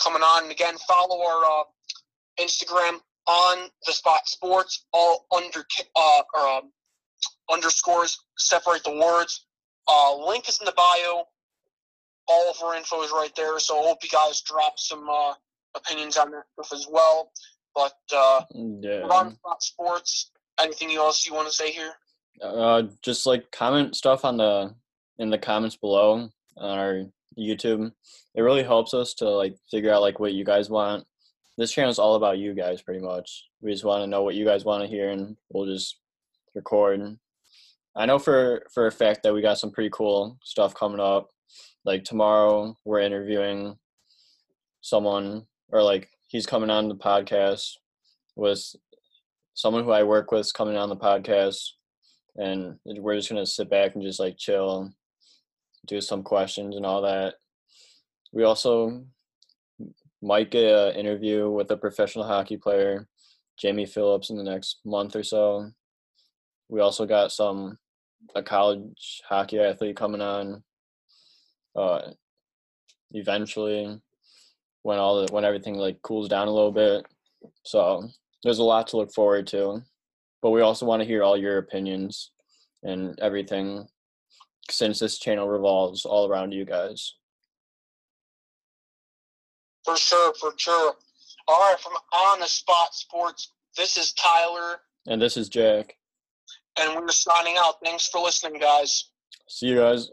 [0.02, 0.44] coming on.
[0.44, 1.64] And again, follow our uh,
[2.40, 5.64] Instagram on the spot sports, all under
[5.96, 6.70] uh, um,
[7.50, 9.46] underscores separate the words.
[10.28, 11.24] Link is in the bio.
[12.28, 13.58] All of our info is right there.
[13.58, 15.34] So I hope you guys drop some uh,
[15.76, 17.30] opinions on that stuff as well.
[17.74, 19.02] But uh, Yeah.
[19.02, 20.30] on sports.
[20.60, 21.92] Anything else you want to say here?
[22.40, 24.74] Uh, just like comment stuff on the
[25.18, 27.04] in the comments below on our
[27.38, 27.92] YouTube.
[28.34, 31.04] It really helps us to like figure out like what you guys want.
[31.56, 33.44] This channel is all about you guys, pretty much.
[33.60, 35.98] We just want to know what you guys want to hear, and we'll just
[36.54, 37.16] record.
[37.96, 41.30] I know for for a fact that we got some pretty cool stuff coming up.
[41.84, 43.76] Like tomorrow, we're interviewing
[44.80, 47.72] someone, or like he's coming on the podcast
[48.36, 48.74] with
[49.54, 51.60] someone who I work with coming on the podcast
[52.36, 54.90] and we're just gonna sit back and just like chill,
[55.86, 57.34] do some questions and all that.
[58.32, 59.04] We also
[60.20, 63.06] might get an interview with a professional hockey player,
[63.58, 65.70] Jamie Phillips, in the next month or so.
[66.68, 67.78] We also got some
[68.34, 70.64] a college hockey athlete coming on.
[71.76, 72.10] Uh,
[73.12, 74.00] eventually,
[74.82, 77.06] when all the when everything like cools down a little bit.
[77.64, 78.08] So
[78.42, 79.82] there's a lot to look forward to
[80.44, 82.30] but we also want to hear all your opinions
[82.82, 83.88] and everything
[84.70, 87.14] since this channel revolves all around you guys.
[89.86, 90.96] For sure, for sure.
[91.48, 95.96] All right, from On the Spot Sports, this is Tyler, And this is Jack.
[96.78, 97.76] and we're signing out.
[97.82, 99.08] Thanks for listening, guys.
[99.48, 100.10] See you guys.